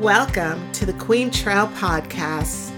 Welcome 0.00 0.70
to 0.74 0.86
the 0.86 0.92
Quaintrelle 0.92 1.74
Podcast. 1.74 2.70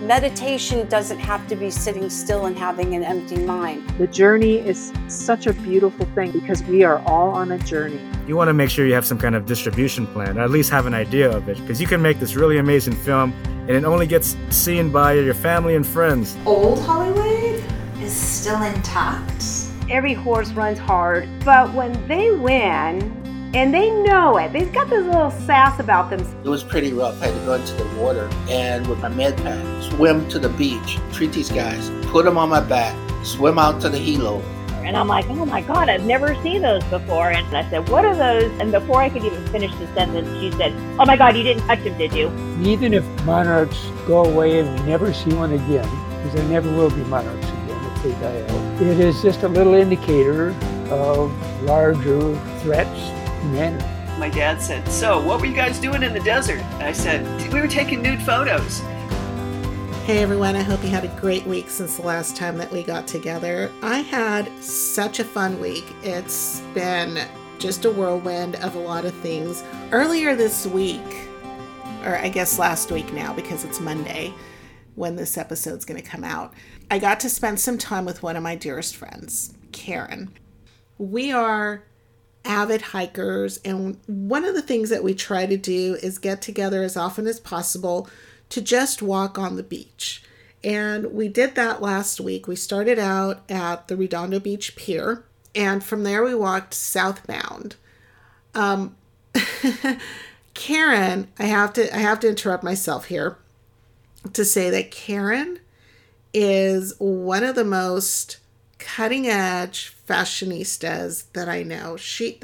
Meditation 0.00 0.88
doesn't 0.88 1.20
have 1.20 1.46
to 1.46 1.54
be 1.54 1.70
sitting 1.70 2.10
still 2.10 2.46
and 2.46 2.58
having 2.58 2.96
an 2.96 3.04
empty 3.04 3.36
mind. 3.36 3.88
The 3.90 4.08
journey 4.08 4.56
is 4.56 4.92
such 5.06 5.46
a 5.46 5.52
beautiful 5.52 6.04
thing 6.16 6.32
because 6.32 6.64
we 6.64 6.82
are 6.82 6.98
all 7.06 7.30
on 7.30 7.52
a 7.52 7.58
journey. 7.58 8.00
You 8.26 8.34
want 8.34 8.48
to 8.48 8.54
make 8.54 8.70
sure 8.70 8.86
you 8.86 8.94
have 8.94 9.06
some 9.06 9.18
kind 9.18 9.36
of 9.36 9.46
distribution 9.46 10.04
plan, 10.08 10.36
or 10.36 10.40
at 10.40 10.50
least 10.50 10.68
have 10.70 10.86
an 10.86 10.94
idea 10.94 11.30
of 11.30 11.48
it, 11.48 11.56
because 11.60 11.80
you 11.80 11.86
can 11.86 12.02
make 12.02 12.18
this 12.18 12.34
really 12.34 12.58
amazing 12.58 12.96
film 12.96 13.32
and 13.46 13.70
it 13.70 13.84
only 13.84 14.08
gets 14.08 14.36
seen 14.50 14.90
by 14.90 15.12
your 15.12 15.32
family 15.32 15.76
and 15.76 15.86
friends. 15.86 16.36
Old 16.44 16.80
Hollywood 16.80 17.62
is 18.00 18.12
still 18.12 18.60
intact. 18.62 19.44
Every 19.88 20.14
horse 20.14 20.50
runs 20.54 20.80
hard, 20.80 21.28
but 21.44 21.72
when 21.72 21.92
they 22.08 22.32
win, 22.32 23.21
and 23.54 23.72
they 23.72 23.90
know 23.90 24.38
it. 24.38 24.52
They've 24.52 24.72
got 24.72 24.88
this 24.88 25.04
little 25.04 25.30
sass 25.30 25.78
about 25.78 26.08
them. 26.08 26.20
It 26.42 26.48
was 26.48 26.64
pretty 26.64 26.92
rough. 26.92 27.20
I 27.22 27.26
had 27.26 27.38
to 27.38 27.44
go 27.44 27.54
into 27.54 27.74
the 27.74 28.00
water 28.00 28.30
and 28.48 28.86
with 28.86 29.00
my 29.00 29.10
med 29.10 29.36
pack, 29.38 29.82
swim 29.82 30.26
to 30.30 30.38
the 30.38 30.48
beach, 30.48 30.98
treat 31.12 31.32
these 31.32 31.50
guys, 31.50 31.90
put 32.06 32.24
them 32.24 32.38
on 32.38 32.48
my 32.48 32.60
back, 32.60 32.96
swim 33.24 33.58
out 33.58 33.80
to 33.82 33.88
the 33.88 33.98
helo. 33.98 34.42
And 34.84 34.96
I'm 34.96 35.06
like, 35.06 35.26
oh 35.28 35.44
my 35.46 35.60
God, 35.60 35.88
I've 35.88 36.04
never 36.04 36.34
seen 36.42 36.62
those 36.62 36.82
before. 36.84 37.30
And 37.30 37.56
I 37.56 37.68
said, 37.70 37.88
what 37.88 38.04
are 38.04 38.16
those? 38.16 38.50
And 38.58 38.72
before 38.72 39.00
I 39.00 39.10
could 39.10 39.22
even 39.22 39.46
finish 39.48 39.72
the 39.76 39.86
sentence, 39.94 40.28
she 40.40 40.50
said, 40.58 40.72
oh 40.98 41.04
my 41.04 41.16
God, 41.16 41.36
you 41.36 41.42
didn't 41.44 41.66
touch 41.66 41.84
them, 41.84 41.96
did 41.98 42.12
you? 42.14 42.28
Even 42.62 42.94
if 42.94 43.04
monarchs 43.24 43.86
go 44.06 44.24
away 44.24 44.58
and 44.58 44.80
we 44.80 44.86
never 44.86 45.12
see 45.12 45.32
one 45.34 45.52
again, 45.52 45.88
because 46.16 46.34
there 46.34 46.48
never 46.48 46.68
will 46.74 46.90
be 46.90 47.04
monarchs 47.04 47.46
again 47.46 47.92
if 47.94 48.02
they 48.02 48.10
die 48.12 48.42
out, 48.42 48.82
it 48.82 48.98
is 48.98 49.22
just 49.22 49.42
a 49.42 49.48
little 49.48 49.74
indicator 49.74 50.50
of 50.90 51.30
larger 51.62 52.36
threats 52.58 53.12
My 54.18 54.28
dad 54.28 54.62
said, 54.62 54.86
So, 54.88 55.20
what 55.24 55.40
were 55.40 55.46
you 55.46 55.54
guys 55.54 55.78
doing 55.78 56.02
in 56.02 56.12
the 56.12 56.20
desert? 56.20 56.62
I 56.80 56.92
said, 56.92 57.52
We 57.52 57.60
were 57.60 57.68
taking 57.68 58.02
nude 58.02 58.22
photos. 58.22 58.80
Hey 60.04 60.18
everyone, 60.22 60.56
I 60.56 60.62
hope 60.62 60.82
you 60.82 60.90
had 60.90 61.04
a 61.04 61.20
great 61.20 61.46
week 61.46 61.70
since 61.70 61.96
the 61.96 62.02
last 62.02 62.36
time 62.36 62.58
that 62.58 62.70
we 62.72 62.82
got 62.82 63.06
together. 63.06 63.70
I 63.82 64.00
had 64.00 64.48
such 64.62 65.20
a 65.20 65.24
fun 65.24 65.60
week. 65.60 65.84
It's 66.02 66.60
been 66.74 67.26
just 67.58 67.84
a 67.84 67.90
whirlwind 67.90 68.56
of 68.56 68.74
a 68.74 68.78
lot 68.78 69.04
of 69.04 69.14
things. 69.14 69.62
Earlier 69.92 70.34
this 70.34 70.66
week, 70.66 71.28
or 72.04 72.16
I 72.16 72.28
guess 72.28 72.58
last 72.58 72.90
week 72.90 73.12
now 73.12 73.32
because 73.32 73.64
it's 73.64 73.78
Monday 73.78 74.34
when 74.96 75.16
this 75.16 75.38
episode's 75.38 75.84
going 75.84 76.02
to 76.02 76.08
come 76.08 76.24
out, 76.24 76.52
I 76.90 76.98
got 76.98 77.20
to 77.20 77.28
spend 77.28 77.60
some 77.60 77.78
time 77.78 78.04
with 78.04 78.22
one 78.22 78.36
of 78.36 78.42
my 78.42 78.56
dearest 78.56 78.96
friends, 78.96 79.54
Karen. 79.70 80.32
We 80.98 81.32
are 81.32 81.84
avid 82.44 82.82
hikers, 82.82 83.58
and 83.64 83.98
one 84.06 84.44
of 84.44 84.54
the 84.54 84.62
things 84.62 84.90
that 84.90 85.04
we 85.04 85.14
try 85.14 85.46
to 85.46 85.56
do 85.56 85.96
is 86.02 86.18
get 86.18 86.42
together 86.42 86.82
as 86.82 86.96
often 86.96 87.26
as 87.26 87.40
possible 87.40 88.08
to 88.48 88.60
just 88.60 89.02
walk 89.02 89.38
on 89.38 89.56
the 89.56 89.62
beach. 89.62 90.22
And 90.64 91.12
we 91.12 91.28
did 91.28 91.54
that 91.54 91.82
last 91.82 92.20
week. 92.20 92.46
We 92.46 92.56
started 92.56 92.98
out 92.98 93.42
at 93.50 93.88
the 93.88 93.96
Redondo 93.96 94.38
Beach 94.38 94.76
Pier, 94.76 95.24
and 95.54 95.82
from 95.82 96.04
there 96.04 96.22
we 96.22 96.34
walked 96.34 96.74
southbound. 96.74 97.76
Um, 98.54 98.96
Karen, 100.54 101.28
I 101.38 101.44
have 101.44 101.72
to 101.74 101.94
I 101.94 101.98
have 101.98 102.20
to 102.20 102.28
interrupt 102.28 102.62
myself 102.62 103.06
here 103.06 103.38
to 104.32 104.44
say 104.44 104.70
that 104.70 104.90
Karen 104.90 105.58
is 106.32 106.94
one 106.98 107.44
of 107.44 107.54
the 107.54 107.64
most 107.64 108.38
cutting 108.82 109.28
edge 109.28 109.96
fashionistas 110.08 111.24
that 111.34 111.48
I 111.48 111.62
know. 111.62 111.96
She 111.96 112.40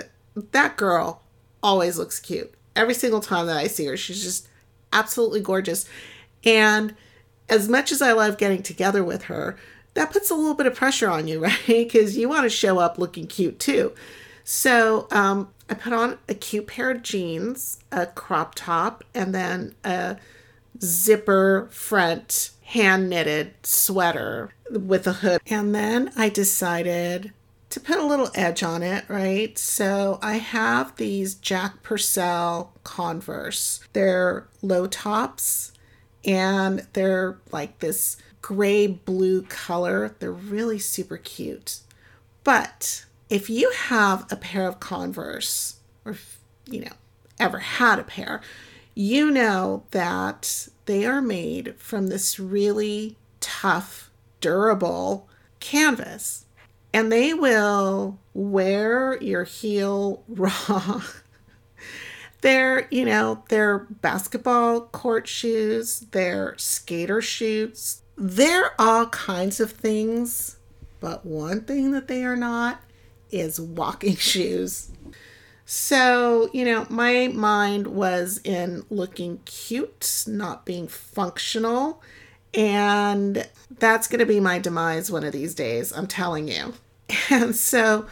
that 0.53 0.77
girl 0.77 1.23
always 1.63 1.99
looks 1.99 2.21
cute. 2.21 2.55
Every 2.77 2.95
single 2.95 3.21
time 3.21 3.47
that 3.47 3.57
I 3.57 3.67
see 3.67 3.87
her, 3.87 3.97
she's 3.97 4.23
just 4.23 4.49
absolutely 4.93 5.41
gorgeous. 5.41 5.85
And 6.45 6.95
as 7.49 7.69
much 7.69 7.91
as 7.91 8.01
I 8.01 8.13
love 8.13 8.39
getting 8.39 8.63
together 8.63 9.03
with 9.03 9.25
her, 9.25 9.57
that 9.95 10.13
puts 10.13 10.31
a 10.31 10.35
little 10.35 10.55
bit 10.55 10.67
of 10.67 10.77
pressure 10.77 11.11
on 11.11 11.27
you, 11.27 11.41
right? 11.43 11.59
Because 11.67 12.17
you 12.17 12.29
want 12.29 12.45
to 12.45 12.51
show 12.51 12.79
up 12.79 12.99
looking 12.99 13.27
cute 13.27 13.59
too. 13.59 13.93
So 14.45 15.09
um, 15.11 15.53
I 15.69 15.75
put 15.75 15.93
on 15.93 16.19
a 16.29 16.35
cute 16.35 16.69
pair 16.69 16.91
of 16.91 17.03
jeans, 17.03 17.81
a 17.91 18.07
crop 18.07 18.55
top, 18.55 19.03
and 19.13 19.35
then 19.35 19.75
a 19.85 20.17
zipper 20.81 21.69
front 21.73 22.53
hand 22.69 23.09
knitted 23.09 23.55
sweater 23.63 24.53
with 24.71 25.07
a 25.07 25.15
hood. 25.15 25.41
And 25.47 25.75
then 25.75 26.13
I 26.17 26.29
decided 26.29 27.33
to 27.71 27.81
put 27.81 27.97
a 27.97 28.05
little 28.05 28.31
edge 28.35 28.63
on 28.63 28.83
it, 28.83 29.07
right? 29.09 29.59
So 29.59 30.19
I 30.21 30.35
have 30.37 30.95
these 30.97 31.35
Jack 31.35 31.83
Purcell 31.83 32.75
Converse. 32.85 33.81
They're 33.95 34.49
low 34.61 34.87
tops 34.87 35.73
and 36.27 36.87
they're 36.93 37.39
like 37.51 37.79
this 37.79 38.19
gray 38.43 38.87
blue 38.87 39.43
color. 39.43 40.15
They're 40.19 40.31
really 40.31 40.79
super 40.79 41.17
cute. 41.17 41.81
But 42.45 43.07
if 43.31 43.49
you 43.49 43.71
have 43.71 44.31
a 44.31 44.37
pair 44.37 44.69
of 44.69 44.79
Converse, 44.79 45.77
or 46.05 46.17
you 46.67 46.81
know, 46.81 46.93
ever 47.41 47.61
had 47.61 47.99
a 47.99 48.05
pair, 48.05 48.43
you 48.99 49.31
know 49.31 49.85
that 49.93 50.67
they 50.87 51.07
are 51.07 51.23
made 51.23 51.77
from 51.79 52.09
this 52.09 52.41
really 52.41 53.17
tough, 53.39 54.11
durable 54.41 55.29
canvas 55.61 56.47
and 56.93 57.13
they 57.13 57.33
will 57.33 58.19
wear 58.35 59.17
your 59.23 59.45
heel 59.45 60.25
raw. 60.29 61.01
they're, 62.41 62.89
you 62.91 63.05
know, 63.05 63.45
they're 63.51 63.79
basketball 63.79 64.81
court 64.81 65.29
shoes, 65.29 66.01
they're 66.11 66.57
skater 66.59 67.23
shoes, 67.23 68.03
they're 68.17 68.73
all 68.81 69.07
kinds 69.07 69.61
of 69.61 69.71
things. 69.71 70.57
But 70.99 71.25
one 71.25 71.61
thing 71.61 71.93
that 71.93 72.09
they 72.09 72.25
are 72.25 72.35
not 72.35 72.81
is 73.31 73.61
walking 73.61 74.17
shoes. 74.17 74.91
So, 75.71 76.49
you 76.55 76.65
know, 76.65 76.87
my 76.89 77.29
mind 77.29 77.89
was 77.89 78.41
in 78.43 78.87
looking 78.89 79.41
cute, 79.45 80.25
not 80.27 80.65
being 80.65 80.89
functional. 80.89 82.03
And 82.55 83.47
that's 83.79 84.09
going 84.09 84.21
to 84.21 84.25
be 84.25 84.41
my 84.41 84.59
demise 84.59 85.11
one 85.11 85.25
of 85.25 85.33
these 85.35 85.55
days, 85.55 85.93
I'm 85.93 86.07
telling 86.07 86.49
you. 86.49 86.73
And 87.31 87.55
so 87.55 88.07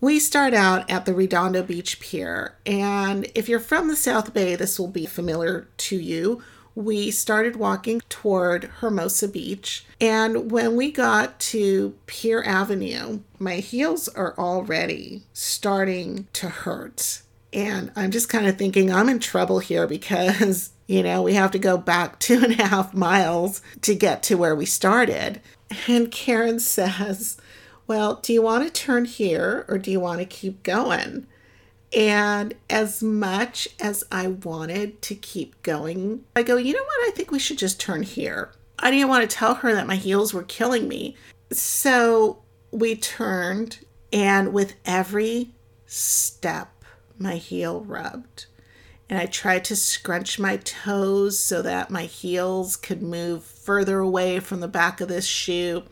we 0.00 0.20
start 0.20 0.54
out 0.54 0.88
at 0.88 1.06
the 1.06 1.12
Redondo 1.12 1.64
Beach 1.64 1.98
Pier. 1.98 2.54
And 2.64 3.26
if 3.34 3.48
you're 3.48 3.58
from 3.58 3.88
the 3.88 3.96
South 3.96 4.32
Bay, 4.32 4.54
this 4.54 4.78
will 4.78 4.86
be 4.86 5.06
familiar 5.06 5.66
to 5.76 5.96
you. 5.96 6.40
We 6.80 7.10
started 7.10 7.56
walking 7.56 8.00
toward 8.08 8.64
Hermosa 8.78 9.28
Beach. 9.28 9.84
And 10.00 10.50
when 10.50 10.76
we 10.76 10.90
got 10.90 11.38
to 11.40 11.94
Pier 12.06 12.42
Avenue, 12.42 13.20
my 13.38 13.56
heels 13.56 14.08
are 14.08 14.34
already 14.38 15.24
starting 15.34 16.26
to 16.32 16.48
hurt. 16.48 17.20
And 17.52 17.92
I'm 17.94 18.10
just 18.10 18.30
kind 18.30 18.46
of 18.46 18.56
thinking 18.56 18.90
I'm 18.90 19.10
in 19.10 19.18
trouble 19.18 19.58
here 19.58 19.86
because, 19.86 20.70
you 20.86 21.02
know, 21.02 21.20
we 21.20 21.34
have 21.34 21.50
to 21.50 21.58
go 21.58 21.76
back 21.76 22.18
two 22.18 22.42
and 22.42 22.58
a 22.58 22.64
half 22.64 22.94
miles 22.94 23.60
to 23.82 23.94
get 23.94 24.22
to 24.22 24.38
where 24.38 24.56
we 24.56 24.64
started. 24.64 25.42
And 25.86 26.10
Karen 26.10 26.60
says, 26.60 27.36
Well, 27.86 28.20
do 28.22 28.32
you 28.32 28.40
want 28.40 28.64
to 28.64 28.72
turn 28.72 29.04
here 29.04 29.66
or 29.68 29.76
do 29.76 29.90
you 29.90 30.00
want 30.00 30.20
to 30.20 30.24
keep 30.24 30.62
going? 30.62 31.26
And 31.92 32.54
as 32.68 33.02
much 33.02 33.68
as 33.80 34.04
I 34.12 34.28
wanted 34.28 35.02
to 35.02 35.14
keep 35.14 35.60
going, 35.62 36.24
I 36.36 36.42
go, 36.42 36.56
You 36.56 36.72
know 36.72 36.82
what? 36.84 37.08
I 37.08 37.12
think 37.14 37.30
we 37.30 37.38
should 37.38 37.58
just 37.58 37.80
turn 37.80 38.02
here. 38.02 38.52
I 38.78 38.90
didn't 38.90 39.08
want 39.08 39.28
to 39.28 39.36
tell 39.36 39.56
her 39.56 39.74
that 39.74 39.86
my 39.86 39.96
heels 39.96 40.32
were 40.32 40.42
killing 40.42 40.88
me. 40.88 41.16
So 41.52 42.42
we 42.70 42.96
turned, 42.96 43.84
and 44.12 44.52
with 44.52 44.74
every 44.86 45.50
step, 45.86 46.72
my 47.18 47.36
heel 47.36 47.82
rubbed. 47.82 48.46
And 49.08 49.18
I 49.18 49.26
tried 49.26 49.64
to 49.66 49.76
scrunch 49.76 50.38
my 50.38 50.58
toes 50.58 51.38
so 51.38 51.62
that 51.62 51.90
my 51.90 52.04
heels 52.04 52.76
could 52.76 53.02
move 53.02 53.42
further 53.42 53.98
away 53.98 54.38
from 54.38 54.60
the 54.60 54.68
back 54.68 55.00
of 55.00 55.08
this 55.08 55.26
shoe. 55.26 55.82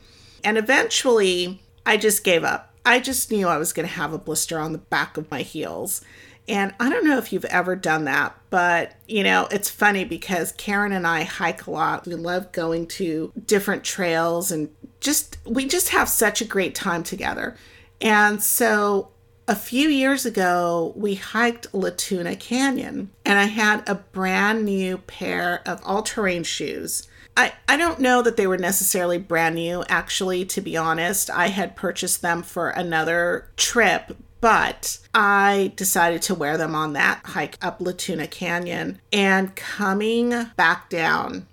And 0.44 0.56
eventually, 0.56 1.60
I 1.84 1.96
just 1.96 2.22
gave 2.22 2.44
up. 2.44 2.72
I 2.88 3.00
just 3.00 3.30
knew 3.30 3.46
I 3.46 3.58
was 3.58 3.74
going 3.74 3.86
to 3.86 3.94
have 3.94 4.14
a 4.14 4.18
blister 4.18 4.58
on 4.58 4.72
the 4.72 4.78
back 4.78 5.18
of 5.18 5.30
my 5.30 5.42
heels. 5.42 6.00
And 6.48 6.72
I 6.80 6.88
don't 6.88 7.04
know 7.04 7.18
if 7.18 7.34
you've 7.34 7.44
ever 7.44 7.76
done 7.76 8.04
that, 8.04 8.34
but 8.48 8.94
you 9.06 9.22
know, 9.22 9.46
it's 9.50 9.68
funny 9.68 10.06
because 10.06 10.52
Karen 10.52 10.92
and 10.92 11.06
I 11.06 11.24
hike 11.24 11.66
a 11.66 11.70
lot. 11.70 12.06
We 12.06 12.14
love 12.14 12.50
going 12.50 12.86
to 12.86 13.30
different 13.44 13.84
trails 13.84 14.50
and 14.50 14.70
just, 15.00 15.36
we 15.44 15.66
just 15.66 15.90
have 15.90 16.08
such 16.08 16.40
a 16.40 16.46
great 16.46 16.74
time 16.74 17.02
together. 17.02 17.58
And 18.00 18.42
so 18.42 19.10
a 19.46 19.54
few 19.54 19.90
years 19.90 20.24
ago, 20.24 20.94
we 20.96 21.16
hiked 21.16 21.74
La 21.74 21.90
Tuna 21.94 22.36
Canyon 22.36 23.10
and 23.26 23.38
I 23.38 23.44
had 23.44 23.86
a 23.86 23.96
brand 23.96 24.64
new 24.64 24.96
pair 24.96 25.60
of 25.66 25.82
all 25.84 26.02
terrain 26.02 26.42
shoes. 26.42 27.06
I, 27.38 27.52
I 27.68 27.76
don't 27.76 28.00
know 28.00 28.20
that 28.22 28.36
they 28.36 28.48
were 28.48 28.58
necessarily 28.58 29.16
brand 29.16 29.54
new, 29.54 29.84
actually, 29.88 30.44
to 30.46 30.60
be 30.60 30.76
honest. 30.76 31.30
I 31.30 31.46
had 31.46 31.76
purchased 31.76 32.20
them 32.20 32.42
for 32.42 32.70
another 32.70 33.48
trip, 33.56 34.16
but 34.40 34.98
I 35.14 35.72
decided 35.76 36.20
to 36.22 36.34
wear 36.34 36.58
them 36.58 36.74
on 36.74 36.94
that 36.94 37.20
hike 37.24 37.56
up 37.62 37.76
La 37.80 37.92
Tuna 37.96 38.26
Canyon. 38.26 39.00
And 39.12 39.54
coming 39.54 40.30
back 40.56 40.90
down, 40.90 41.46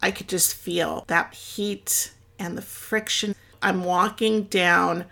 I 0.00 0.10
could 0.10 0.26
just 0.26 0.54
feel 0.54 1.04
that 1.08 1.34
heat 1.34 2.12
and 2.38 2.56
the 2.56 2.62
friction. 2.62 3.34
I'm 3.60 3.84
walking 3.84 4.44
down 4.44 5.04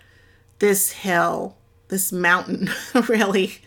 this 0.57 0.91
hill, 0.91 1.55
this 1.89 2.11
mountain, 2.11 2.71
really, 3.07 3.59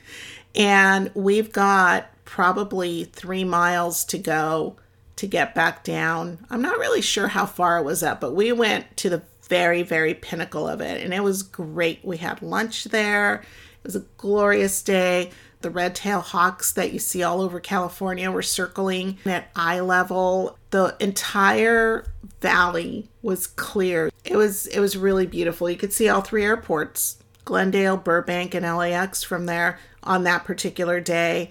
and 0.56 1.12
we've 1.14 1.52
got 1.52 2.10
probably 2.24 3.04
three 3.04 3.44
miles 3.44 4.04
to 4.06 4.18
go 4.18 4.74
to 5.18 5.26
get 5.26 5.54
back 5.54 5.84
down. 5.84 6.38
I'm 6.48 6.62
not 6.62 6.78
really 6.78 7.02
sure 7.02 7.28
how 7.28 7.44
far 7.44 7.78
it 7.78 7.84
was 7.84 8.02
up, 8.02 8.20
but 8.20 8.34
we 8.34 8.52
went 8.52 8.96
to 8.98 9.10
the 9.10 9.22
very, 9.48 9.82
very 9.82 10.14
pinnacle 10.14 10.68
of 10.68 10.80
it, 10.80 11.02
and 11.02 11.12
it 11.12 11.22
was 11.22 11.42
great. 11.42 12.04
We 12.04 12.18
had 12.18 12.40
lunch 12.40 12.84
there. 12.84 13.36
It 13.36 13.84
was 13.84 13.96
a 13.96 14.04
glorious 14.16 14.80
day. 14.82 15.30
The 15.60 15.70
red 15.70 15.96
tail 15.96 16.20
hawks 16.20 16.72
that 16.74 16.92
you 16.92 17.00
see 17.00 17.24
all 17.24 17.40
over 17.40 17.58
California 17.58 18.30
were 18.30 18.42
circling 18.42 19.18
at 19.24 19.50
eye 19.56 19.80
level. 19.80 20.56
The 20.70 20.96
entire 21.00 22.06
valley 22.40 23.08
was 23.22 23.48
clear. 23.48 24.10
It 24.24 24.36
was 24.36 24.68
it 24.68 24.78
was 24.78 24.96
really 24.96 25.26
beautiful. 25.26 25.68
You 25.68 25.76
could 25.76 25.92
see 25.92 26.08
all 26.08 26.20
three 26.20 26.44
airports, 26.44 27.18
Glendale, 27.44 27.96
Burbank, 27.96 28.54
and 28.54 28.64
LAX 28.64 29.24
from 29.24 29.46
there 29.46 29.80
on 30.04 30.22
that 30.24 30.44
particular 30.44 31.00
day. 31.00 31.50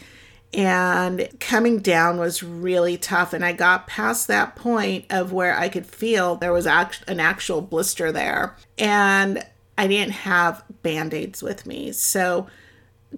And 0.57 1.29
coming 1.39 1.79
down 1.79 2.17
was 2.17 2.41
really 2.41 2.97
tough. 2.97 3.31
And 3.31 3.45
I 3.45 3.53
got 3.53 3.85
past 3.85 4.27
that 4.27 4.55
point 4.55 5.05
of 5.11 5.31
where 5.31 5.57
I 5.57 5.69
could 5.69 5.85
feel 5.85 6.35
there 6.35 6.51
was 6.51 6.65
act- 6.65 7.03
an 7.07 7.19
actual 7.19 7.61
blister 7.61 8.11
there. 8.11 8.55
And 8.75 9.45
I 9.77 9.87
didn't 9.87 10.13
have 10.13 10.63
band 10.81 11.13
aids 11.13 11.43
with 11.43 11.67
me. 11.67 11.91
So, 11.91 12.47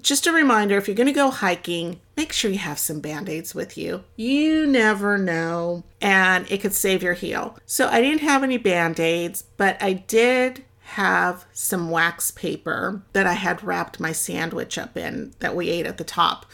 just 0.02 0.28
a 0.28 0.32
reminder 0.32 0.78
if 0.78 0.88
you're 0.88 0.96
going 0.96 1.08
to 1.08 1.14
go 1.14 1.32
hiking, 1.32 2.00
make 2.16 2.32
sure 2.32 2.52
you 2.52 2.60
have 2.60 2.78
some 2.78 3.00
band 3.00 3.28
aids 3.28 3.56
with 3.56 3.76
you. 3.76 4.04
You 4.18 4.68
never 4.68 5.18
know, 5.18 5.84
and 6.00 6.46
it 6.52 6.62
could 6.62 6.74
save 6.74 7.02
your 7.02 7.16
heel. 7.16 7.58
So, 7.66 7.88
I 7.88 8.02
didn't 8.02 8.22
have 8.22 8.44
any 8.44 8.58
band 8.58 9.00
aids, 9.00 9.46
but 9.56 9.82
I 9.82 9.94
did 9.94 10.66
have 10.82 11.46
some 11.54 11.90
wax 11.90 12.32
paper 12.32 13.02
that 13.14 13.26
I 13.26 13.34
had 13.34 13.64
wrapped 13.64 14.00
my 14.00 14.12
sandwich 14.12 14.78
up 14.78 14.98
in 14.98 15.34
that 15.40 15.56
we 15.56 15.70
ate 15.70 15.86
at 15.86 15.98
the 15.98 16.04
top. 16.04 16.46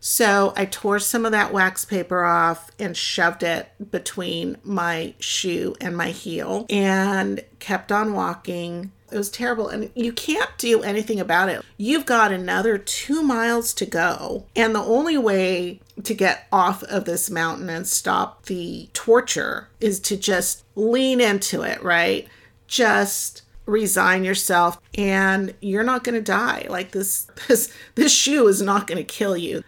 So 0.00 0.52
I 0.56 0.64
tore 0.64 0.98
some 0.98 1.24
of 1.24 1.32
that 1.32 1.52
wax 1.52 1.84
paper 1.84 2.24
off 2.24 2.70
and 2.78 2.96
shoved 2.96 3.42
it 3.42 3.68
between 3.90 4.56
my 4.62 5.14
shoe 5.18 5.74
and 5.80 5.96
my 5.96 6.10
heel 6.10 6.66
and 6.70 7.42
kept 7.58 7.90
on 7.90 8.12
walking. 8.12 8.92
It 9.10 9.16
was 9.16 9.30
terrible, 9.30 9.68
and 9.68 9.90
you 9.94 10.12
can't 10.12 10.50
do 10.58 10.82
anything 10.82 11.18
about 11.18 11.48
it. 11.48 11.64
You've 11.78 12.04
got 12.04 12.30
another 12.30 12.76
two 12.76 13.22
miles 13.22 13.72
to 13.74 13.86
go, 13.86 14.44
and 14.54 14.74
the 14.74 14.82
only 14.82 15.16
way 15.16 15.80
to 16.04 16.14
get 16.14 16.46
off 16.52 16.82
of 16.84 17.06
this 17.06 17.30
mountain 17.30 17.70
and 17.70 17.88
stop 17.88 18.44
the 18.44 18.90
torture 18.92 19.68
is 19.80 19.98
to 20.00 20.16
just 20.16 20.62
lean 20.76 21.22
into 21.22 21.62
it, 21.62 21.82
right? 21.82 22.28
Just 22.66 23.42
resign 23.64 24.24
yourself 24.24 24.80
and 24.94 25.54
you're 25.60 25.82
not 25.82 26.02
going 26.02 26.14
to 26.14 26.22
die 26.22 26.66
like 26.70 26.92
this 26.92 27.26
this 27.48 27.70
this 27.96 28.10
shoe 28.10 28.48
is 28.48 28.62
not 28.62 28.86
going 28.86 28.96
to 28.96 29.04
kill 29.04 29.36
you 29.36 29.62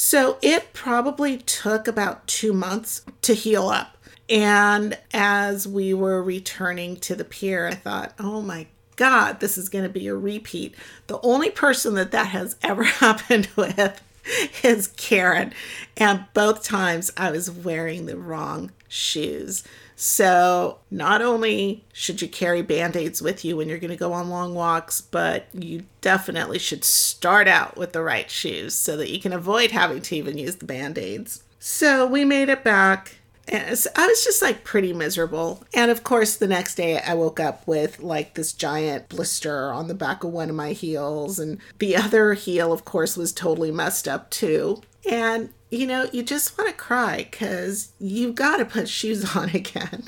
so 0.00 0.38
it 0.42 0.72
probably 0.72 1.38
took 1.38 1.88
about 1.88 2.24
2 2.28 2.52
months 2.52 3.02
to 3.22 3.34
heal 3.34 3.68
up. 3.68 3.96
And 4.30 4.96
as 5.12 5.66
we 5.66 5.92
were 5.92 6.22
returning 6.22 6.96
to 6.98 7.16
the 7.16 7.24
pier 7.24 7.66
i 7.66 7.74
thought 7.74 8.12
oh 8.20 8.40
my 8.40 8.66
god 8.94 9.40
this 9.40 9.58
is 9.58 9.68
going 9.68 9.82
to 9.84 9.90
be 9.90 10.06
a 10.06 10.14
repeat. 10.14 10.76
The 11.08 11.20
only 11.22 11.50
person 11.50 11.94
that 11.96 12.12
that 12.12 12.28
has 12.28 12.54
ever 12.62 12.84
happened 12.84 13.48
with 13.56 14.00
is 14.62 14.86
Karen. 14.86 15.52
And 15.96 16.26
both 16.32 16.62
times 16.62 17.10
I 17.16 17.32
was 17.32 17.50
wearing 17.50 18.06
the 18.06 18.16
wrong 18.16 18.70
shoes 18.86 19.64
so, 20.00 20.78
not 20.92 21.22
only 21.22 21.84
should 21.92 22.22
you 22.22 22.28
carry 22.28 22.62
band 22.62 22.94
aids 22.94 23.20
with 23.20 23.44
you 23.44 23.56
when 23.56 23.68
you're 23.68 23.78
going 23.78 23.90
to 23.90 23.96
go 23.96 24.12
on 24.12 24.30
long 24.30 24.54
walks, 24.54 25.00
but 25.00 25.46
you 25.52 25.86
definitely 26.00 26.60
should 26.60 26.84
start 26.84 27.48
out 27.48 27.76
with 27.76 27.94
the 27.94 28.02
right 28.02 28.30
shoes 28.30 28.74
so 28.74 28.96
that 28.96 29.10
you 29.10 29.18
can 29.18 29.32
avoid 29.32 29.72
having 29.72 30.00
to 30.02 30.14
even 30.14 30.38
use 30.38 30.54
the 30.54 30.66
band 30.66 30.98
aids. 30.98 31.42
So, 31.58 32.06
we 32.06 32.24
made 32.24 32.48
it 32.48 32.62
back. 32.62 33.16
And 33.48 33.64
I 33.96 34.06
was 34.06 34.24
just 34.24 34.40
like 34.40 34.62
pretty 34.62 34.92
miserable. 34.92 35.64
And 35.74 35.90
of 35.90 36.04
course, 36.04 36.36
the 36.36 36.46
next 36.46 36.76
day 36.76 37.00
I 37.00 37.14
woke 37.14 37.40
up 37.40 37.66
with 37.66 37.98
like 37.98 38.34
this 38.34 38.52
giant 38.52 39.08
blister 39.08 39.72
on 39.72 39.88
the 39.88 39.94
back 39.94 40.22
of 40.22 40.30
one 40.30 40.48
of 40.48 40.54
my 40.54 40.74
heels. 40.74 41.40
And 41.40 41.58
the 41.80 41.96
other 41.96 42.34
heel, 42.34 42.72
of 42.72 42.84
course, 42.84 43.16
was 43.16 43.32
totally 43.32 43.72
messed 43.72 44.06
up 44.06 44.30
too. 44.30 44.80
And 45.10 45.48
you 45.70 45.86
know, 45.86 46.08
you 46.12 46.22
just 46.22 46.56
want 46.56 46.70
to 46.70 46.76
cry 46.76 47.28
because 47.30 47.92
you've 47.98 48.34
got 48.34 48.58
to 48.58 48.64
put 48.64 48.88
shoes 48.88 49.36
on 49.36 49.50
again. 49.50 50.04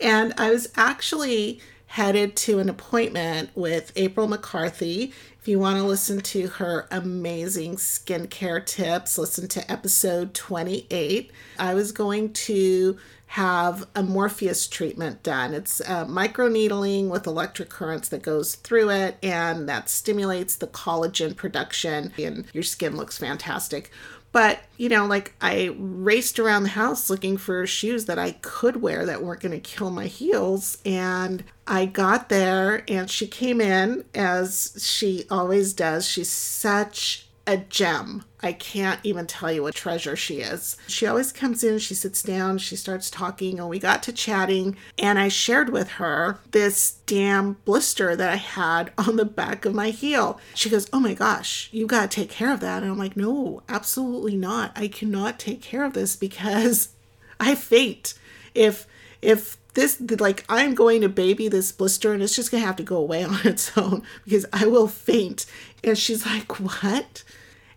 And 0.00 0.34
I 0.36 0.50
was 0.50 0.68
actually 0.76 1.60
headed 1.86 2.34
to 2.34 2.58
an 2.58 2.68
appointment 2.68 3.50
with 3.54 3.92
April 3.94 4.26
McCarthy. 4.26 5.12
If 5.40 5.46
you 5.46 5.60
want 5.60 5.76
to 5.76 5.84
listen 5.84 6.20
to 6.22 6.48
her 6.48 6.88
amazing 6.90 7.76
skincare 7.76 8.64
tips, 8.64 9.16
listen 9.16 9.46
to 9.48 9.70
episode 9.70 10.34
28. 10.34 11.30
I 11.58 11.74
was 11.74 11.92
going 11.92 12.32
to 12.32 12.98
have 13.34 13.86
a 13.96 14.02
Morpheus 14.02 14.68
treatment 14.68 15.22
done. 15.24 15.54
It's 15.54 15.80
uh, 15.80 16.06
microneedling 16.06 17.08
with 17.08 17.26
electric 17.26 17.68
currents 17.68 18.08
that 18.10 18.22
goes 18.22 18.54
through 18.54 18.90
it 18.90 19.16
and 19.24 19.68
that 19.68 19.88
stimulates 19.88 20.54
the 20.54 20.68
collagen 20.68 21.34
production, 21.36 22.12
and 22.16 22.46
your 22.52 22.62
skin 22.62 22.96
looks 22.96 23.18
fantastic. 23.18 23.90
But, 24.34 24.64
you 24.78 24.88
know, 24.88 25.06
like 25.06 25.32
I 25.40 25.76
raced 25.78 26.40
around 26.40 26.64
the 26.64 26.70
house 26.70 27.08
looking 27.08 27.36
for 27.36 27.64
shoes 27.68 28.06
that 28.06 28.18
I 28.18 28.32
could 28.32 28.82
wear 28.82 29.06
that 29.06 29.22
weren't 29.22 29.40
going 29.40 29.52
to 29.52 29.60
kill 29.60 29.90
my 29.90 30.06
heels. 30.06 30.78
And 30.84 31.44
I 31.68 31.86
got 31.86 32.30
there 32.30 32.82
and 32.88 33.08
she 33.08 33.28
came 33.28 33.60
in 33.60 34.04
as 34.12 34.76
she 34.84 35.24
always 35.30 35.72
does. 35.72 36.08
She's 36.08 36.30
such 36.30 37.23
a 37.46 37.58
gem. 37.58 38.24
I 38.42 38.52
can't 38.52 39.00
even 39.02 39.26
tell 39.26 39.50
you 39.50 39.62
what 39.62 39.74
treasure 39.74 40.16
she 40.16 40.40
is. 40.40 40.76
She 40.86 41.06
always 41.06 41.32
comes 41.32 41.64
in, 41.64 41.78
she 41.78 41.94
sits 41.94 42.22
down, 42.22 42.58
she 42.58 42.76
starts 42.76 43.10
talking, 43.10 43.58
and 43.58 43.68
we 43.68 43.78
got 43.78 44.02
to 44.04 44.12
chatting. 44.12 44.76
And 44.98 45.18
I 45.18 45.28
shared 45.28 45.70
with 45.70 45.92
her 45.92 46.38
this 46.50 46.98
damn 47.06 47.54
blister 47.64 48.16
that 48.16 48.30
I 48.30 48.36
had 48.36 48.92
on 48.98 49.16
the 49.16 49.24
back 49.24 49.64
of 49.64 49.74
my 49.74 49.90
heel. 49.90 50.40
She 50.54 50.70
goes, 50.70 50.88
Oh 50.92 51.00
my 51.00 51.14
gosh, 51.14 51.68
you 51.72 51.86
got 51.86 52.10
to 52.10 52.20
take 52.20 52.30
care 52.30 52.52
of 52.52 52.60
that. 52.60 52.82
And 52.82 52.92
I'm 52.92 52.98
like, 52.98 53.16
No, 53.16 53.62
absolutely 53.68 54.36
not. 54.36 54.72
I 54.76 54.88
cannot 54.88 55.38
take 55.38 55.62
care 55.62 55.84
of 55.84 55.94
this 55.94 56.16
because 56.16 56.90
I 57.40 57.54
faint. 57.54 58.14
If, 58.54 58.86
if, 59.20 59.56
this 59.74 60.00
like 60.20 60.44
I'm 60.48 60.74
going 60.76 61.00
to 61.00 61.08
baby 61.08 61.48
this 61.48 61.72
blister 61.72 62.12
and 62.12 62.22
it's 62.22 62.36
just 62.36 62.52
gonna 62.52 62.64
have 62.64 62.76
to 62.76 62.84
go 62.84 62.96
away 62.96 63.24
on 63.24 63.40
its 63.44 63.76
own 63.76 64.02
because 64.24 64.46
I 64.52 64.66
will 64.66 64.88
faint. 64.88 65.46
And 65.82 65.98
she's 65.98 66.24
like, 66.24 66.60
What? 66.60 67.24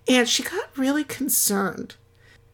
And 0.08 0.28
she 0.28 0.44
got 0.44 0.78
really 0.78 1.04
concerned. 1.04 1.96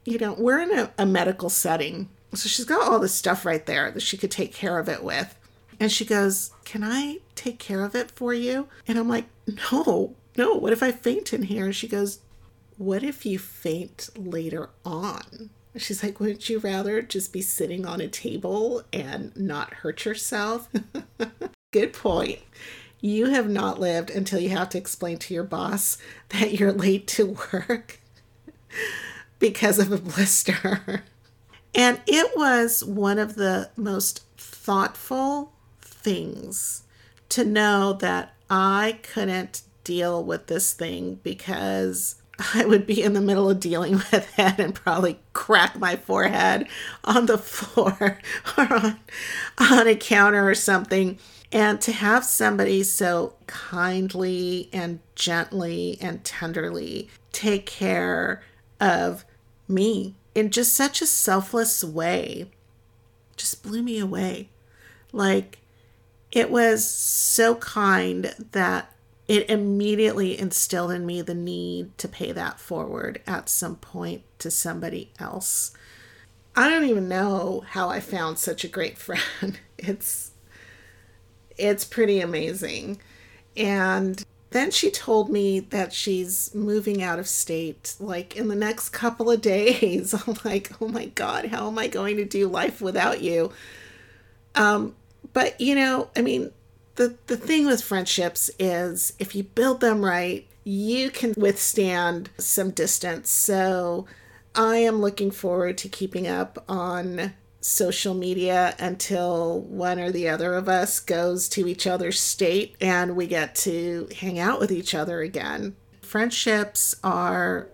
You 0.06 0.18
know, 0.18 0.34
we're 0.34 0.60
in 0.60 0.78
a, 0.78 0.92
a 0.98 1.06
medical 1.06 1.50
setting. 1.50 2.10
So 2.34 2.50
she's 2.50 2.66
got 2.66 2.88
all 2.88 3.00
this 3.00 3.14
stuff 3.14 3.46
right 3.46 3.66
there 3.66 3.92
that 3.92 4.02
she 4.02 4.18
could 4.18 4.32
take 4.32 4.54
care 4.54 4.80
of 4.80 4.90
it 4.90 5.04
with. 5.04 5.38
And 5.80 5.92
she 5.92 6.06
goes, 6.06 6.52
Can 6.66 6.84
I 6.84 7.20
take 7.36 7.60
care 7.60 7.84
of 7.84 7.96
it 7.96 8.12
for 8.12 8.34
you? 8.34 8.68
And 8.88 8.98
I'm 8.98 9.08
like, 9.08 9.26
No, 9.72 10.16
no. 10.38 10.56
What 10.56 10.74
if 10.74 10.82
I 10.82 10.92
faint 10.92 11.34
in 11.34 11.44
here? 11.44 11.66
And 11.66 11.76
she 11.76 11.88
goes, 11.88 12.20
What 12.78 13.04
if 13.04 13.26
you 13.26 13.38
faint 13.38 14.10
later 14.16 14.70
on? 14.84 15.52
She's 15.78 16.04
like, 16.04 16.20
Wouldn't 16.20 16.50
you 16.50 16.60
rather 16.60 17.02
just 17.02 17.32
be 17.32 17.42
sitting 17.42 17.86
on 17.86 18.02
a 18.02 18.08
table 18.08 18.84
and 18.92 19.36
not 19.36 19.76
hurt 19.76 20.06
yourself? 20.06 20.70
Good 21.72 21.94
point 21.94 22.40
you 23.04 23.26
have 23.26 23.50
not 23.50 23.82
lived 23.82 24.10
until 24.10 24.40
you 24.40 24.48
have 24.50 24.70
to 24.70 24.78
explain 24.78 25.18
to 25.18 25.34
your 25.34 25.44
boss 25.44 25.98
that 26.30 26.54
you're 26.54 26.72
late 26.72 27.06
to 27.06 27.38
work 27.54 28.00
because 29.40 29.78
of 29.78 29.92
a 29.92 29.98
blister. 29.98 31.04
And 31.76 32.02
it 32.06 32.38
was 32.38 32.84
one 32.84 33.18
of 33.18 33.34
the 33.34 33.72
most 33.76 34.24
thoughtful 34.38 35.54
things 35.82 36.84
to 37.30 37.44
know 37.44 37.94
that 37.94 38.36
I 38.48 39.00
couldn't 39.02 39.64
deal 39.84 40.24
with 40.24 40.46
this 40.46 40.72
thing 40.74 41.20
because 41.24 42.22
I 42.54 42.64
would 42.66 42.86
be 42.86 43.02
in 43.02 43.14
the 43.14 43.22
middle 43.22 43.50
of 43.50 43.60
dealing 43.60 43.94
with 43.94 44.38
it 44.38 44.60
and 44.60 44.76
probably 44.76 45.18
crack 45.34 45.80
my 45.80 45.96
forehead 45.96 46.68
on 47.04 47.26
the 47.26 47.40
floor 47.40 48.20
or 48.56 48.74
on, 48.74 49.00
on 49.58 49.88
a 49.88 49.96
counter 49.96 50.48
or 50.48 50.54
something 50.54 51.18
and 51.54 51.80
to 51.82 51.92
have 51.92 52.26
somebody 52.26 52.84
so 52.84 53.36
kindly 53.48 54.70
and 54.74 55.00
gently 55.16 55.98
and 56.02 56.24
tenderly 56.26 57.10
take 57.32 57.66
care 57.66 58.44
of 58.82 59.24
me 59.68 60.16
in 60.36 60.50
just 60.50 60.74
such 60.74 61.02
a 61.02 61.06
selfless 61.06 61.84
way 61.84 62.50
just 63.38 63.64
blew 63.64 63.82
me 63.82 64.00
away. 64.00 64.50
Like, 65.12 65.60
it 66.32 66.50
was 66.50 66.88
so 66.88 67.56
kind 67.56 68.34
that 68.52 68.92
it 69.28 69.50
immediately 69.50 70.38
instilled 70.38 70.92
in 70.92 71.06
me 71.06 71.22
the 71.22 71.34
need 71.34 71.98
to 71.98 72.08
pay 72.08 72.32
that 72.32 72.60
forward 72.60 73.22
at 73.26 73.50
some 73.50 73.76
point 73.76 74.24
to 74.40 74.52
somebody 74.52 75.12
else. 75.20 75.72
I 76.56 76.70
don't 76.70 76.86
even 76.86 77.08
know 77.08 77.64
how 77.68 77.90
I 77.90 78.00
found 78.00 78.38
such 78.38 78.64
a 78.64 78.68
great 78.68 78.98
friend. 79.00 79.60
It's 79.78 80.32
it's 81.58 81.86
pretty 81.86 82.20
amazing. 82.20 83.00
And 83.56 84.24
then 84.52 84.72
she 84.72 84.92
told 84.92 85.30
me 85.30 85.60
that 85.60 85.94
she's 85.94 86.54
moving 86.54 87.02
out 87.02 87.20
of 87.20 87.28
state 87.28 87.96
like 88.00 88.36
in 88.36 88.48
the 88.48 88.56
next 88.56 88.90
couple 88.90 89.32
of 89.32 89.42
days. 89.56 90.14
I'm 90.14 90.38
like, 90.46 90.72
"Oh 90.82 90.88
my 90.88 91.06
god, 91.08 91.46
how 91.48 91.68
am 91.68 91.78
I 91.78 91.88
going 91.88 92.18
to 92.18 92.26
do 92.26 92.48
life 92.48 92.82
without 92.82 93.22
you?" 93.22 93.52
Um 94.56 94.96
but 95.34 95.60
you 95.60 95.76
know, 95.76 96.10
I 96.16 96.22
mean, 96.22 96.52
the 96.96 97.16
the 97.28 97.38
thing 97.38 97.66
with 97.66 97.84
friendships 97.84 98.50
is 98.60 99.14
if 99.20 99.36
you 99.36 99.44
build 99.44 99.82
them 99.82 100.04
right, 100.06 100.48
you 100.64 101.10
can 101.10 101.34
withstand 101.36 102.30
some 102.38 102.72
distance. 102.72 103.30
So 103.30 104.06
I 104.56 104.78
am 104.78 105.02
looking 105.02 105.32
forward 105.32 105.78
to 105.80 105.90
keeping 105.90 106.28
up 106.28 106.64
on 106.70 107.34
social 107.64 108.14
media 108.14 108.76
until 108.78 109.62
one 109.62 109.98
or 109.98 110.12
the 110.12 110.28
other 110.28 110.54
of 110.54 110.68
us 110.68 111.00
goes 111.00 111.48
to 111.48 111.66
each 111.66 111.88
other's 111.88 112.20
state 112.20 112.76
and 112.82 113.16
we 113.16 113.26
get 113.26 113.56
to 113.56 114.10
hang 114.18 114.38
out 114.38 114.60
with 114.60 114.70
each 114.70 114.94
other 114.94 115.22
again. 115.22 115.74
Friendships 116.02 116.94
are 117.06 117.70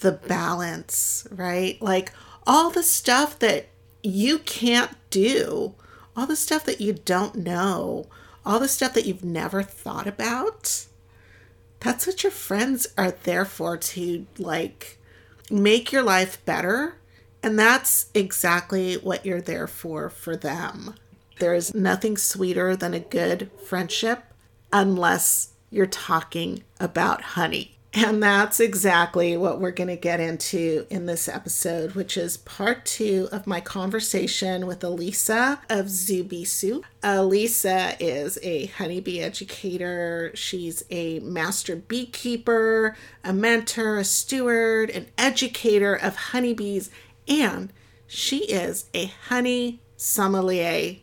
the 0.00 0.12
balance, 0.12 1.28
right? 1.30 1.80
Like 1.82 2.10
all 2.46 2.70
the 2.70 2.82
stuff 2.82 3.38
that 3.40 3.66
you 4.02 4.38
can't 4.38 4.96
do, 5.10 5.74
all 6.16 6.26
the 6.26 6.36
stuff 6.36 6.64
that 6.64 6.80
you 6.80 6.94
don't 6.94 7.36
know, 7.36 8.06
all 8.46 8.58
the 8.58 8.66
stuff 8.66 8.94
that 8.94 9.04
you've 9.04 9.24
never 9.24 9.62
thought 9.62 10.06
about. 10.06 10.86
That's 11.80 12.06
what 12.06 12.22
your 12.22 12.32
friends 12.32 12.86
are 12.96 13.10
there 13.10 13.44
for 13.44 13.76
to 13.76 14.26
like 14.38 14.98
make 15.50 15.92
your 15.92 16.02
life 16.02 16.42
better 16.46 16.94
and 17.44 17.58
that's 17.58 18.06
exactly 18.14 18.94
what 18.94 19.26
you're 19.26 19.42
there 19.42 19.66
for 19.66 20.08
for 20.08 20.34
them. 20.34 20.94
There 21.40 21.54
is 21.54 21.74
nothing 21.74 22.16
sweeter 22.16 22.74
than 22.74 22.94
a 22.94 23.00
good 23.00 23.50
friendship 23.66 24.24
unless 24.72 25.50
you're 25.70 25.84
talking 25.84 26.64
about 26.80 27.20
honey. 27.20 27.76
And 27.96 28.20
that's 28.20 28.58
exactly 28.58 29.36
what 29.36 29.60
we're 29.60 29.70
going 29.70 29.88
to 29.88 29.96
get 29.96 30.18
into 30.18 30.84
in 30.90 31.06
this 31.06 31.28
episode, 31.28 31.92
which 31.92 32.16
is 32.16 32.38
part 32.38 32.84
two 32.84 33.28
of 33.30 33.46
my 33.46 33.60
conversation 33.60 34.66
with 34.66 34.80
Alysa 34.80 35.60
of 35.70 35.86
Zubisu. 35.86 36.82
Alysa 37.04 37.96
is 38.00 38.36
a 38.42 38.66
honeybee 38.66 39.20
educator. 39.20 40.32
She's 40.34 40.82
a 40.90 41.20
master 41.20 41.76
beekeeper, 41.76 42.96
a 43.22 43.32
mentor, 43.32 43.98
a 43.98 44.04
steward, 44.04 44.90
an 44.90 45.06
educator 45.16 45.94
of 45.94 46.16
honeybees, 46.16 46.90
and 47.28 47.72
she 48.06 48.44
is 48.44 48.86
a 48.94 49.06
honey 49.28 49.80
sommelier. 49.96 50.96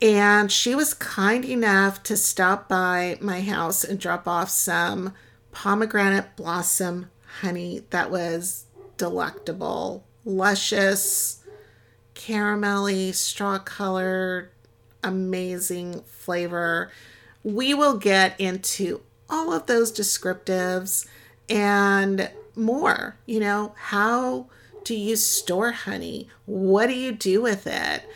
And 0.00 0.50
she 0.50 0.74
was 0.74 0.94
kind 0.94 1.44
enough 1.44 2.02
to 2.04 2.16
stop 2.16 2.68
by 2.68 3.18
my 3.20 3.40
house 3.40 3.82
and 3.82 3.98
drop 3.98 4.28
off 4.28 4.48
some 4.48 5.12
pomegranate 5.50 6.36
blossom 6.36 7.10
honey 7.40 7.82
that 7.90 8.10
was 8.10 8.66
delectable, 8.96 10.04
luscious, 10.24 11.42
caramelly, 12.14 13.14
straw 13.14 13.58
colored, 13.58 14.50
amazing 15.02 16.02
flavor. 16.06 16.90
We 17.42 17.74
will 17.74 17.96
get 17.96 18.38
into 18.40 19.00
all 19.28 19.52
of 19.52 19.66
those 19.66 19.92
descriptives 19.92 21.06
and 21.48 22.30
more. 22.54 23.16
You 23.26 23.40
know, 23.40 23.74
how 23.76 24.46
do 24.88 24.96
you 24.96 25.16
store 25.16 25.72
honey? 25.72 26.30
What 26.46 26.86
do 26.86 26.94
you 26.94 27.12
do 27.12 27.42
with 27.42 27.66
it? 27.66 28.08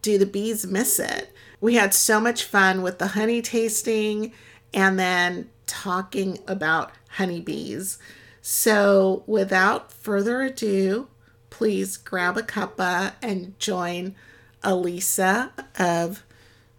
Do 0.00 0.16
the 0.16 0.26
bees 0.26 0.64
miss 0.64 1.00
it? 1.00 1.34
We 1.60 1.74
had 1.74 1.92
so 1.92 2.20
much 2.20 2.44
fun 2.44 2.82
with 2.82 3.00
the 3.00 3.08
honey 3.08 3.42
tasting 3.42 4.32
and 4.72 4.96
then 4.96 5.50
talking 5.66 6.38
about 6.46 6.92
honeybees. 7.16 7.98
So, 8.40 9.24
without 9.26 9.90
further 9.90 10.42
ado, 10.42 11.08
please 11.50 11.96
grab 11.96 12.38
a 12.38 12.42
cuppa 12.42 13.14
and 13.20 13.58
join 13.58 14.14
Alysa 14.62 15.50
of 15.80 16.22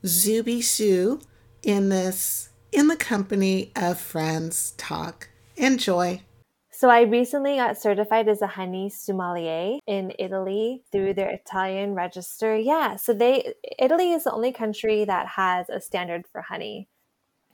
Zou 0.05 0.43
Beesou 0.43 1.21
in 1.61 1.89
this 1.89 2.47
in 2.71 2.87
the 2.87 2.95
company 2.95 3.73
of 3.75 3.99
friends 3.99 4.71
talk. 4.77 5.27
Enjoy. 5.57 6.21
So 6.81 6.89
I 6.89 7.01
recently 7.01 7.57
got 7.57 7.79
certified 7.79 8.27
as 8.27 8.41
a 8.41 8.47
honey 8.47 8.89
sommelier 8.89 9.77
in 9.85 10.13
Italy 10.17 10.81
through 10.91 11.13
their 11.13 11.29
Italian 11.29 11.93
register. 11.93 12.57
Yeah, 12.57 12.95
so 12.95 13.13
they 13.13 13.53
Italy 13.77 14.13
is 14.13 14.23
the 14.23 14.31
only 14.31 14.51
country 14.51 15.05
that 15.05 15.27
has 15.27 15.69
a 15.69 15.79
standard 15.79 16.25
for 16.25 16.41
honey. 16.41 16.89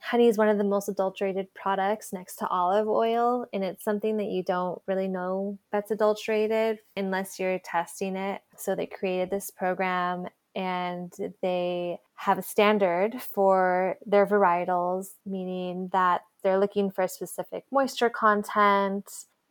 Honey 0.00 0.28
is 0.28 0.38
one 0.38 0.48
of 0.48 0.56
the 0.56 0.64
most 0.64 0.88
adulterated 0.88 1.52
products 1.52 2.10
next 2.10 2.36
to 2.36 2.48
olive 2.48 2.88
oil, 2.88 3.44
and 3.52 3.62
it's 3.62 3.84
something 3.84 4.16
that 4.16 4.28
you 4.28 4.42
don't 4.42 4.80
really 4.86 5.08
know 5.08 5.58
that's 5.70 5.90
adulterated 5.90 6.78
unless 6.96 7.38
you're 7.38 7.58
testing 7.58 8.16
it. 8.16 8.40
So 8.56 8.74
they 8.74 8.86
created 8.86 9.28
this 9.28 9.50
program 9.50 10.28
and 10.58 11.12
they 11.40 12.00
have 12.16 12.36
a 12.36 12.42
standard 12.42 13.22
for 13.22 13.96
their 14.04 14.26
varietals, 14.26 15.10
meaning 15.24 15.88
that 15.92 16.22
they're 16.42 16.58
looking 16.58 16.90
for 16.90 17.02
a 17.02 17.08
specific 17.08 17.64
moisture 17.70 18.10
content, 18.10 19.08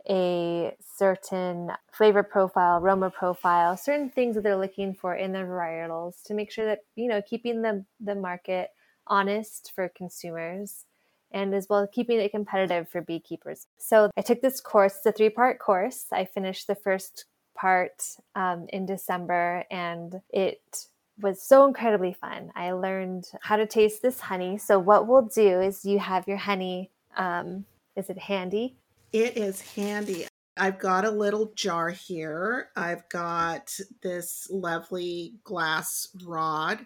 a 0.10 0.76
certain 0.98 1.72
flavor 1.94 2.24
profile, 2.24 2.80
aroma 2.80 3.10
profile, 3.10 3.78
certain 3.78 4.10
things 4.10 4.36
that 4.36 4.44
they're 4.44 4.58
looking 4.58 4.94
for 4.94 5.16
in 5.16 5.32
their 5.32 5.46
varietals 5.48 6.22
to 6.26 6.34
make 6.34 6.52
sure 6.52 6.66
that, 6.66 6.80
you 6.98 7.08
know, 7.08 7.22
keeping 7.22 7.62
the, 7.62 7.86
the 8.02 8.16
market 8.16 8.72
honest 9.08 9.72
for 9.74 9.88
consumers 9.88 10.84
and 11.32 11.56
as 11.56 11.68
well 11.70 11.88
keeping 11.88 12.20
it 12.20 12.32
competitive 12.32 12.90
for 12.90 13.02
beekeepers. 13.02 13.68
So 13.78 14.10
I 14.18 14.22
took 14.22 14.42
this 14.42 14.60
course, 14.60 14.98
a 15.06 15.14
three 15.14 15.30
part 15.30 15.60
course. 15.60 16.08
I 16.12 16.26
finished 16.26 16.68
the 16.68 16.76
first 16.76 17.26
part 17.56 18.04
um, 18.36 18.68
in 18.70 18.86
December 18.86 19.64
and 19.72 20.22
it 20.30 20.88
was 21.20 21.42
so 21.42 21.66
incredibly 21.66 22.14
fun. 22.14 22.52
I 22.56 22.72
learned 22.72 23.30
how 23.42 23.56
to 23.56 23.66
taste 23.66 24.02
this 24.02 24.20
honey. 24.20 24.58
So, 24.58 24.80
what 24.80 25.08
we'll 25.08 25.24
do 25.24 25.62
is 25.62 25.86
you 25.86 26.00
have 26.00 26.28
your 26.28 26.38
honey. 26.38 26.92
Um, 27.16 27.66
is 27.96 28.10
it 28.10 28.18
handy? 28.18 28.76
It 29.12 29.38
is 29.38 29.62
handy. 29.62 30.28
I've 30.58 30.80
got 30.80 31.06
a 31.06 31.12
little 31.12 31.52
jar 31.56 31.90
here. 31.90 32.70
I've 32.76 33.08
got 33.10 33.76
this 34.02 34.48
lovely 34.52 35.36
glass 35.44 36.10
rod, 36.26 36.86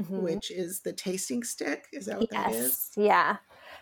mm-hmm. 0.00 0.22
which 0.22 0.50
is 0.50 0.80
the 0.80 0.92
tasting 0.92 1.42
stick. 1.42 1.86
Is 1.92 2.06
that 2.06 2.18
what 2.18 2.28
yes. 2.32 2.44
that 2.44 2.54
is? 2.54 2.90
Yeah. 2.96 3.36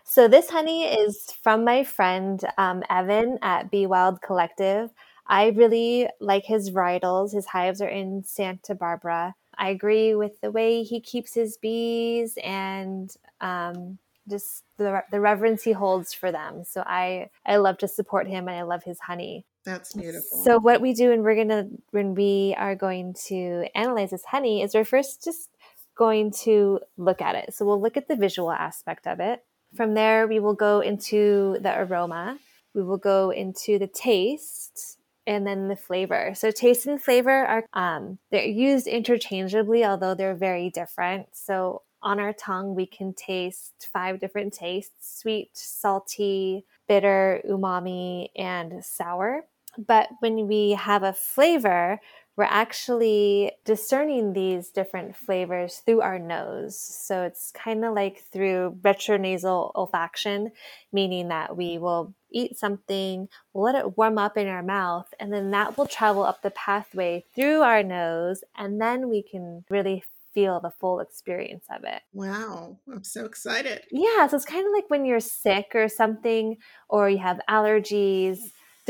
So, 0.05 0.29
this 0.29 0.51
honey 0.51 0.85
is 0.85 1.33
from 1.43 1.65
my 1.65 1.85
friend 1.85 2.43
um, 2.59 2.83
Evan 2.89 3.39
at 3.43 3.71
Bee 3.71 3.87
Wild 3.87 4.23
Collective. 4.23 4.91
I 5.27 5.49
really 5.51 6.09
like 6.21 6.45
his 6.45 6.71
varietals. 6.71 7.33
His 7.33 7.47
hives 7.47 7.81
are 7.81 7.89
in 7.89 8.25
Santa 8.25 8.75
Barbara. 8.75 9.35
I 9.61 9.69
agree 9.69 10.15
with 10.15 10.41
the 10.41 10.51
way 10.51 10.83
he 10.83 11.01
keeps 11.01 11.35
his 11.35 11.59
bees 11.59 12.39
and 12.43 13.15
um, 13.43 13.99
just 14.29 14.65
the, 14.79 15.03
the 15.11 15.21
reverence 15.21 15.63
he 15.63 15.73
holds 15.73 16.15
for 16.15 16.33
them. 16.33 16.65
So 16.65 16.83
I 16.87 17.29
I 17.45 17.57
love 17.57 17.77
to 17.79 17.89
support 17.89 18.27
him 18.27 18.49
and 18.49 18.57
I 18.59 18.63
love 18.63 18.83
his 18.83 18.99
honey. 19.01 19.45
That's 19.67 19.93
beautiful. 19.93 20.43
So 20.43 20.59
what 20.59 20.81
we 20.81 20.95
do 20.95 21.13
and 21.13 21.23
we're 21.23 21.37
gonna 21.37 21.69
when 21.91 22.15
we 22.15 22.55
are 22.59 22.75
going 22.75 23.15
to 23.27 23.67
analyze 23.75 24.11
this 24.11 24.25
honey 24.25 24.63
is 24.63 24.75
we're 24.75 24.85
first 24.87 25.23
just 25.23 25.51
going 25.95 26.33
to 26.45 26.81
look 26.97 27.21
at 27.21 27.35
it. 27.35 27.53
So 27.53 27.67
we'll 27.67 27.83
look 27.83 27.99
at 27.99 28.09
the 28.09 28.17
visual 28.17 28.51
aspect 28.51 29.07
of 29.07 29.21
it. 29.21 29.45
From 29.77 29.93
there 29.93 30.27
we 30.27 30.41
will 30.41 30.55
go 30.55 30.81
into 30.81 31.59
the 31.61 31.79
aroma. 31.79 32.39
We 32.73 32.83
will 32.83 32.99
go 32.99 33.29
into 33.29 33.79
the 33.79 33.89
taste 33.89 34.97
and 35.27 35.47
then 35.47 35.69
the 35.69 35.77
flavor. 35.77 36.33
So 36.35 36.51
taste 36.51 36.87
and 36.87 37.01
flavor 37.01 37.31
are 37.31 37.65
um, 37.73 38.19
they're 38.31 38.45
used 38.45 38.87
interchangeably, 38.87 39.85
although 39.85 40.15
they're 40.15 40.35
very 40.35 40.71
different. 40.71 41.29
So 41.33 41.83
on 42.03 42.19
our 42.19 42.33
tongue, 42.33 42.75
we 42.75 42.87
can 42.87 43.13
taste 43.13 43.89
five 43.93 44.21
different 44.21 44.53
tastes: 44.53 45.21
sweet, 45.21 45.51
salty, 45.53 46.65
bitter, 46.89 47.43
umami, 47.49 48.29
and 48.37 48.85
sour. 48.85 49.45
But 49.79 50.09
when 50.21 50.49
we 50.49 50.73
have 50.73 51.03
a 51.03 51.13
flavor, 51.13 52.01
we're 52.41 52.45
actually 52.45 53.53
discerning 53.67 54.33
these 54.33 54.71
different 54.71 55.15
flavors 55.15 55.83
through 55.85 56.01
our 56.01 56.19
nose. 56.19 56.81
So 56.81 57.21
it's 57.25 57.51
kind 57.51 57.85
of 57.85 57.93
like 57.93 58.25
through 58.33 58.79
retronasal 58.81 59.75
olfaction, 59.75 60.51
meaning 60.91 61.29
that 61.29 61.55
we 61.55 61.77
will 61.77 62.15
eat 62.31 62.59
something, 62.59 63.29
we'll 63.53 63.65
let 63.65 63.75
it 63.75 63.99
warm 63.99 64.17
up 64.17 64.39
in 64.39 64.47
our 64.47 64.63
mouth, 64.63 65.13
and 65.21 65.31
then 65.31 65.51
that 65.51 65.77
will 65.77 65.85
travel 65.85 66.23
up 66.23 66.41
the 66.41 66.51
pathway 66.53 67.27
through 67.35 67.61
our 67.61 67.83
nose, 67.83 68.43
and 68.57 68.81
then 68.81 69.11
we 69.11 69.21
can 69.21 69.63
really 69.69 70.03
feel 70.33 70.61
the 70.61 70.71
full 70.71 71.01
experience 71.01 71.67
of 71.71 71.85
it. 71.85 72.01
Wow, 72.15 72.79
I'm 72.91 73.05
so 73.05 73.27
excited. 73.27 73.83
Yeah, 73.91 74.27
so 74.29 74.37
it's 74.37 74.47
kind 74.47 74.67
of 74.67 74.73
like 74.73 74.89
when 74.89 75.05
you're 75.05 75.21
sick 75.21 75.73
or 75.75 75.91
something, 75.91 76.57
or 76.89 77.11
you 77.11 77.19
have 77.19 77.39
allergies, 77.51 78.39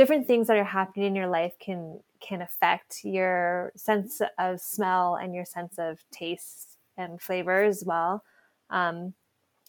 different 0.00 0.26
things 0.26 0.47
that 0.47 0.57
are 0.57 0.64
happening 0.64 1.09
in 1.09 1.14
your 1.14 1.26
life 1.26 1.52
can 1.61 2.00
can 2.26 2.40
affect 2.40 3.04
your 3.04 3.71
sense 3.76 4.23
of 4.38 4.59
smell 4.59 5.14
and 5.14 5.35
your 5.35 5.45
sense 5.45 5.75
of 5.78 5.99
taste 6.11 6.78
and 6.97 7.21
flavor 7.21 7.64
as 7.64 7.85
well. 7.85 8.25
Um, 8.71 9.12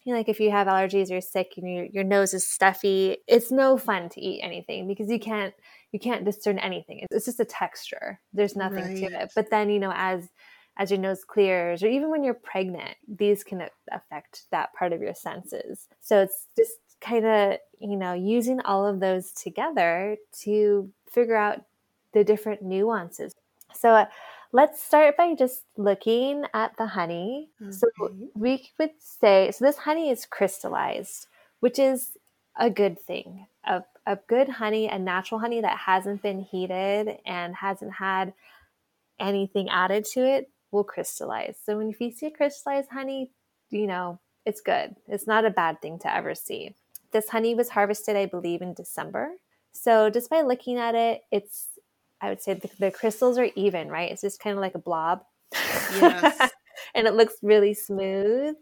you 0.06 0.14
know, 0.14 0.18
like 0.18 0.30
if 0.30 0.40
you 0.40 0.50
have 0.50 0.68
allergies 0.68 1.10
or 1.10 1.16
you're 1.16 1.22
sick 1.22 1.56
and 1.58 1.70
your, 1.70 1.86
your 1.88 2.04
nose 2.06 2.34
is 2.34 2.48
stuffy, 2.48 3.18
it's 3.28 3.52
no 3.52 3.78
fun 3.78 4.08
to 4.08 4.22
eat 4.22 4.40
anything 4.42 4.88
because 4.88 5.10
you 5.10 5.20
can't 5.20 5.54
you 5.92 6.00
can't 6.00 6.24
discern 6.24 6.60
anything. 6.60 7.06
It's 7.12 7.26
just 7.26 7.42
a 7.42 7.46
texture. 7.46 8.22
There's 8.32 8.56
nothing 8.56 8.86
right. 8.86 8.98
to 9.00 9.24
it. 9.24 9.32
But 9.36 9.50
then 9.50 9.70
you 9.70 9.80
know, 9.80 9.92
as 9.94 10.30
as 10.78 10.92
your 10.92 11.00
nose 11.02 11.26
clears, 11.26 11.84
or 11.84 11.88
even 11.88 12.10
when 12.10 12.24
you're 12.24 12.36
pregnant, 12.36 12.96
these 13.06 13.44
can 13.44 13.68
affect 13.92 14.46
that 14.52 14.74
part 14.80 14.94
of 14.94 15.02
your 15.02 15.14
senses. 15.14 15.90
So 16.00 16.22
it's 16.22 16.48
just 16.58 16.91
kind 17.02 17.26
of 17.26 17.58
you 17.80 17.98
know 17.98 18.14
using 18.14 18.62
all 18.62 18.86
of 18.86 19.00
those 19.00 19.32
together 19.32 20.18
to 20.44 20.90
figure 21.10 21.36
out 21.36 21.64
the 22.14 22.24
different 22.24 22.62
nuances. 22.62 23.34
So. 23.74 23.90
Uh, 23.90 24.06
Let's 24.54 24.84
start 24.84 25.16
by 25.16 25.34
just 25.34 25.64
looking 25.78 26.44
at 26.54 26.76
the 26.78 26.86
honey. 26.86 27.52
Okay. 27.62 27.72
So 27.72 27.88
we 28.36 28.70
would 28.78 28.92
say, 29.00 29.50
so 29.52 29.64
this 29.64 29.78
honey 29.78 30.10
is 30.10 30.26
crystallized, 30.26 31.28
which 31.62 31.80
is 31.80 32.18
a 32.60 32.70
good 32.70 33.00
thing. 33.00 33.48
A, 33.64 33.84
a 34.06 34.18
good 34.28 34.50
honey, 34.50 34.90
a 34.90 35.00
natural 35.00 35.40
honey 35.40 35.62
that 35.62 35.78
hasn't 35.78 36.22
been 36.22 36.42
heated 36.42 37.20
and 37.26 37.56
hasn't 37.56 37.94
had 37.94 38.34
anything 39.22 39.70
added 39.70 40.04
to 40.14 40.20
it 40.20 40.50
will 40.72 40.84
crystallize. 40.84 41.56
So 41.66 41.78
when 41.78 41.94
you 41.98 42.12
see 42.12 42.30
crystallized 42.30 42.90
honey, 42.90 43.32
you 43.70 43.88
know, 43.88 44.20
it's 44.46 44.60
good. 44.60 44.98
It's 45.08 45.28
not 45.28 45.46
a 45.46 45.50
bad 45.50 45.82
thing 45.82 46.00
to 46.00 46.14
ever 46.14 46.36
see. 46.36 46.76
This 47.12 47.30
honey 47.30 47.56
was 47.56 47.70
harvested, 47.70 48.16
I 48.16 48.26
believe, 48.26 48.62
in 48.62 48.74
December. 48.74 49.32
So 49.72 50.10
just 50.10 50.30
by 50.30 50.42
looking 50.42 50.78
at 50.78 50.96
it, 50.96 51.22
it's 51.32 51.68
I 52.22 52.30
would 52.30 52.42
say 52.42 52.54
the, 52.54 52.70
the 52.80 52.92
crystals 52.92 53.38
are 53.38 53.50
even, 53.56 53.90
right? 53.90 54.12
It's 54.12 54.22
just 54.22 54.40
kind 54.40 54.56
of 54.56 54.62
like 54.62 54.76
a 54.76 54.80
blob. 54.80 55.24
Yes. 55.54 56.52
and 56.96 57.08
it 57.08 57.16
looks 57.16 57.36
really 57.42 57.74
smooth. 57.74 58.56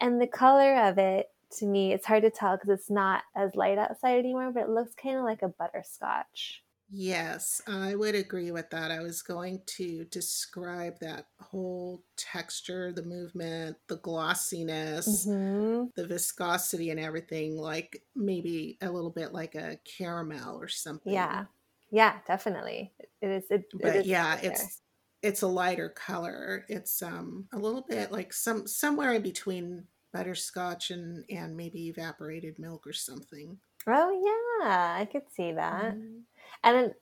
And 0.00 0.20
the 0.20 0.26
color 0.26 0.76
of 0.84 0.98
it, 0.98 1.28
to 1.58 1.66
me, 1.66 1.92
it's 1.92 2.06
hard 2.06 2.22
to 2.22 2.30
tell 2.30 2.56
because 2.56 2.70
it's 2.70 2.90
not 2.90 3.22
as 3.34 3.54
light 3.54 3.76
outside 3.76 4.18
anymore, 4.18 4.52
but 4.52 4.64
it 4.64 4.68
looks 4.68 4.94
kind 4.94 5.16
of 5.16 5.24
like 5.24 5.42
a 5.42 5.48
butterscotch. 5.48 6.62
Yes, 6.94 7.62
I 7.66 7.94
would 7.94 8.14
agree 8.14 8.50
with 8.50 8.68
that. 8.70 8.90
I 8.90 9.00
was 9.00 9.22
going 9.22 9.62
to 9.78 10.04
describe 10.04 10.98
that 11.00 11.26
whole 11.40 12.04
texture, 12.18 12.92
the 12.92 13.02
movement, 13.02 13.78
the 13.88 13.96
glossiness, 13.96 15.26
mm-hmm. 15.26 15.86
the 15.96 16.06
viscosity, 16.06 16.90
and 16.90 17.00
everything 17.00 17.56
like 17.56 18.02
maybe 18.14 18.76
a 18.82 18.90
little 18.90 19.10
bit 19.10 19.32
like 19.32 19.54
a 19.54 19.78
caramel 19.84 20.60
or 20.60 20.68
something. 20.68 21.14
Yeah. 21.14 21.46
Yeah, 21.90 22.18
definitely. 22.26 22.92
It 23.22 23.28
is. 23.28 23.50
It, 23.50 23.64
but 23.72 23.96
it 23.96 23.96
is 24.00 24.06
yeah, 24.06 24.38
it's 24.42 24.82
it's 25.22 25.42
a 25.42 25.46
lighter 25.46 25.88
color. 25.88 26.66
It's 26.68 27.02
um 27.02 27.46
a 27.52 27.58
little 27.58 27.86
bit 27.88 28.12
like 28.12 28.32
some 28.32 28.66
somewhere 28.66 29.14
in 29.14 29.22
between 29.22 29.84
butterscotch 30.12 30.90
and 30.90 31.24
and 31.30 31.56
maybe 31.56 31.88
evaporated 31.88 32.58
milk 32.58 32.86
or 32.86 32.92
something. 32.92 33.58
Oh 33.86 34.60
yeah, 34.62 34.96
I 34.98 35.04
could 35.04 35.24
see 35.34 35.52
that. 35.52 35.94
Mm. 35.94 36.20
And 36.62 36.92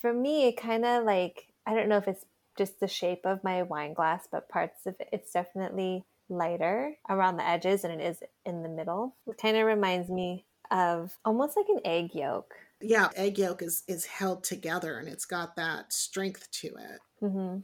for 0.00 0.12
me, 0.12 0.48
it 0.48 0.56
kind 0.56 0.84
of 0.84 1.04
like 1.04 1.48
I 1.66 1.74
don't 1.74 1.88
know 1.88 1.98
if 1.98 2.08
it's 2.08 2.24
just 2.56 2.80
the 2.80 2.88
shape 2.88 3.24
of 3.24 3.44
my 3.44 3.62
wine 3.62 3.92
glass, 3.92 4.28
but 4.30 4.48
parts 4.48 4.86
of 4.86 4.94
it, 5.00 5.08
it's 5.12 5.32
definitely 5.32 6.04
lighter 6.28 6.96
around 7.08 7.36
the 7.36 7.46
edges 7.46 7.84
and 7.84 8.00
it 8.00 8.04
is 8.04 8.22
in 8.44 8.62
the 8.62 8.68
middle. 8.68 9.14
It 9.26 9.38
kind 9.38 9.56
of 9.56 9.66
reminds 9.66 10.08
me 10.08 10.44
of 10.70 11.16
almost 11.24 11.56
like 11.56 11.68
an 11.68 11.80
egg 11.84 12.14
yolk 12.14 12.54
yeah, 12.80 13.08
egg 13.16 13.38
yolk 13.38 13.62
is 13.62 13.82
is 13.88 14.04
held 14.06 14.44
together 14.44 14.98
and 14.98 15.08
it's 15.08 15.24
got 15.24 15.56
that 15.56 15.92
strength 15.92 16.50
to 16.52 16.68
it. 16.68 17.00
Mm-hmm. 17.22 17.58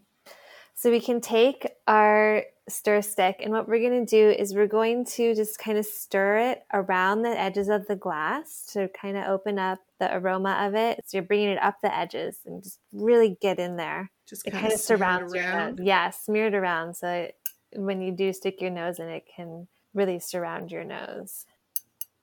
So 0.74 0.90
we 0.90 1.00
can 1.00 1.20
take 1.20 1.68
our 1.86 2.44
stir 2.68 3.02
stick, 3.02 3.36
and 3.40 3.52
what 3.52 3.68
we're 3.68 3.78
going 3.78 4.04
to 4.04 4.10
do 4.10 4.30
is 4.30 4.54
we're 4.54 4.66
going 4.66 5.04
to 5.04 5.34
just 5.34 5.58
kind 5.58 5.78
of 5.78 5.84
stir 5.84 6.38
it 6.38 6.64
around 6.72 7.22
the 7.22 7.38
edges 7.38 7.68
of 7.68 7.86
the 7.86 7.96
glass 7.96 8.66
to 8.72 8.88
kind 8.88 9.16
of 9.16 9.24
open 9.26 9.58
up 9.58 9.80
the 10.02 10.16
aroma 10.16 10.66
of 10.66 10.74
it. 10.74 11.00
So 11.06 11.16
you're 11.16 11.24
bringing 11.24 11.50
it 11.50 11.62
up 11.62 11.76
the 11.82 11.96
edges 11.96 12.38
and 12.44 12.62
just 12.62 12.80
really 12.92 13.36
get 13.40 13.60
in 13.60 13.76
there. 13.76 14.10
Just 14.28 14.44
kind, 14.44 14.62
kind 14.62 14.72
of, 14.72 14.80
surrounds 14.80 15.32
yeah, 15.80 16.10
smear 16.10 16.48
it 16.48 16.54
around 16.54 16.94
so 16.94 17.08
it, 17.08 17.36
when 17.76 18.00
you 18.02 18.12
do 18.12 18.32
stick 18.32 18.60
your 18.60 18.70
nose 18.70 18.98
in, 18.98 19.08
it 19.08 19.24
can 19.34 19.68
really 19.94 20.18
surround 20.18 20.72
your 20.72 20.84
nose. 20.84 21.44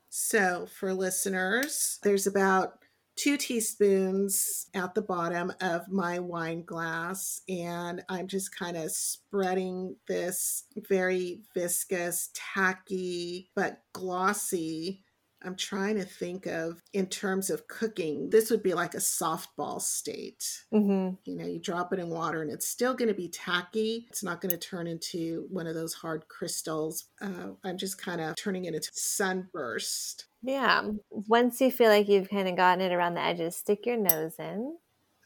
So, 0.09 0.67
for 0.77 0.93
listeners, 0.93 1.99
there's 2.03 2.27
about 2.27 2.79
two 3.15 3.37
teaspoons 3.37 4.67
at 4.73 4.95
the 4.95 5.01
bottom 5.01 5.53
of 5.61 5.87
my 5.89 6.19
wine 6.19 6.63
glass, 6.63 7.41
and 7.47 8.01
I'm 8.09 8.27
just 8.27 8.57
kind 8.57 8.75
of 8.75 8.91
spreading 8.91 9.95
this 10.07 10.63
very 10.89 11.41
viscous, 11.53 12.29
tacky, 12.33 13.49
but 13.55 13.81
glossy 13.93 15.03
I'm 15.43 15.55
trying 15.55 15.95
to 15.95 16.03
think 16.03 16.45
of 16.45 16.81
in 16.93 17.07
terms 17.07 17.49
of 17.49 17.67
cooking. 17.67 18.29
This 18.29 18.49
would 18.49 18.61
be 18.61 18.73
like 18.73 18.93
a 18.93 18.97
softball 18.97 19.81
state. 19.81 20.63
Mm-hmm. 20.73 21.15
You 21.25 21.35
know, 21.37 21.45
you 21.45 21.59
drop 21.59 21.93
it 21.93 21.99
in 21.99 22.09
water 22.09 22.41
and 22.41 22.51
it's 22.51 22.67
still 22.67 22.93
going 22.93 23.07
to 23.07 23.13
be 23.13 23.29
tacky. 23.29 24.05
It's 24.09 24.23
not 24.23 24.41
going 24.41 24.51
to 24.51 24.57
turn 24.57 24.87
into 24.87 25.47
one 25.49 25.67
of 25.67 25.75
those 25.75 25.93
hard 25.93 26.27
crystals. 26.27 27.05
Uh, 27.21 27.51
I'm 27.63 27.77
just 27.77 28.01
kind 28.01 28.19
of 28.19 28.35
turning 28.35 28.65
it 28.65 28.75
into 28.75 28.89
sunburst. 28.93 30.25
Yeah. 30.41 30.89
Once 31.09 31.61
you 31.61 31.71
feel 31.71 31.89
like 31.89 32.09
you've 32.09 32.29
kind 32.29 32.47
of 32.47 32.55
gotten 32.55 32.83
it 32.83 32.93
around 32.93 33.13
the 33.13 33.21
edges, 33.21 33.55
stick 33.55 33.85
your 33.85 33.97
nose 33.97 34.35
in. 34.39 34.77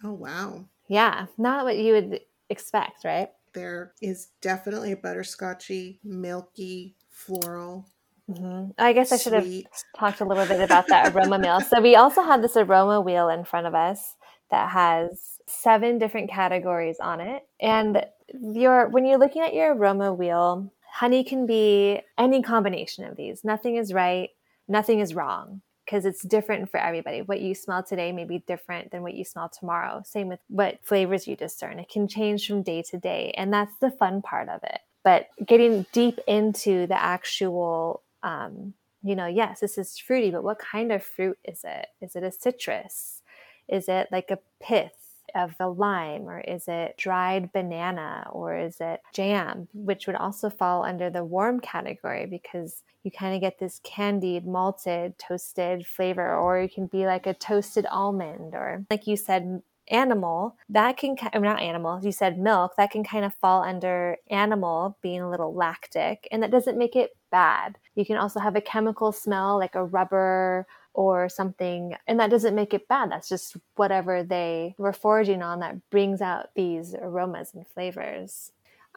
Oh, 0.04 0.14
wow. 0.14 0.66
Yeah. 0.88 1.28
Not 1.38 1.66
what 1.66 1.78
you 1.78 1.94
would 1.94 2.20
expect, 2.50 3.04
right? 3.04 3.30
There 3.54 3.94
is 4.02 4.30
definitely 4.42 4.92
a 4.92 4.98
butterscotchy, 4.98 6.00
milky, 6.04 6.96
floral 7.10 7.88
Mm-hmm. 8.30 8.72
I 8.78 8.94
guess 8.94 9.12
I 9.12 9.18
should 9.18 9.34
have 9.34 9.50
talked 9.98 10.22
a 10.22 10.26
little 10.26 10.46
bit 10.46 10.62
about 10.62 10.88
that 10.88 11.14
aroma 11.14 11.40
wheel. 11.40 11.60
So 11.62 11.82
we 11.82 11.96
also 11.96 12.24
have 12.24 12.42
this 12.42 12.56
aroma 12.56 13.02
wheel 13.02 13.30
in 13.30 13.44
front 13.44 13.68
of 13.68 13.76
us 13.76 14.16
that 14.50 14.70
has 14.70 15.40
seven 15.48 15.98
different 15.98 16.30
categories 16.30 16.98
on 17.02 17.20
it. 17.20 17.44
And 17.60 18.06
your 18.42 18.88
when 18.90 19.06
you're 19.06 19.20
looking 19.20 19.42
at 19.42 19.54
your 19.54 19.76
aroma 19.76 20.14
wheel, 20.14 20.72
honey 20.90 21.24
can 21.24 21.46
be 21.46 22.02
any 22.18 22.42
combination 22.42 23.04
of 23.06 23.18
these. 23.18 23.44
Nothing 23.44 23.76
is 23.76 23.94
right, 23.94 24.30
nothing 24.68 25.00
is 25.00 25.14
wrong 25.14 25.62
because 25.86 26.06
it's 26.06 26.22
different 26.24 26.72
for 26.72 26.80
everybody. 26.80 27.22
What 27.22 27.42
you 27.42 27.54
smell 27.54 27.84
today 27.84 28.14
may 28.14 28.24
be 28.24 28.40
different 28.48 28.92
than 28.92 29.02
what 29.02 29.16
you 29.16 29.26
smell 29.26 29.50
tomorrow. 29.50 30.02
Same 30.06 30.30
with 30.30 30.40
what 30.48 30.80
flavors 30.84 31.28
you 31.28 31.36
discern. 31.36 31.80
It 31.80 31.90
can 31.90 32.08
change 32.08 32.48
from 32.48 32.64
day 32.64 32.84
to 32.84 32.98
day, 32.98 33.34
and 33.36 33.52
that's 33.52 33.76
the 33.82 33.92
fun 33.92 34.22
part 34.22 34.48
of 34.48 34.62
it. 34.64 34.80
But 35.04 35.28
getting 35.46 35.86
deep 35.92 36.20
into 36.28 36.88
the 36.88 37.02
actual 37.02 38.03
um, 38.24 38.74
you 39.04 39.16
know, 39.16 39.28
yes, 39.28 39.60
this 39.60 39.78
is 39.78 39.98
fruity, 39.98 40.32
but 40.32 40.44
what 40.44 40.60
kind 40.60 40.92
of 40.92 41.04
fruit 41.04 41.38
is 41.44 41.62
it? 41.64 41.88
Is 42.02 42.16
it 42.16 42.24
a 42.24 42.32
citrus? 42.32 43.22
Is 43.68 43.90
it 43.90 44.08
like 44.12 44.32
a 44.32 44.40
pith 44.62 44.92
of 45.36 45.56
the 45.58 45.68
lime, 45.68 46.24
or 46.24 46.40
is 46.42 46.68
it 46.68 46.96
dried 46.98 47.52
banana, 47.52 48.28
or 48.32 48.58
is 48.58 48.78
it 48.80 49.02
jam, 49.14 49.68
which 49.74 50.06
would 50.08 50.16
also 50.16 50.50
fall 50.50 50.84
under 50.84 51.10
the 51.10 51.24
warm 51.24 51.60
category 51.60 52.26
because 52.26 52.84
you 53.04 53.12
kind 53.12 53.36
of 53.36 53.42
get 53.42 53.60
this 53.60 53.80
candied, 53.84 54.46
malted, 54.46 55.18
toasted 55.18 55.86
flavor, 55.88 56.36
or 56.36 56.60
it 56.60 56.74
can 56.74 56.88
be 56.88 57.06
like 57.06 57.26
a 57.26 57.34
toasted 57.34 57.86
almond, 57.90 58.54
or 58.54 58.86
like 58.90 59.08
you 59.08 59.18
said, 59.18 59.62
animal 59.90 60.56
that 60.70 60.96
can 60.96 61.14
not 61.36 61.60
animal 61.60 62.00
you 62.02 62.12
said 62.12 62.40
milk 62.40 62.72
that 62.78 62.90
can 62.90 63.04
kind 63.04 63.26
of 63.26 63.34
fall 63.36 63.62
under 63.62 64.16
animal 64.30 64.98
being 65.02 65.20
a 65.20 65.30
little 65.30 65.54
lactic 65.54 66.26
and 66.32 66.42
that 66.42 66.52
doesn't 66.52 66.78
make 66.78 66.96
it 66.96 67.12
bad. 67.34 67.80
You 67.96 68.06
can 68.06 68.18
also 68.18 68.40
have 68.40 68.56
a 68.56 68.62
chemical 68.62 69.12
smell 69.12 69.58
like 69.58 69.74
a 69.74 69.84
rubber 69.84 70.68
or 70.94 71.28
something 71.28 71.96
and 72.08 72.20
that 72.20 72.30
doesn't 72.30 72.56
make 72.56 72.74
it 72.74 72.88
bad. 72.88 73.12
That's 73.12 73.28
just 73.28 73.58
whatever 73.76 74.24
they 74.24 74.76
were 74.78 74.94
foraging 74.94 75.42
on 75.42 75.60
that 75.60 75.90
brings 75.90 76.22
out 76.22 76.52
these 76.56 76.94
aromas 76.94 77.52
and 77.56 77.68
flavors. 77.68 78.52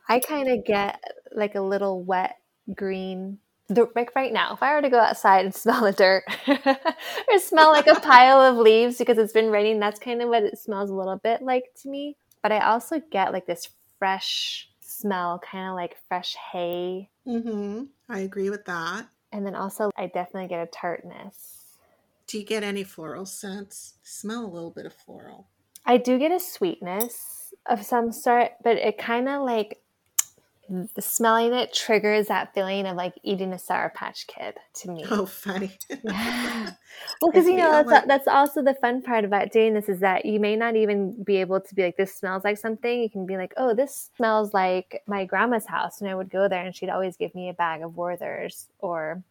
I 0.08 0.20
kind 0.20 0.48
of 0.48 0.66
get 0.66 1.02
like 1.32 1.54
a 1.54 1.62
little 1.62 2.04
wet 2.04 2.36
green 2.74 3.38
like 3.68 4.14
right 4.14 4.32
now, 4.32 4.54
if 4.54 4.62
I 4.62 4.74
were 4.74 4.82
to 4.82 4.90
go 4.90 5.00
outside 5.00 5.44
and 5.44 5.54
smell 5.62 5.82
the 5.82 5.92
dirt 5.92 6.24
or 6.46 7.38
smell 7.38 7.72
like 7.72 7.86
a 7.86 7.98
pile 8.00 8.40
of 8.40 8.58
leaves 8.58 8.98
because 8.98 9.18
it's 9.18 9.32
been 9.32 9.50
raining, 9.50 9.80
that's 9.80 9.98
kind 9.98 10.22
of 10.22 10.28
what 10.28 10.44
it 10.44 10.58
smells 10.58 10.90
a 10.90 10.94
little 10.94 11.16
bit 11.16 11.42
like 11.42 11.64
to 11.82 11.88
me. 11.88 12.16
But 12.42 12.52
I 12.52 12.60
also 12.60 13.00
get 13.10 13.32
like 13.32 13.46
this 13.46 13.68
fresh 13.98 14.68
smell, 14.98 15.40
kind 15.40 15.68
of 15.68 15.74
like 15.74 15.96
fresh 16.08 16.36
hay. 16.52 17.10
Mm-hmm. 17.26 17.84
I 18.08 18.20
agree 18.20 18.50
with 18.50 18.64
that. 18.66 19.08
And 19.32 19.44
then 19.44 19.54
also, 19.54 19.90
I 19.96 20.06
definitely 20.06 20.48
get 20.48 20.62
a 20.62 20.70
tartness. 20.70 21.76
Do 22.26 22.38
you 22.38 22.44
get 22.44 22.62
any 22.62 22.84
floral 22.84 23.26
scents? 23.26 23.94
Smell 24.02 24.44
a 24.44 24.46
little 24.46 24.70
bit 24.70 24.86
of 24.86 24.94
floral. 24.94 25.48
I 25.84 25.98
do 25.98 26.18
get 26.18 26.32
a 26.32 26.40
sweetness 26.40 27.54
of 27.66 27.84
some 27.84 28.12
sort, 28.12 28.52
but 28.64 28.76
it 28.76 28.98
kind 28.98 29.28
of 29.28 29.42
like 29.42 29.80
smelling 30.98 31.52
it 31.52 31.72
triggers 31.72 32.26
that 32.26 32.52
feeling 32.54 32.86
of 32.86 32.96
like 32.96 33.14
eating 33.22 33.52
a 33.52 33.58
sour 33.58 33.90
patch 33.94 34.26
kid 34.26 34.54
to 34.74 34.90
me 34.90 35.04
Oh, 35.10 35.26
funny. 35.26 35.78
well 36.04 36.76
because 37.30 37.46
you 37.46 37.56
know 37.56 37.68
oh 37.68 37.72
that's, 37.72 37.88
like- 37.90 38.06
that's 38.06 38.28
also 38.28 38.62
the 38.62 38.74
fun 38.74 39.02
part 39.02 39.24
about 39.24 39.52
doing 39.52 39.74
this 39.74 39.88
is 39.88 40.00
that 40.00 40.24
you 40.24 40.40
may 40.40 40.56
not 40.56 40.74
even 40.76 41.22
be 41.22 41.36
able 41.36 41.60
to 41.60 41.74
be 41.74 41.82
like 41.84 41.96
this 41.96 42.14
smells 42.14 42.44
like 42.44 42.58
something 42.58 43.00
you 43.02 43.10
can 43.10 43.26
be 43.26 43.36
like 43.36 43.52
oh 43.56 43.74
this 43.74 44.10
smells 44.16 44.52
like 44.52 45.02
my 45.06 45.24
grandma's 45.24 45.66
house 45.66 46.00
and 46.00 46.10
i 46.10 46.14
would 46.14 46.30
go 46.30 46.48
there 46.48 46.64
and 46.64 46.74
she'd 46.74 46.90
always 46.90 47.16
give 47.16 47.34
me 47.34 47.48
a 47.48 47.54
bag 47.54 47.82
of 47.82 47.96
Werther's 47.96 48.66
or 48.80 49.22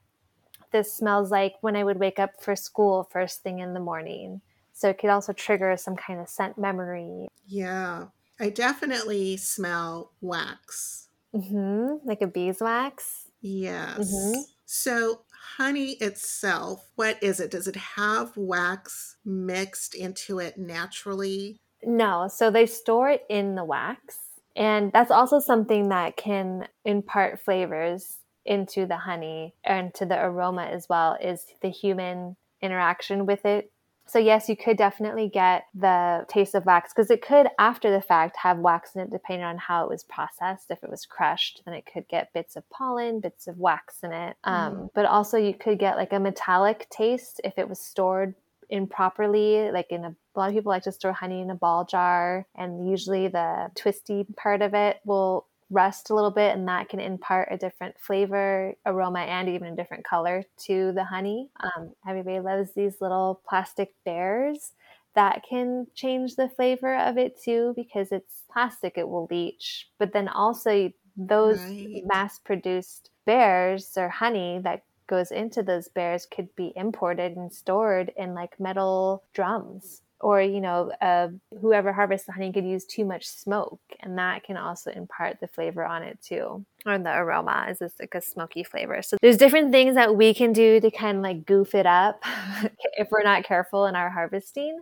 this 0.72 0.94
smells 0.94 1.32
like 1.32 1.56
when 1.62 1.76
i 1.76 1.84
would 1.84 2.00
wake 2.00 2.20
up 2.20 2.42
for 2.42 2.56
school 2.56 3.08
first 3.12 3.44
thing 3.44 3.60
in 3.60 3.74
the 3.74 3.80
morning 3.80 4.42
so 4.74 4.90
it 4.90 4.98
could 4.98 5.10
also 5.10 5.34
trigger 5.34 5.76
some 5.78 5.96
kind 5.96 6.20
of 6.20 6.30
scent 6.30 6.58
memory 6.58 7.28
Yeah. 7.48 8.06
I 8.38 8.50
definitely 8.50 9.38
smell 9.38 10.12
wax. 10.20 11.05
Hmm 11.36 11.96
like 12.06 12.22
a 12.22 12.28
beeswax 12.28 13.26
Yes. 13.48 14.00
Mm-hmm. 14.00 14.42
So, 14.66 15.22
honey 15.58 15.92
itself, 16.02 16.90
what 16.96 17.22
is 17.22 17.40
it? 17.40 17.52
Does 17.52 17.68
it 17.68 17.76
have 17.76 18.36
wax 18.36 19.18
mixed 19.24 19.94
into 19.94 20.40
it 20.40 20.58
naturally? 20.58 21.62
No, 21.84 22.28
so 22.28 22.50
they 22.50 22.66
store 22.66 23.12
it 23.12 23.24
in 23.30 23.54
the 23.54 23.64
wax. 23.64 24.18
And 24.56 24.92
that's 24.92 25.12
also 25.12 25.40
something 25.40 25.90
that 25.90 26.18
can 26.18 26.68
impart 26.86 27.40
flavors 27.40 28.18
into 28.46 28.88
the 28.88 28.98
honey 28.98 29.54
and 29.64 29.94
to 29.94 30.08
the 30.08 30.20
aroma 30.20 30.64
as 30.64 30.88
well 30.90 31.16
is 31.22 31.46
the 31.62 31.70
human 31.70 32.36
interaction 32.64 33.28
with 33.28 33.46
it. 33.46 33.72
So 34.08 34.20
yes, 34.20 34.48
you 34.48 34.56
could 34.56 34.78
definitely 34.78 35.30
get 35.30 35.66
the 35.74 36.26
taste 36.30 36.56
of 36.56 36.66
wax 36.66 36.94
because 36.94 37.10
it 37.10 37.22
could 37.22 37.48
after 37.58 37.92
the 37.92 38.02
fact 38.02 38.38
have 38.38 38.60
wax 38.60 38.96
in 38.96 39.02
it 39.02 39.12
depending 39.12 39.44
on 39.46 39.58
how 39.58 39.84
it 39.84 39.90
was 39.90 40.04
processed. 40.04 40.70
If 40.70 40.84
it 40.84 40.90
was 40.90 41.06
crushed, 41.06 41.62
then 41.66 41.74
it 41.74 41.88
could 41.92 42.08
get 42.08 42.34
bits 42.34 42.56
of 42.56 42.70
pollen, 42.70 43.20
bits 43.20 43.48
of 43.48 43.58
wax 43.58 44.04
in 44.04 44.12
it. 44.12 44.38
Um, 44.44 44.90
But 44.94 45.06
also 45.06 45.38
you 45.38 45.54
could 45.54 45.80
get 45.80 45.98
like 45.98 46.14
a 46.14 46.20
metallic 46.20 46.88
taste 46.90 47.42
if 47.44 47.58
it 47.58 47.68
was 47.68 47.80
stored 47.80 48.36
improperly 48.70 49.72
like 49.72 49.92
in 49.92 50.04
a, 50.06 50.16
a 50.36 50.36
lot 50.40 50.50
of 50.50 50.56
people 50.56 50.72
like 50.72 50.84
to 50.84 50.92
store 50.92 51.14
honey 51.14 51.42
in 51.42 51.52
a 51.52 51.56
ball 51.56 51.86
jar 51.86 52.48
and 52.56 52.90
usually 52.90 53.28
the 53.28 53.70
twisty 53.76 54.26
part 54.36 54.62
of 54.64 54.74
it 54.74 55.00
will 55.06 55.46
rust 55.70 56.10
a 56.10 56.16
little 56.16 56.32
bit 56.32 56.56
and 56.56 56.68
that 56.68 56.90
can 56.90 57.00
impart 57.00 57.50
a 57.52 57.58
different 57.58 58.00
flavor 58.00 58.76
aroma 58.86 59.20
and 59.22 59.50
even 59.50 59.74
a 59.74 59.76
different 59.76 60.06
color 60.06 60.44
to 60.58 60.92
the 60.94 61.04
honey. 61.04 61.50
Um, 61.60 61.94
everybody 62.08 62.40
loves 62.40 62.74
these 62.74 63.02
little 63.02 63.42
plastic 63.48 63.94
bears. 64.06 64.74
That 65.16 65.44
can 65.50 65.88
change 65.96 66.36
the 66.36 66.50
flavor 66.50 66.96
of 66.96 67.18
it 67.18 67.40
too 67.42 67.74
because 67.76 68.12
it's 68.12 68.44
plastic 68.52 68.98
it 68.98 69.10
will 69.10 69.28
leach. 69.32 69.90
But 69.98 70.14
then 70.14 70.28
also 70.28 70.92
those 71.18 71.62
Right. 71.62 72.04
mass 72.04 72.38
produced 72.40 73.10
bears 73.26 73.98
or 73.98 74.10
honey 74.10 74.60
that 74.64 74.84
goes 75.08 75.32
into 75.32 75.64
those 75.64 75.88
bears 75.88 76.26
could 76.26 76.54
be 76.56 76.74
imported 76.76 77.38
and 77.38 77.54
stored 77.54 78.12
in 78.18 78.34
like 78.34 78.60
metal 78.60 79.24
drums 79.34 80.02
or 80.22 80.42
you 80.42 80.62
know 80.62 80.92
uh, 81.02 81.28
whoever 81.62 81.92
harvests 81.92 82.26
the 82.26 82.32
honey 82.32 82.52
could 82.52 82.66
use 82.66 82.86
too 82.86 83.06
much 83.06 83.28
smoke 83.28 83.82
and 84.00 84.18
that 84.18 84.44
can 84.44 84.58
also 84.58 84.92
impart 84.92 85.40
the 85.40 85.48
flavor 85.48 85.86
on 85.86 86.04
it 86.04 86.18
too 86.22 86.66
or 86.86 86.98
the 86.98 87.14
aroma 87.16 87.68
is 87.70 87.80
just 87.80 88.00
like 88.00 88.14
a 88.16 88.22
smoky 88.22 88.64
flavor. 88.64 89.02
So 89.02 89.18
there's 89.22 89.38
different 89.38 89.72
things 89.72 89.96
that 89.96 90.16
we 90.16 90.34
can 90.34 90.54
do 90.54 90.80
to 90.80 90.92
kind 90.92 91.18
of 91.18 91.24
like 91.24 91.46
goof 91.46 91.74
it 91.74 91.86
up 91.86 92.24
if 92.98 93.10
we're 93.12 93.24
not 93.24 93.44
careful 93.44 93.86
in 93.86 93.96
our 93.96 94.10
harvesting 94.10 94.82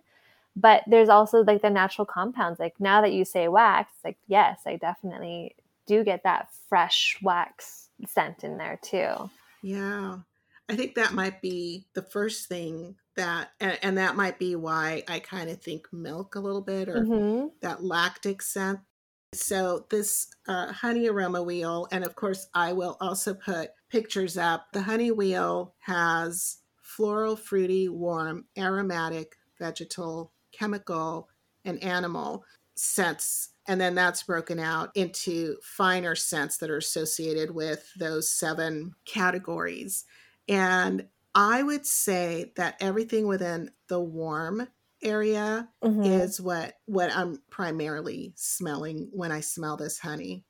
but 0.56 0.84
there's 0.86 1.10
also 1.10 1.44
like 1.44 1.64
the 1.64 1.70
natural 1.72 2.06
compounds. 2.06 2.60
Like 2.60 2.80
now 2.80 3.02
that 3.02 3.14
you 3.14 3.26
say 3.26 3.48
wax 3.48 3.92
like 4.04 4.18
yes 4.28 4.62
i 4.68 4.76
definitely 4.76 5.56
do 5.86 6.04
get 6.04 6.24
that 6.24 6.50
fresh 6.70 7.18
wax 7.22 7.90
scent 8.08 8.44
in 8.44 8.58
there 8.58 8.80
too. 8.82 9.30
Yeah. 9.62 10.20
I 10.70 10.76
think 10.76 10.96
that 10.96 11.14
might 11.14 11.42
be 11.42 11.86
the 11.94 12.02
first 12.02 12.48
thing 12.48 12.96
that, 13.16 13.52
and, 13.60 13.80
and 13.82 13.98
that 13.98 14.16
might 14.16 14.40
be 14.40 14.56
why 14.56 15.04
I 15.08 15.20
kind 15.20 15.50
of 15.50 15.62
think 15.62 15.92
milk 15.94 16.36
a 16.36 16.40
little 16.40 16.62
bit 16.62 16.90
or 16.90 17.10
hmm 17.10 17.54
that 17.62 17.84
lactic 17.84 18.42
scent. 18.42 18.80
So, 19.34 19.88
this 19.90 20.28
uh, 20.48 20.72
honey 20.72 21.08
aroma 21.08 21.42
wheel, 21.42 21.88
and 21.92 22.04
of 22.04 22.16
course, 22.16 22.48
I 22.54 22.74
will 22.74 22.98
also 23.02 23.34
put 23.34 23.72
pictures 23.90 24.38
up. 24.38 24.68
The 24.74 24.84
honey 24.84 25.12
wheel 25.12 25.76
has 25.80 26.60
floral, 26.82 27.36
fruity, 27.36 27.90
warm, 27.90 28.46
aromatic, 28.58 29.36
vegetal, 29.58 30.34
chemical, 30.52 31.30
and 31.66 31.82
animal 31.82 32.46
scents. 32.76 33.50
And 33.68 33.80
then 33.80 33.96
that's 33.96 34.24
broken 34.24 34.60
out 34.60 34.92
into 34.96 35.58
finer 35.64 36.16
scents 36.16 36.58
that 36.58 36.70
are 36.70 36.78
associated 36.78 37.52
with 37.52 37.92
those 37.98 38.30
seven 38.30 38.94
categories. 39.06 40.06
And 40.48 41.08
I 41.36 41.64
would 41.64 41.86
say 41.86 42.54
that 42.58 42.78
everything 42.80 43.28
within 43.28 43.72
the 43.88 44.00
warm 44.00 44.68
area 45.02 45.70
Mhm. 45.84 46.06
is 46.06 46.40
what 46.40 46.80
what 46.86 47.12
I'm 47.12 47.42
primarily 47.50 48.34
smelling 48.38 49.10
when 49.12 49.32
I 49.32 49.42
smell 49.42 49.78
this 49.78 50.00
honey. 50.00 50.46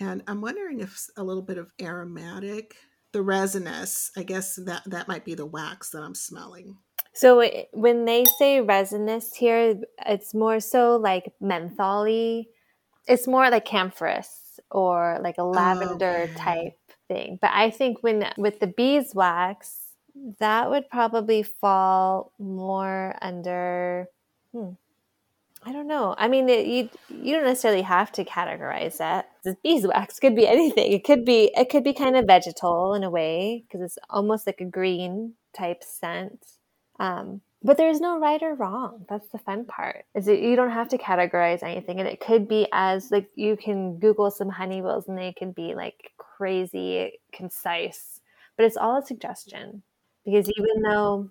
And 0.00 0.22
I'm 0.26 0.40
wondering 0.40 0.80
if 0.80 1.08
a 1.16 1.24
little 1.24 1.42
bit 1.42 1.58
of 1.58 1.72
aromatic, 1.80 2.76
the 3.12 3.22
resinous, 3.22 4.10
I 4.16 4.22
guess 4.22 4.56
that 4.56 4.82
that 4.86 5.08
might 5.08 5.24
be 5.24 5.34
the 5.34 5.46
wax 5.46 5.90
that 5.90 6.02
I'm 6.02 6.14
smelling. 6.14 6.78
So 7.12 7.40
it- 7.40 7.68
when 7.72 8.04
they 8.04 8.24
say 8.24 8.60
resinous 8.60 9.34
here, 9.34 9.80
it's 10.06 10.34
more 10.34 10.60
so 10.60 10.96
like 10.96 11.34
mentholy. 11.42 12.48
It's 13.06 13.26
more 13.26 13.50
like 13.50 13.64
camphorous 13.64 14.60
or 14.70 15.18
like 15.22 15.38
a 15.38 15.44
lavender 15.44 16.28
Okay. 16.28 16.34
type 16.36 16.78
thing. 17.08 17.38
But 17.40 17.50
I 17.54 17.70
think 17.70 18.02
when 18.02 18.32
with 18.36 18.60
the 18.60 18.66
beeswax, 18.68 19.87
that 20.38 20.70
would 20.70 20.88
probably 20.90 21.42
fall 21.42 22.32
more 22.38 23.16
under. 23.20 24.08
Hmm, 24.52 24.72
I 25.64 25.72
don't 25.72 25.88
know. 25.88 26.14
I 26.16 26.28
mean, 26.28 26.48
it, 26.48 26.66
you 26.66 26.88
you 27.10 27.34
don't 27.34 27.44
necessarily 27.44 27.82
have 27.82 28.12
to 28.12 28.24
categorize 28.24 28.98
that. 28.98 29.30
This 29.44 29.56
beeswax 29.62 30.18
could 30.18 30.36
be 30.36 30.46
anything. 30.46 30.92
It 30.92 31.04
could 31.04 31.24
be 31.24 31.50
it 31.54 31.68
could 31.70 31.84
be 31.84 31.92
kind 31.92 32.16
of 32.16 32.26
vegetal 32.26 32.94
in 32.94 33.04
a 33.04 33.10
way 33.10 33.64
because 33.66 33.84
it's 33.84 33.98
almost 34.10 34.46
like 34.46 34.60
a 34.60 34.64
green 34.64 35.34
type 35.56 35.82
scent. 35.82 36.44
Um, 37.00 37.40
but 37.62 37.76
there's 37.76 38.00
no 38.00 38.20
right 38.20 38.42
or 38.42 38.54
wrong. 38.54 39.04
That's 39.08 39.28
the 39.28 39.38
fun 39.38 39.64
part. 39.64 40.04
Is 40.14 40.26
that 40.26 40.40
you 40.40 40.54
don't 40.54 40.70
have 40.70 40.88
to 40.90 40.98
categorize 40.98 41.62
anything, 41.62 41.98
and 41.98 42.08
it 42.08 42.20
could 42.20 42.46
be 42.48 42.68
as 42.72 43.10
like 43.10 43.28
you 43.34 43.56
can 43.56 43.98
Google 43.98 44.30
some 44.30 44.48
honey 44.48 44.80
wheels, 44.80 45.08
and 45.08 45.18
they 45.18 45.32
can 45.32 45.52
be 45.52 45.74
like 45.74 46.12
crazy 46.18 47.18
concise. 47.32 48.20
But 48.56 48.66
it's 48.66 48.76
all 48.76 48.98
a 48.98 49.06
suggestion 49.06 49.82
because 50.30 50.50
even 50.58 50.82
though 50.82 51.30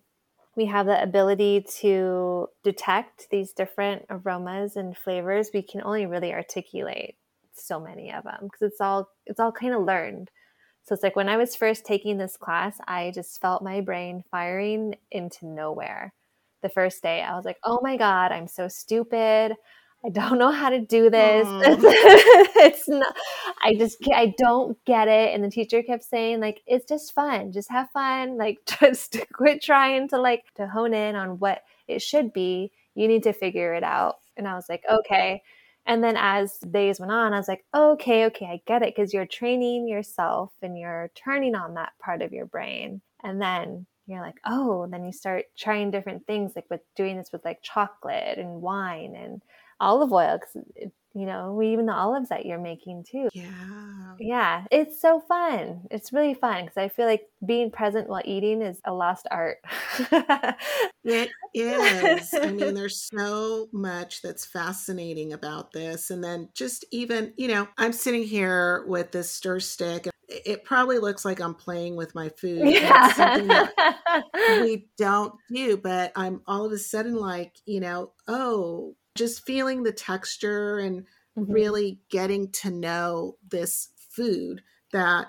we 0.56 0.66
have 0.66 0.88
the 0.88 1.02
ability 1.02 1.66
to 1.82 2.48
detect 2.64 3.28
these 3.32 3.54
different 3.54 4.06
aromas 4.10 4.76
and 4.76 4.98
flavors, 4.98 5.52
we 5.54 5.62
can 5.62 5.82
only 5.84 6.06
really 6.06 6.34
articulate 6.34 7.16
so 7.54 7.80
many 7.80 8.12
of 8.14 8.24
them 8.24 8.40
because 8.44 8.62
it's 8.72 8.82
all 8.82 9.10
it's 9.26 9.40
all 9.40 9.52
kind 9.52 9.74
of 9.76 9.84
learned. 9.84 10.30
So 10.84 10.94
it's 10.96 11.04
like 11.04 11.16
when 11.16 11.30
I 11.30 11.38
was 11.38 11.56
first 11.56 11.86
taking 11.86 12.18
this 12.18 12.38
class, 12.38 12.78
I 12.88 13.12
just 13.14 13.42
felt 13.42 13.64
my 13.64 13.82
brain 13.82 14.24
firing 14.32 14.96
into 15.12 15.46
nowhere. 15.48 16.14
The 16.64 16.70
first 16.70 17.04
day, 17.04 17.22
I 17.22 17.36
was 17.36 17.46
like, 17.46 17.58
"Oh 17.64 17.80
my 17.84 17.98
god, 17.98 18.32
I'm 18.32 18.48
so 18.48 18.68
stupid. 18.68 19.54
I 20.06 20.10
don't 20.10 20.38
know 20.38 20.52
how 20.52 20.70
to 20.70 20.80
do 20.80 21.10
this. 21.10 21.48
It's 22.60 22.88
not. 22.88 23.16
I 23.64 23.76
just 23.76 23.98
I 24.14 24.34
don't 24.38 24.78
get 24.86 25.08
it." 25.08 25.34
And 25.34 25.44
the 25.44 25.50
teacher 25.50 25.84
kept 25.84 26.04
saying, 26.04 26.40
"Like 26.40 26.62
it's 26.66 26.86
just 26.86 27.14
fun. 27.14 27.52
Just 27.52 27.70
have 27.72 27.90
fun. 27.92 28.38
Like 28.38 28.60
just 28.80 29.18
quit 29.34 29.62
trying 29.62 30.08
to 30.10 30.20
like 30.20 30.44
to 30.56 30.68
hone 30.68 30.94
in 30.94 31.16
on 31.16 31.40
what 31.40 31.64
it 31.88 32.02
should 32.02 32.34
be. 32.34 32.72
You 32.96 33.08
need 33.08 33.24
to 33.24 33.34
figure 33.34 33.74
it 33.74 33.84
out." 33.84 34.18
And 34.36 34.48
I 34.48 34.56
was 34.56 34.70
like, 34.70 34.84
"Okay." 34.90 35.42
And 35.88 36.04
then 36.04 36.16
as 36.18 36.58
days 36.60 37.00
went 37.00 37.14
on, 37.14 37.34
I 37.34 37.38
was 37.38 37.48
like, 37.48 37.64
okay, 37.74 38.26
okay, 38.26 38.46
I 38.46 38.62
get 38.68 38.82
it 38.82 38.94
because 38.94 39.14
you're 39.14 39.26
training 39.26 39.88
yourself 39.88 40.52
and 40.62 40.78
you're 40.78 41.10
turning 41.16 41.56
on 41.56 41.76
that 41.76 41.94
part 41.98 42.22
of 42.22 42.34
your 42.34 42.46
brain. 42.46 43.00
And 43.24 43.42
then 43.42 43.86
you're 44.06 44.22
like, 44.22 44.36
oh, 44.46 44.86
then 44.92 45.06
you 45.06 45.14
start 45.14 45.46
trying 45.58 45.90
different 45.92 46.28
things, 46.28 46.54
like 46.58 46.70
with 46.70 46.82
doing 46.98 47.16
this 47.16 47.32
with 47.32 47.46
like 47.46 47.62
chocolate 47.62 48.38
and 48.38 48.62
wine 48.62 49.16
and 49.16 49.42
olive 49.80 50.12
oil, 50.12 50.40
because, 50.40 50.92
you 51.14 51.26
know, 51.26 51.54
we 51.54 51.74
even 51.74 51.86
the 51.86 51.94
olives 51.94 52.30
that 52.30 52.46
you're 52.46 52.60
making 52.60 53.06
too. 53.10 53.30
Yeah. 53.34 54.16
Yeah, 54.20 54.66
it's 54.72 55.00
so 55.02 55.20
fun. 55.20 55.88
It's 55.92 56.14
really 56.14 56.34
fun 56.34 56.66
because 56.66 56.78
I 56.78 56.90
feel 56.90 57.06
like 57.06 57.28
being 57.46 57.72
present 57.72 58.10
while 58.10 58.22
eating 58.26 58.62
is 58.62 58.80
a 58.86 58.94
lost 58.94 59.28
art. 59.32 59.58
It 61.08 61.30
is. 61.54 62.34
I 62.34 62.52
mean, 62.52 62.74
there's 62.74 63.10
so 63.14 63.70
much 63.72 64.22
that's 64.22 64.46
fascinating 64.46 65.32
about 65.32 65.72
this. 65.72 66.10
And 66.12 66.22
then 66.22 66.50
just 66.54 66.84
even, 66.92 67.34
you 67.38 67.48
know, 67.48 67.68
I'm 67.78 67.94
sitting 67.94 68.24
here 68.24 68.84
with 68.88 69.12
this 69.12 69.30
stir 69.30 69.62
stick. 69.62 70.08
It 70.08 70.14
it 70.28 70.66
probably 70.66 71.00
looks 71.00 71.24
like 71.24 71.40
I'm 71.40 71.56
playing 71.56 71.96
with 71.96 72.14
my 72.14 72.28
food. 72.28 72.60
and 72.60 72.70
it's 72.72 73.16
something 73.16 73.48
that 73.48 74.24
we 74.62 74.90
don't 74.98 75.34
do, 75.50 75.78
but 75.78 76.12
I'm 76.18 76.42
all 76.46 76.66
of 76.66 76.74
a 76.74 76.78
sudden 76.78 77.16
like, 77.16 77.56
you 77.66 77.80
know, 77.80 78.12
oh, 78.28 78.96
just 79.18 79.46
feeling 79.46 79.84
the 79.84 79.92
texture 79.92 80.80
and 80.80 81.06
Mhm. 81.38 81.54
really 81.54 82.02
getting 82.10 82.52
to 82.52 82.72
know 82.72 83.38
this 83.48 83.90
food 83.98 84.64
that 84.92 85.28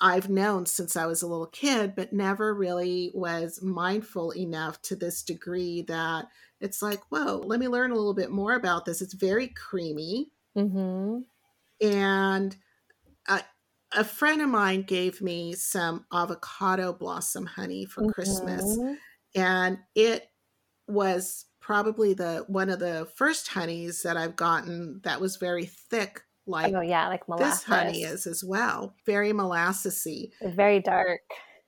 I've 0.00 0.28
known 0.28 0.66
since 0.66 0.96
I 0.96 1.06
was 1.06 1.22
a 1.22 1.26
little 1.26 1.46
kid, 1.46 1.94
but 1.94 2.12
never 2.12 2.52
really 2.54 3.10
was 3.14 3.62
mindful 3.62 4.32
enough 4.32 4.82
to 4.82 4.96
this 4.96 5.22
degree 5.22 5.82
that 5.82 6.28
it's 6.60 6.82
like, 6.82 7.00
whoa, 7.10 7.38
let 7.46 7.60
me 7.60 7.68
learn 7.68 7.90
a 7.92 7.94
little 7.94 8.14
bit 8.14 8.30
more 8.30 8.54
about 8.54 8.84
this. 8.84 9.00
It's 9.00 9.14
very 9.14 9.48
creamy. 9.48 10.32
Mm-hmm. 10.56 11.24
And 11.80 12.56
a, 13.28 13.42
a 13.92 14.04
friend 14.04 14.42
of 14.42 14.48
mine 14.50 14.82
gave 14.82 15.22
me 15.22 15.54
some 15.54 16.06
avocado 16.12 16.92
blossom 16.92 17.46
honey 17.46 17.86
for 17.86 18.04
Christmas. 18.04 18.78
Mhm. 18.78 18.98
And 19.34 19.80
it 19.94 20.30
was 20.88 21.46
probably 21.64 22.12
the 22.12 22.44
one 22.46 22.68
of 22.68 22.78
the 22.78 23.08
first 23.16 23.48
honeys 23.48 24.02
that 24.02 24.18
I've 24.18 24.36
gotten 24.36 25.00
that 25.02 25.18
was 25.20 25.36
very 25.36 25.64
thick, 25.64 26.20
like 26.46 26.74
oh 26.74 26.82
yeah, 26.82 27.08
like 27.08 27.26
molasses. 27.26 27.60
this 27.60 27.64
honey 27.64 28.02
is 28.02 28.26
as 28.26 28.44
well. 28.44 28.94
Very 29.06 29.32
molassesy. 29.32 30.32
very 30.42 30.80
dark. 30.80 31.20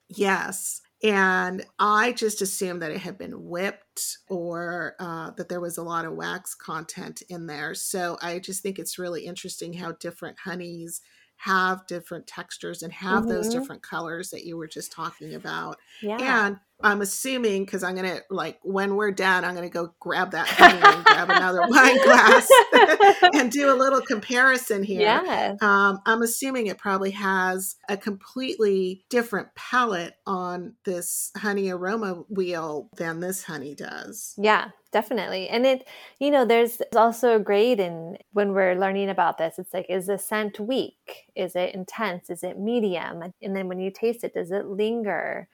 Yes. 0.09 0.81
And 1.03 1.65
I 1.79 2.11
just 2.13 2.41
assumed 2.41 2.81
that 2.81 2.91
it 2.91 2.99
had 3.01 3.17
been 3.17 3.43
whipped 3.49 4.17
or 4.29 4.95
uh, 4.99 5.31
that 5.31 5.49
there 5.49 5.59
was 5.61 5.77
a 5.77 5.83
lot 5.83 6.05
of 6.05 6.13
wax 6.13 6.53
content 6.55 7.21
in 7.29 7.45
there. 7.47 7.73
So 7.75 8.17
I 8.21 8.39
just 8.39 8.61
think 8.63 8.79
it's 8.79 8.97
really 8.99 9.25
interesting 9.25 9.73
how 9.73 9.91
different 9.93 10.37
honeys 10.43 11.01
have 11.41 11.85
different 11.85 12.25
textures 12.25 12.81
and 12.81 12.91
have 12.93 13.27
those 13.27 13.47
Mhm. 13.47 13.51
different 13.51 13.83
colors 13.83 14.31
that 14.31 14.43
you 14.43 14.57
were 14.57 14.67
just 14.67 14.91
talking 14.91 15.35
about. 15.35 15.77
Yeah. 16.01 16.17
And 16.47 16.59
I'm 16.81 17.01
assuming 17.01 17.65
because 17.65 17.83
I'm 17.83 17.95
gonna 17.95 18.19
like 18.29 18.59
when 18.61 18.95
we're 18.95 19.11
done, 19.11 19.43
I'm 19.43 19.55
gonna 19.55 19.69
go 19.69 19.93
grab 19.99 20.31
that 20.31 20.47
honey 20.47 20.79
and 20.83 21.05
grab 21.05 21.29
another 21.29 21.61
wine 21.67 22.03
glass 22.03 22.47
and 23.33 23.51
do 23.51 23.71
a 23.71 23.75
little 23.75 24.01
comparison 24.01 24.83
here. 24.83 25.01
Yeah. 25.01 25.55
Um, 25.61 25.99
I'm 26.05 26.21
assuming 26.21 26.67
it 26.67 26.77
probably 26.77 27.11
has 27.11 27.75
a 27.89 27.97
completely 27.97 29.05
different 29.09 29.49
palette 29.55 30.15
on 30.27 30.75
this 30.85 31.31
honey 31.35 31.69
aroma 31.69 32.23
wheel 32.29 32.89
than 32.97 33.21
this 33.21 33.43
honey 33.43 33.73
does. 33.73 34.35
Yeah, 34.37 34.69
definitely. 34.91 35.49
And 35.49 35.65
it, 35.65 35.87
you 36.19 36.29
know, 36.29 36.45
there's 36.45 36.79
also 36.95 37.35
a 37.35 37.39
grade 37.39 37.79
in 37.79 38.17
when 38.33 38.53
we're 38.53 38.75
learning 38.75 39.09
about 39.09 39.39
this. 39.39 39.57
It's 39.57 39.73
like, 39.73 39.87
is 39.89 40.07
the 40.07 40.19
scent 40.19 40.59
weak? 40.59 41.25
Is 41.35 41.55
it 41.55 41.73
intense? 41.73 42.29
Is 42.29 42.43
it 42.43 42.59
medium? 42.59 43.23
And 43.41 43.55
then 43.55 43.67
when 43.67 43.79
you 43.79 43.89
taste 43.91 44.23
it, 44.23 44.35
does 44.35 44.51
it 44.51 44.67
linger? 44.67 45.47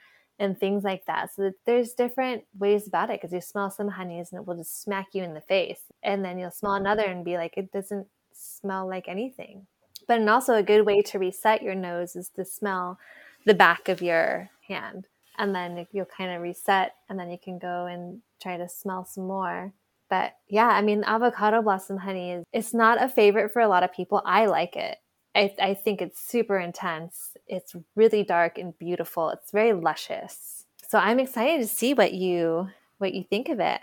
And 0.43 0.59
things 0.59 0.83
like 0.83 1.05
that. 1.05 1.33
So 1.33 1.51
there's 1.65 1.93
different 1.93 2.43
ways 2.57 2.87
about 2.87 3.09
it 3.09 3.21
because 3.21 3.33
you 3.33 3.39
smell 3.39 3.71
some 3.71 3.87
honeys 3.87 4.31
and 4.31 4.41
it 4.41 4.45
will 4.45 4.57
just 4.57 4.81
smack 4.81 5.07
you 5.13 5.23
in 5.23 5.33
the 5.33 5.41
face. 5.41 5.79
And 6.03 6.25
then 6.25 6.37
you'll 6.37 6.51
smell 6.51 6.73
another 6.73 7.03
and 7.03 7.23
be 7.23 7.37
like, 7.37 7.53
it 7.55 7.71
doesn't 7.71 8.07
smell 8.33 8.87
like 8.87 9.07
anything. 9.07 9.67
But 10.07 10.19
and 10.19 10.29
also 10.29 10.55
a 10.55 10.63
good 10.63 10.85
way 10.85 11.01
to 11.01 11.19
reset 11.19 11.63
your 11.63 11.75
nose 11.75 12.15
is 12.17 12.29
to 12.35 12.43
smell 12.43 12.99
the 13.45 13.53
back 13.53 13.87
of 13.87 14.01
your 14.01 14.49
hand 14.67 15.07
and 15.37 15.55
then 15.55 15.87
you'll 15.91 16.05
kind 16.05 16.31
of 16.31 16.41
reset 16.41 16.95
and 17.09 17.19
then 17.19 17.29
you 17.29 17.37
can 17.37 17.57
go 17.59 17.85
and 17.85 18.21
try 18.41 18.57
to 18.57 18.67
smell 18.69 19.05
some 19.05 19.27
more 19.27 19.73
but 20.09 20.35
yeah 20.47 20.67
i 20.67 20.81
mean 20.81 21.03
avocado 21.05 21.61
blossom 21.61 21.97
honey 21.97 22.31
is 22.31 22.43
it's 22.53 22.73
not 22.73 23.01
a 23.01 23.09
favorite 23.09 23.51
for 23.51 23.61
a 23.61 23.67
lot 23.67 23.83
of 23.83 23.93
people 23.93 24.21
i 24.25 24.45
like 24.45 24.75
it 24.75 24.97
I, 25.35 25.53
I 25.61 25.73
think 25.73 26.01
it's 26.01 26.21
super 26.21 26.57
intense 26.57 27.35
it's 27.47 27.75
really 27.95 28.23
dark 28.23 28.57
and 28.57 28.77
beautiful 28.77 29.29
it's 29.29 29.51
very 29.51 29.73
luscious 29.73 30.65
so 30.87 30.97
i'm 30.97 31.19
excited 31.19 31.61
to 31.61 31.67
see 31.67 31.93
what 31.93 32.13
you 32.13 32.69
what 32.97 33.13
you 33.13 33.23
think 33.23 33.49
of 33.49 33.59
it 33.59 33.81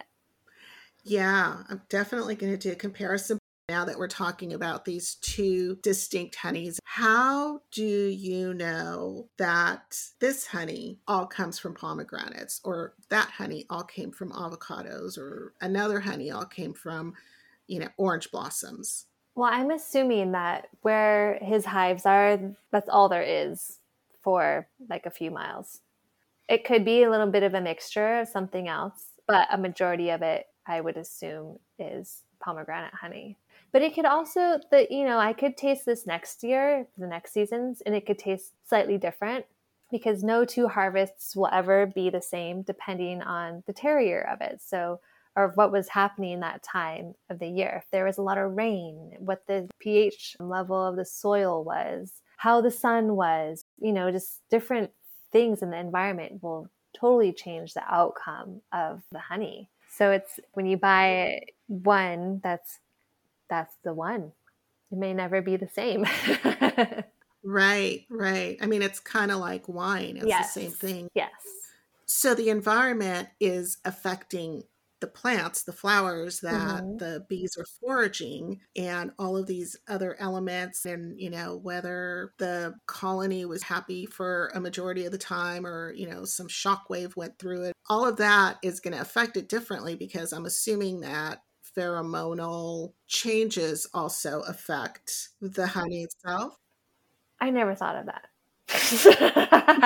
Yeah, 1.05 1.63
I'm 1.69 1.83
definitely 1.89 2.35
going 2.35 2.53
to 2.53 2.59
do 2.59 2.73
a 2.73 2.77
comparison 2.77 3.39
now 3.71 3.85
that 3.85 3.99
we're 3.99 4.09
talking 4.09 4.53
about 4.53 4.85
these 4.85 5.15
two 5.17 5.79
distinct 5.83 6.35
honeys. 6.35 6.81
How 6.85 7.61
do 7.71 7.85
you 7.85 8.53
know 8.53 9.29
that 9.39 9.97
this 10.19 10.47
honey 10.47 10.99
all 11.07 11.27
comes 11.27 11.59
from 11.59 11.75
pomegranates 11.75 12.61
or 12.65 12.95
that 13.11 13.31
honey 13.31 13.65
all 13.71 13.85
came 13.85 14.11
from 14.11 14.33
avocados 14.33 15.17
or 15.17 15.55
another 15.61 16.01
honey 16.01 16.31
all 16.31 16.45
came 16.45 16.75
from, 16.75 17.15
you 17.69 17.79
know, 17.79 17.89
orange 17.97 18.31
blossoms? 18.31 19.07
Well 19.41 19.51
i'm 19.51 19.71
assuming 19.71 20.33
that 20.33 20.69
where 20.83 21.39
his 21.41 21.65
hives 21.65 22.05
are 22.05 22.39
that's 22.71 22.91
all 22.91 23.09
there 23.09 23.23
is 23.23 23.79
for 24.21 24.69
like 24.91 25.07
a 25.07 25.11
few 25.11 25.31
miles. 25.31 25.81
It 26.47 26.67
could 26.67 26.85
be 26.85 27.05
a 27.05 27.11
little 27.11 27.29
bit 27.29 27.43
of 27.43 27.55
a 27.55 27.61
mixture 27.63 28.21
of 28.21 28.29
something 28.29 28.69
else 28.69 29.03
but 29.27 29.49
a 29.51 29.57
majority 29.57 30.11
of 30.11 30.21
it 30.21 30.45
i 30.67 30.83
would 30.83 30.99
assume 30.99 31.59
is 31.79 32.25
pomegranate 32.39 32.93
honey. 32.93 33.39
But 33.73 33.81
it 33.81 33.95
could 33.95 34.05
also 34.05 34.61
the 34.71 34.87
you 34.91 35.07
know 35.07 35.17
i 35.19 35.33
could 35.33 35.57
taste 35.57 35.87
this 35.87 36.07
next 36.07 36.45
year 36.45 36.87
the 36.99 37.07
next 37.07 37.33
seasons 37.33 37.81
and 37.87 37.95
it 37.95 38.05
could 38.05 38.19
taste 38.19 38.53
slightly 38.69 38.99
different 38.99 39.47
because 39.91 40.23
no 40.23 40.45
two 40.45 40.69
harvests 40.69 41.35
will 41.35 41.49
ever 41.51 41.87
be 41.87 42.11
the 42.11 42.21
same 42.21 42.61
depending 42.61 43.23
on 43.23 43.63
the 43.67 43.73
terroir 43.73 44.31
of 44.31 44.43
it. 44.43 44.61
So 44.61 45.01
or 45.37 45.53
what 45.55 45.73
was 45.73 45.89
happening 45.89 46.33
in 46.33 46.41
that 46.41 46.63
time 46.63 47.15
of 47.29 47.39
the 47.39 47.47
year. 47.47 47.83
If 47.83 47.91
there 47.91 48.05
was 48.05 48.19
a 48.19 48.23
lot 48.23 48.39
of 48.39 48.57
rain 48.57 49.13
what 49.19 49.47
the 49.47 49.69
ph 49.79 50.37
level 50.41 50.87
of 50.87 50.97
the 50.97 51.05
soil 51.05 51.63
was 51.65 52.13
how 52.37 52.61
the 52.61 52.71
sun 52.71 53.17
was 53.17 53.65
you 53.81 53.93
know 53.93 54.11
just 54.11 54.41
different 54.51 54.91
things 55.31 55.63
in 55.63 55.71
the 55.71 55.79
environment 55.79 56.43
will 56.43 56.69
totally 56.99 57.33
change 57.33 57.75
the 57.75 57.83
outcome 57.89 58.61
of 58.73 59.03
the 59.13 59.19
honey. 59.19 59.69
So 59.97 60.11
it's 60.11 60.41
when 60.55 60.67
you 60.67 60.77
buy 60.77 61.43
one 61.69 62.41
that's 62.43 62.79
that's 63.49 63.75
the 63.85 63.93
one. 63.93 64.33
It 64.91 64.99
may 64.99 65.15
never 65.15 65.41
be 65.43 65.57
the 65.57 65.69
same. 65.69 66.07
Right, 67.43 68.05
right. 68.11 68.59
I 68.61 68.67
mean, 68.67 68.83
it's 68.83 69.01
kind 69.01 69.31
of 69.31 69.39
like 69.39 69.67
wine, 69.67 70.19
it's 70.19 70.27
yes 70.27 70.53
the 70.53 70.61
same 70.61 70.71
thing. 70.73 71.09
yes. 71.15 71.31
So 72.05 72.35
the 72.35 72.51
environment 72.51 73.29
is 73.41 73.79
affecting 73.85 74.65
the 75.01 75.07
plants, 75.07 75.63
the 75.65 75.73
flowers 75.73 76.41
that 76.41 76.85
Mhm. 76.85 76.99
the 76.99 77.25
bees 77.29 77.57
are 77.59 77.65
foraging, 77.81 78.61
and 78.77 79.13
all 79.19 79.37
of 79.37 79.47
these 79.47 79.77
other 79.89 80.17
elements, 80.21 80.85
and 80.85 81.19
you 81.21 81.31
know, 81.31 81.57
whether 81.57 82.33
the 82.39 82.75
colony 82.87 83.45
was 83.45 83.63
happy 83.65 84.07
for 84.07 84.51
a 84.55 84.61
majority 84.61 85.05
of 85.07 85.13
the 85.13 85.19
time 85.19 85.67
or 85.67 85.93
you 85.93 86.09
know, 86.09 86.25
some 86.25 86.49
shockwave 86.49 87.17
went 87.17 87.39
through 87.39 87.65
it. 87.65 87.75
All 87.89 88.07
of 88.07 88.17
that 88.19 88.59
is 88.63 88.81
going 88.81 88.95
to 88.95 89.01
affect 89.01 89.37
it 89.37 89.49
differently 89.49 89.97
because 89.97 90.33
I'm 90.33 90.47
assuming 90.47 91.01
that 91.01 91.43
pheromonal 91.77 92.95
changes 93.07 93.87
also 93.95 94.41
affect 94.43 95.31
the 95.41 95.67
honey 95.69 96.03
itself. 96.03 96.57
I 97.41 97.51
never 97.51 97.75
thought 97.75 97.97
of 97.97 98.07
that. 98.07 98.29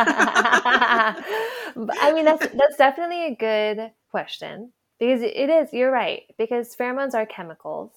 I 1.99 2.13
mean, 2.13 2.25
that's 2.25 2.47
that's 2.53 2.77
definitely 2.77 3.27
a 3.27 3.35
good 3.37 3.93
question 4.11 4.73
because 4.99 5.23
it 5.23 5.51
is. 5.51 5.73
You're 5.73 5.91
right 5.91 6.23
because 6.39 6.75
pheromones 6.77 7.15
are 7.15 7.27
chemicals, 7.27 7.93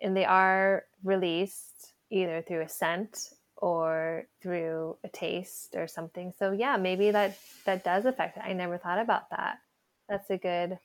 and 0.00 0.16
they 0.16 0.24
are 0.24 0.84
released 1.04 1.92
either 2.10 2.42
through 2.46 2.62
a 2.62 2.68
scent 2.68 3.30
or 3.56 4.24
through 4.42 4.96
a 5.02 5.08
taste 5.08 5.74
or 5.76 5.88
something. 5.88 6.32
So 6.38 6.52
yeah, 6.52 6.76
maybe 6.76 7.10
that 7.10 7.38
that 7.64 7.84
does 7.84 8.04
affect 8.04 8.36
it. 8.36 8.42
I 8.44 8.52
never 8.52 8.78
thought 8.78 8.98
about 8.98 9.30
that. 9.30 9.58
That's 10.08 10.28
a 10.30 10.36
good. 10.38 10.78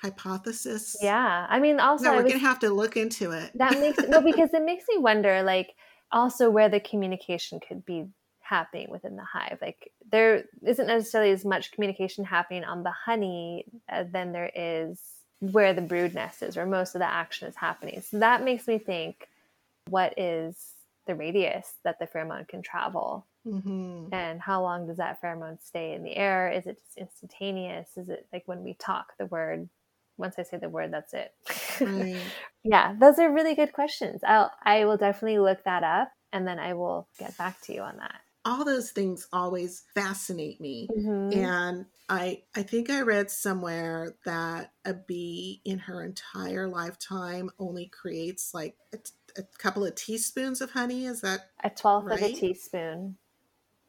Hypothesis. 0.00 0.96
Yeah, 1.02 1.46
I 1.48 1.58
mean, 1.58 1.80
also 1.80 2.04
No, 2.04 2.16
we're 2.16 2.22
was- 2.24 2.32
gonna 2.32 2.44
have 2.44 2.60
to 2.60 2.70
look 2.70 2.96
into 2.96 3.32
it. 3.32 3.50
that 3.56 3.78
makes 3.80 3.98
no 4.08 4.20
because 4.20 4.50
it 4.54 4.62
makes 4.64 4.84
me 4.88 4.98
wonder 4.98 5.42
like 5.42 5.74
also 6.12 6.50
where 6.50 6.68
the 6.68 6.80
communication 6.80 7.58
could 7.66 7.84
be 7.84 8.06
happening 8.48 8.88
within 8.90 9.16
the 9.16 9.24
hive. 9.24 9.58
Like 9.60 9.90
there 10.10 10.44
isn't 10.64 10.86
necessarily 10.86 11.32
as 11.32 11.44
much 11.44 11.72
communication 11.72 12.24
happening 12.24 12.64
on 12.64 12.82
the 12.82 12.90
honey 12.90 13.66
uh, 13.90 14.04
than 14.10 14.32
there 14.32 14.50
is 14.54 15.00
where 15.40 15.72
the 15.74 15.82
brood 15.82 16.14
nest 16.14 16.42
is 16.42 16.56
where 16.56 16.66
most 16.66 16.94
of 16.94 17.00
the 17.00 17.06
action 17.10 17.46
is 17.48 17.56
happening. 17.56 18.00
So 18.00 18.18
that 18.18 18.42
makes 18.42 18.66
me 18.66 18.78
think 18.78 19.28
what 19.88 20.18
is 20.18 20.56
the 21.06 21.14
radius 21.14 21.74
that 21.84 21.98
the 21.98 22.06
pheromone 22.06 22.48
can 22.48 22.62
travel? 22.62 23.26
Mhm. 23.46 24.12
and 24.12 24.42
how 24.42 24.60
long 24.60 24.86
does 24.86 24.98
that 24.98 25.22
pheromone 25.22 25.58
stay 25.62 25.94
in 25.94 26.02
the 26.02 26.14
air? 26.16 26.50
Is 26.50 26.66
it 26.66 26.76
just 26.78 26.98
instantaneous? 26.98 27.96
Is 27.96 28.08
it 28.10 28.26
like 28.32 28.42
when 28.46 28.62
we 28.62 28.74
talk 28.74 29.16
the 29.16 29.26
word 29.26 29.68
once 30.18 30.34
i 30.38 30.42
say 30.42 30.56
the 30.58 30.68
word 30.68 30.92
that's 30.92 31.14
it? 31.14 31.32
Right. 31.80 32.20
yeah 32.64 32.94
those 32.98 33.18
are 33.18 33.32
really 33.32 33.54
good 33.54 33.72
questions. 33.72 34.20
I'll 34.26 34.50
i 34.62 34.84
will 34.84 34.96
definitely 34.98 35.38
look 35.38 35.62
that 35.64 35.82
up 35.82 36.10
and 36.32 36.46
then 36.46 36.58
i 36.58 36.74
will 36.74 37.08
get 37.18 37.38
back 37.38 37.60
to 37.62 37.72
you 37.72 37.80
on 37.80 37.96
that 37.98 38.20
all 38.48 38.64
those 38.64 38.90
things 38.90 39.28
always 39.32 39.84
fascinate 39.94 40.60
me. 40.60 40.88
Mhm. 40.96 41.30
and 41.30 41.86
i 42.08 42.42
i 42.56 42.62
think 42.62 42.88
i 42.88 43.02
read 43.02 43.30
somewhere 43.30 44.16
that 44.24 44.72
a 44.86 44.94
bee 44.94 45.60
in 45.66 45.78
her 45.78 46.02
entire 46.02 46.66
lifetime 46.66 47.50
only 47.58 47.86
creates 47.86 48.54
like 48.54 48.78
a, 48.94 48.96
t- 48.96 49.12
a 49.36 49.42
couple 49.58 49.84
of 49.84 49.94
teaspoons 49.94 50.62
of 50.62 50.70
honey 50.70 51.04
is 51.04 51.20
that 51.20 51.50
a 51.62 51.70
twelfth 51.70 52.10
of 52.10 52.22
a 52.22 52.28
teaspoon. 52.28 53.18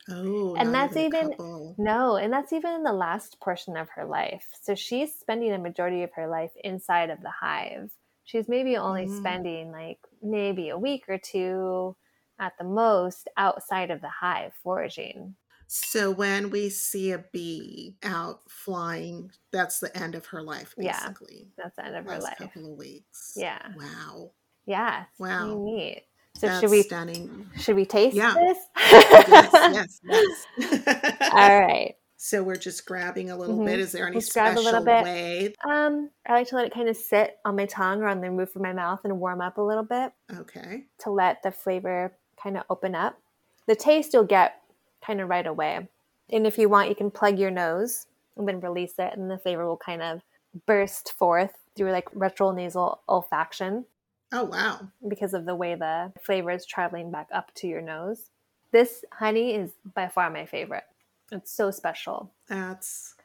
Oh 0.09 0.55
and 0.55 0.73
that's 0.73 0.97
even 0.97 1.31
no 1.77 2.15
and 2.17 2.33
that's 2.33 2.51
even 2.53 2.73
in 2.73 2.83
the 2.83 2.93
last 2.93 3.39
portion 3.39 3.77
of 3.77 3.89
her 3.91 4.05
life. 4.05 4.47
So 4.61 4.75
she's 4.75 5.13
spending 5.17 5.51
a 5.53 5.57
majority 5.59 6.03
of 6.03 6.11
her 6.13 6.27
life 6.27 6.51
inside 6.63 7.09
of 7.09 7.21
the 7.21 7.29
hive. 7.31 7.91
She's 8.23 8.49
maybe 8.49 8.75
only 8.77 9.05
Mm. 9.05 9.17
spending 9.17 9.71
like 9.71 9.99
maybe 10.21 10.69
a 10.69 10.77
week 10.77 11.05
or 11.07 11.17
two 11.17 11.95
at 12.39 12.53
the 12.57 12.63
most 12.63 13.27
outside 13.37 13.91
of 13.91 14.01
the 14.01 14.09
hive 14.09 14.53
foraging. 14.63 15.35
So 15.67 16.09
when 16.09 16.49
we 16.49 16.69
see 16.69 17.11
a 17.11 17.23
bee 17.31 17.95
out 18.03 18.39
flying, 18.49 19.31
that's 19.51 19.79
the 19.79 19.95
end 19.95 20.15
of 20.15 20.25
her 20.27 20.41
life, 20.41 20.73
Yeah. 20.77 20.93
basically. 20.99 21.47
That's 21.57 21.75
the 21.75 21.85
end 21.85 21.95
of 21.95 22.05
her 22.05 22.11
Last 22.13 22.23
life. 22.23 22.37
couple 22.39 22.71
of 22.71 22.77
weeks. 22.77 23.33
Yeah. 23.35 23.59
Wow. 23.77 24.31
Yeah. 24.65 25.03
Wow. 25.19 25.57
neat. 25.63 26.05
So 26.35 26.47
That's 26.47 26.61
should 26.61 26.69
we 26.71 26.83
stunning. 26.83 27.47
should 27.57 27.75
we 27.75 27.85
taste 27.85 28.15
Yeah. 28.15 28.33
this? 28.33 28.57
yes, 28.77 29.99
yes, 30.03 30.47
yes. 30.57 31.29
All 31.33 31.59
right. 31.59 31.95
So 32.17 32.43
we're 32.43 32.55
just 32.55 32.85
grabbing 32.85 33.29
a 33.31 33.37
little 33.37 33.57
Mhm. 33.59 33.65
bit. 33.65 33.79
Is 33.79 33.91
there 33.91 34.05
any 34.07 34.15
Let's 34.15 34.31
grab 34.33 34.57
a 34.57 34.61
special 34.61 34.81
little 34.81 34.85
bit. 34.85 35.03
way? 35.03 35.53
Um, 35.67 36.09
I 36.27 36.33
like 36.33 36.47
to 36.49 36.55
let 36.55 36.65
it 36.65 36.73
kind 36.73 36.89
of 36.89 36.97
sit 36.97 37.37
on 37.45 37.55
my 37.55 37.65
tongue 37.65 38.01
or 38.01 38.07
on 38.07 38.21
the 38.21 38.29
roof 38.31 38.55
of 38.55 38.61
my 38.61 38.73
mouth 38.73 39.01
and 39.05 39.19
warm 39.19 39.39
up 39.41 39.57
a 39.57 39.61
little 39.61 39.83
bit 39.85 40.11
Okay. 40.37 40.85
to 40.99 41.11
let 41.11 41.41
the 41.43 41.51
flavor 41.51 42.17
kind 42.41 42.57
of 42.57 42.63
open 42.69 42.95
up. 42.95 43.19
The 43.67 43.75
taste 43.75 44.13
you'll 44.13 44.23
get 44.25 44.61
kind 45.05 45.21
of 45.21 45.29
right 45.29 45.45
away. 45.47 45.87
And 46.31 46.45
if 46.47 46.57
you 46.57 46.69
want, 46.69 46.89
you 46.89 46.95
can 46.95 47.11
plug 47.11 47.39
your 47.39 47.51
nose 47.51 48.07
and 48.35 48.47
then 48.47 48.59
release 48.59 48.93
it, 48.99 49.13
and 49.17 49.29
the 49.29 49.37
flavor 49.37 49.67
will 49.67 49.77
kind 49.77 50.01
of 50.01 50.21
burst 50.65 51.13
forth 51.13 51.51
through 51.75 51.91
like 51.91 52.09
retronasal 52.13 52.99
olfaction 53.07 53.85
Oh 54.31 54.43
wow. 54.45 54.87
because 55.07 55.33
of 55.33 55.45
the 55.45 55.55
way 55.55 55.75
the 55.75 56.11
flavor 56.21 56.51
is 56.51 56.65
traveling 56.65 57.11
back 57.11 57.27
up 57.31 57.53
to 57.55 57.67
your 57.67 57.81
nose. 57.81 58.29
This 58.71 59.03
honey 59.11 59.55
is 59.55 59.71
by 59.95 60.07
far 60.07 60.29
my 60.29 60.45
favorite. 60.45 60.83
It's 61.31 61.51
so 61.51 61.71
special. 61.71 62.31
That's 62.47 63.15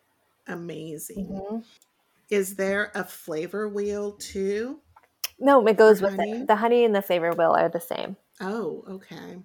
amazing. 0.46 1.28
Mhm. 1.28 1.64
Is 2.30 2.56
there 2.56 2.90
a 2.94 3.04
flavor 3.04 3.68
wheel 3.68 4.12
too? 4.12 4.80
No, 5.38 5.66
it 5.66 5.76
goes 5.76 6.00
with 6.00 6.16
honey? 6.16 6.32
it. 6.42 6.46
The 6.46 6.56
honey 6.56 6.84
and 6.84 6.94
the 6.94 7.02
flavor 7.02 7.32
wheel 7.32 7.52
are 7.52 7.68
the 7.68 7.80
same. 7.80 8.16
Oh, 8.40 8.84
okay. 8.88 9.38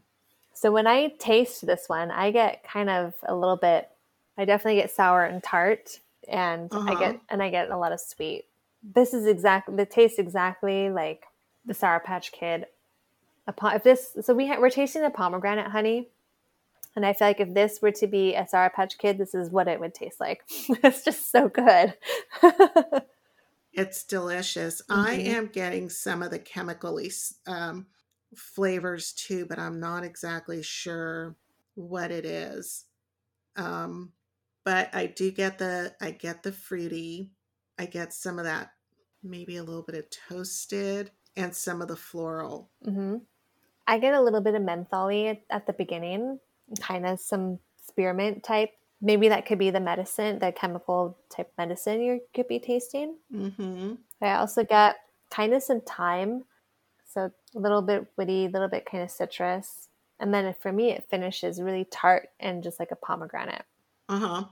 So 0.53 0.71
when 0.71 0.87
I 0.87 1.09
taste 1.19 1.65
this 1.65 1.87
one, 1.87 2.11
I 2.11 2.31
get 2.31 2.63
kind 2.63 2.89
of 2.89 3.13
a 3.23 3.35
little 3.35 3.55
bit. 3.55 3.89
I 4.37 4.45
definitely 4.45 4.81
get 4.81 4.91
sour 4.91 5.23
and 5.23 5.41
tart, 5.43 5.99
and 6.27 6.69
I 6.71 6.75
Uh-huh. 6.75 6.95
get 6.95 7.19
and 7.29 7.41
I 7.43 7.49
get 7.49 7.69
a 7.69 7.77
lot 7.77 7.91
of 7.91 7.99
sweet. 7.99 8.45
This 8.83 9.13
is 9.13 9.25
exactly 9.25 9.75
the 9.75 9.85
taste 9.85 10.19
exactly 10.19 10.89
like 10.89 11.25
the 11.65 11.73
Sour 11.73 11.99
Patch 11.99 12.31
Kid. 12.31 12.65
A 13.47 13.53
If 13.75 13.83
this, 13.83 14.15
so 14.21 14.33
we 14.33 14.47
ha- 14.47 14.59
we're 14.59 14.69
tasting 14.69 15.01
the 15.01 15.09
pomegranate 15.09 15.71
honey, 15.71 16.07
and 16.95 17.05
I 17.05 17.13
feel 17.13 17.27
like 17.29 17.39
if 17.39 17.53
this 17.53 17.81
were 17.81 17.91
to 17.93 18.07
be 18.07 18.35
a 18.35 18.47
Sour 18.47 18.69
Patch 18.69 18.97
Kid, 18.97 19.17
this 19.17 19.33
is 19.33 19.49
what 19.49 19.67
it 19.67 19.79
would 19.79 19.93
taste 19.93 20.19
like. 20.19 20.43
it's 20.49 21.03
just 21.03 21.31
so 21.31 21.49
good. 21.49 21.95
It's 23.71 24.03
delicious. 24.03 24.81
I 24.89 25.15
Mhm. 25.17 25.25
am 25.27 25.47
getting 25.47 25.89
some 25.89 26.23
of 26.23 26.31
the 26.31 26.39
chemically 26.39 27.11
um, 27.45 27.85
flavors 28.35 29.11
too, 29.13 29.45
but 29.45 29.59
I'm 29.59 29.79
not 29.79 30.03
exactly 30.03 30.61
sure 30.61 31.35
what 31.75 32.11
it 32.11 32.25
is. 32.25 32.85
Um, 33.55 34.13
but 34.63 34.93
I 34.93 35.07
do 35.07 35.31
get 35.31 35.57
the 35.57 35.95
I 36.01 36.11
get 36.11 36.43
the 36.43 36.51
fruity. 36.51 37.31
I 37.77 37.85
get 37.85 38.13
some 38.13 38.37
of 38.37 38.45
that, 38.45 38.71
maybe 39.23 39.57
a 39.57 39.63
little 39.63 39.83
bit 39.83 39.95
of 39.95 40.05
toasted, 40.09 41.11
and 41.35 41.55
some 41.55 41.81
of 41.81 41.87
the 41.87 41.95
floral. 41.95 42.69
hmm 42.83 43.17
I 43.87 43.97
get 43.97 44.13
a 44.13 44.21
little 44.21 44.41
bit 44.41 44.53
of 44.53 44.61
mentholy 44.61 45.31
at, 45.31 45.41
at 45.49 45.65
the 45.65 45.73
beginning, 45.73 46.39
kind 46.79 47.07
of 47.07 47.19
some 47.19 47.57
spearmint 47.87 48.43
type. 48.43 48.69
Maybe 49.01 49.29
that 49.29 49.47
could 49.47 49.57
be 49.57 49.71
the 49.71 49.79
medicine, 49.79 50.37
the 50.37 50.51
chemical 50.51 51.17
type 51.29 51.51
medicine 51.57 52.01
you 52.01 52.21
could 52.35 52.47
be 52.47 52.59
tasting. 52.59 53.15
Mm-hmm. 53.33 53.93
I 54.21 54.35
also 54.35 54.63
get 54.63 54.97
kind 55.31 55.53
of 55.53 55.63
some 55.63 55.81
thyme, 55.81 56.43
so 57.05 57.31
a 57.55 57.59
little 57.59 57.81
bit 57.81 58.07
witty, 58.17 58.45
a 58.45 58.49
little 58.49 58.67
bit 58.67 58.85
kind 58.85 59.03
of 59.03 59.11
citrus. 59.11 59.89
And 60.19 60.33
then 60.33 60.53
for 60.59 60.71
me, 60.71 60.91
it 60.91 61.07
finishes 61.09 61.61
really 61.61 61.85
tart 61.85 62.29
and 62.39 62.63
just 62.63 62.79
like 62.79 62.91
a 62.91 62.95
pomegranate. 62.95 63.63
Uh 64.07 64.19
huh. 64.19 64.43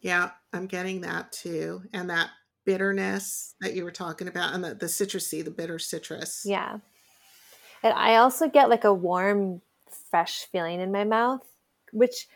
Yeah, 0.00 0.30
I'm 0.52 0.66
getting 0.66 1.02
that 1.02 1.32
too, 1.32 1.82
and 1.92 2.10
that 2.10 2.30
bitterness 2.64 3.54
that 3.60 3.74
you 3.74 3.84
were 3.84 3.90
talking 3.90 4.28
about, 4.28 4.54
and 4.54 4.64
the 4.64 4.74
the 4.74 4.86
citrusy, 4.86 5.44
the 5.44 5.50
bitter 5.50 5.78
citrus. 5.78 6.44
Yeah. 6.46 6.78
And 7.82 7.92
I 7.94 8.16
also 8.16 8.48
get 8.48 8.68
like 8.68 8.84
a 8.84 8.94
warm, 8.94 9.60
fresh 10.10 10.46
feeling 10.52 10.80
in 10.80 10.92
my 10.92 11.04
mouth, 11.04 11.44
which 11.92 12.26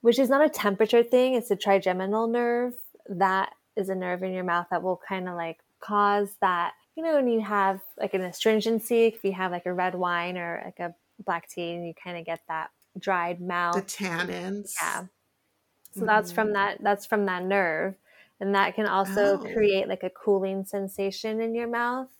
which 0.00 0.18
is 0.18 0.28
not 0.28 0.44
a 0.44 0.48
temperature 0.48 1.02
thing, 1.02 1.34
it's 1.34 1.50
a 1.50 1.56
trigeminal 1.56 2.26
nerve. 2.26 2.74
That 3.08 3.50
is 3.76 3.88
a 3.88 3.94
nerve 3.94 4.22
in 4.22 4.32
your 4.32 4.44
mouth 4.44 4.66
that 4.70 4.82
will 4.82 5.00
kind 5.06 5.28
of 5.28 5.34
like 5.34 5.58
cause 5.80 6.30
that, 6.40 6.72
you 7.00 7.06
know, 7.06 7.14
when 7.14 7.28
you 7.28 7.40
have 7.40 7.80
like 7.98 8.12
an 8.12 8.20
astringency, 8.20 9.06
if 9.06 9.24
you 9.24 9.32
have 9.32 9.52
like 9.52 9.64
a 9.64 9.72
red 9.72 9.94
wine 9.94 10.36
or 10.36 10.60
like 10.62 10.78
a 10.80 10.94
black 11.24 11.48
tea 11.48 11.72
and 11.72 11.86
you 11.86 11.94
kind 11.94 12.18
of 12.18 12.26
get 12.26 12.40
that 12.48 12.68
dried 12.98 13.40
mouth. 13.40 13.76
The 13.76 13.80
tannins. 13.80 14.72
Yeah. 14.78 15.04
So 15.92 16.04
that's 16.04 16.30
from 16.30 16.48
mm-hmm. 16.48 16.54
that 16.54 16.78
that's 16.82 17.06
from 17.06 17.24
that 17.24 17.42
nerve. 17.42 17.94
And 18.38 18.54
that 18.54 18.74
can 18.74 18.86
also 18.86 19.38
Oh. 19.38 19.38
create 19.38 19.88
like 19.88 20.02
a 20.02 20.10
cooling 20.10 20.66
sensation 20.66 21.40
in 21.40 21.54
your 21.54 21.68
mouth, 21.68 22.10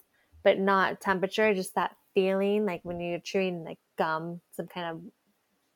but 0.43 0.59
not 0.59 0.99
temperature, 0.99 1.53
just 1.53 1.75
that 1.75 1.95
feeling 2.15 2.65
like 2.65 2.81
when 2.83 3.01
you're 3.01 3.21
chewing 3.21 3.65
like 3.65 3.79
gum, 3.99 4.41
some 4.53 4.67
kind 4.67 4.87
of 4.87 5.03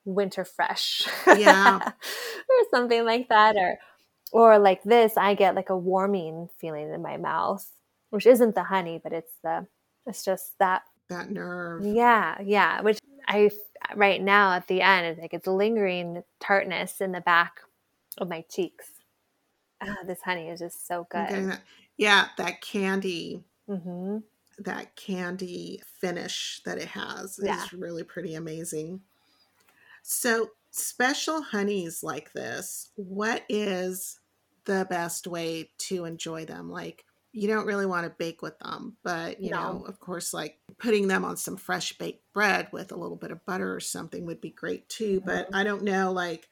winter 0.06 0.46
fresh. 0.46 1.06
Yeah. 1.26 1.78
or 2.48 2.64
something 2.70 3.04
like 3.04 3.28
that. 3.28 3.56
Or 3.56 3.78
or 4.32 4.58
like 4.58 4.82
this, 4.82 5.18
I 5.18 5.34
get 5.34 5.54
like 5.54 5.68
a 5.68 5.76
warming 5.76 6.48
feeling 6.58 6.90
in 6.90 7.02
my 7.02 7.18
mouth, 7.18 7.70
which 8.14 8.26
isn't 8.26 8.54
the 8.54 8.62
honey, 8.64 9.00
but 9.02 9.12
it's 9.12 9.32
the 9.42 9.66
it's 10.06 10.24
just 10.24 10.58
that 10.58 10.82
That 11.08 11.30
nerve. 11.30 11.84
yeah, 11.84 12.40
yeah. 12.42 12.80
Which 12.80 12.98
I 13.26 13.50
right 13.96 14.22
now 14.22 14.52
at 14.52 14.68
the 14.68 14.82
end, 14.82 15.06
it's 15.06 15.20
like 15.20 15.34
it's 15.34 15.46
lingering 15.46 16.22
tartness 16.40 17.00
in 17.00 17.12
the 17.12 17.20
back 17.20 17.60
of 18.18 18.28
my 18.28 18.42
cheeks. 18.48 18.90
Ah, 19.80 19.96
this 20.06 20.22
honey 20.22 20.48
is 20.48 20.60
just 20.60 20.86
so 20.86 21.06
good. 21.10 21.28
that. 21.28 21.62
Yeah, 21.96 22.28
that 22.38 22.60
candy, 22.60 23.44
hmm 23.68 24.18
that 24.58 24.94
candy 24.96 25.82
finish 26.00 26.60
that 26.64 26.78
it 26.78 26.88
has 26.88 27.38
Yeah. 27.42 27.64
is 27.64 27.72
really 27.72 28.04
pretty 28.04 28.34
amazing. 28.34 29.00
So, 30.02 30.50
special 30.70 31.42
honeys 31.42 32.02
like 32.02 32.32
this, 32.32 32.90
what 32.96 33.44
is 33.48 34.20
the 34.64 34.86
best 34.88 35.26
way 35.26 35.70
to 35.78 36.04
enjoy 36.04 36.44
them? 36.44 36.70
Like, 36.70 37.04
you 37.34 37.48
don't 37.48 37.66
really 37.66 37.84
want 37.84 38.04
to 38.04 38.10
bake 38.10 38.42
with 38.42 38.56
them, 38.60 38.96
but 39.02 39.40
you 39.40 39.50
know, 39.50 39.84
of 39.88 39.98
course, 39.98 40.32
like 40.32 40.58
putting 40.78 41.08
them 41.08 41.24
on 41.24 41.36
some 41.36 41.56
fresh 41.56 41.92
baked 41.98 42.22
bread 42.32 42.68
with 42.72 42.92
a 42.92 42.96
little 42.96 43.16
bit 43.16 43.32
of 43.32 43.44
butter 43.44 43.74
or 43.74 43.80
something 43.80 44.24
would 44.24 44.40
be 44.40 44.50
great 44.50 44.88
too. 44.88 45.20
But 45.20 45.46
Mm-hmm. 45.46 45.54
I 45.56 45.64
don't 45.64 45.82
know, 45.82 46.12
like, 46.12 46.48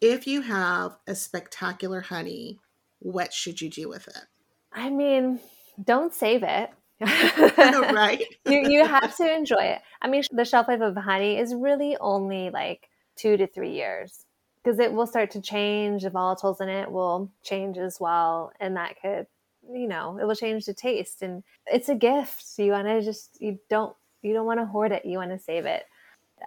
if 0.00 0.26
you 0.26 0.42
have 0.42 0.96
a 1.06 1.14
spectacular 1.14 2.00
honey, 2.00 2.58
what 3.00 3.32
should 3.32 3.60
you 3.60 3.68
do 3.68 3.88
with 3.88 4.06
it? 4.06 4.24
I 4.72 4.90
mean, 4.90 5.40
don't 5.82 6.14
save 6.14 6.42
it. 6.44 6.70
right? 7.00 8.22
you 8.46 8.68
you 8.68 8.86
have 8.86 9.16
to 9.16 9.34
enjoy 9.34 9.62
it. 9.62 9.80
I 10.00 10.08
mean, 10.08 10.22
the 10.30 10.44
shelf 10.44 10.68
life 10.68 10.80
of 10.82 10.96
honey 10.96 11.36
is 11.38 11.54
really 11.54 11.96
only 12.00 12.50
like 12.50 12.88
two 13.16 13.36
to 13.36 13.46
three 13.46 13.72
years 13.72 14.24
because 14.62 14.78
it 14.78 14.92
will 14.92 15.06
start 15.06 15.32
to 15.32 15.40
change. 15.40 16.02
The 16.02 16.10
volatiles 16.10 16.60
in 16.60 16.68
it 16.68 16.92
will 16.92 17.32
change 17.42 17.78
as 17.78 17.98
well, 17.98 18.52
and 18.60 18.76
that 18.76 18.96
could, 19.00 19.26
you 19.72 19.88
know, 19.88 20.18
it 20.20 20.26
will 20.26 20.34
change 20.34 20.64
the 20.66 20.74
taste. 20.74 21.22
And 21.22 21.42
it's 21.66 21.88
a 21.88 21.94
gift. 21.94 22.44
You 22.58 22.72
want 22.72 22.88
to 22.88 23.02
just 23.02 23.40
you 23.40 23.58
don't 23.68 23.94
you 24.22 24.32
don't 24.32 24.46
want 24.46 24.60
to 24.60 24.66
hoard 24.66 24.92
it. 24.92 25.04
You 25.04 25.18
want 25.18 25.30
to 25.30 25.38
save 25.38 25.66
it. 25.66 25.84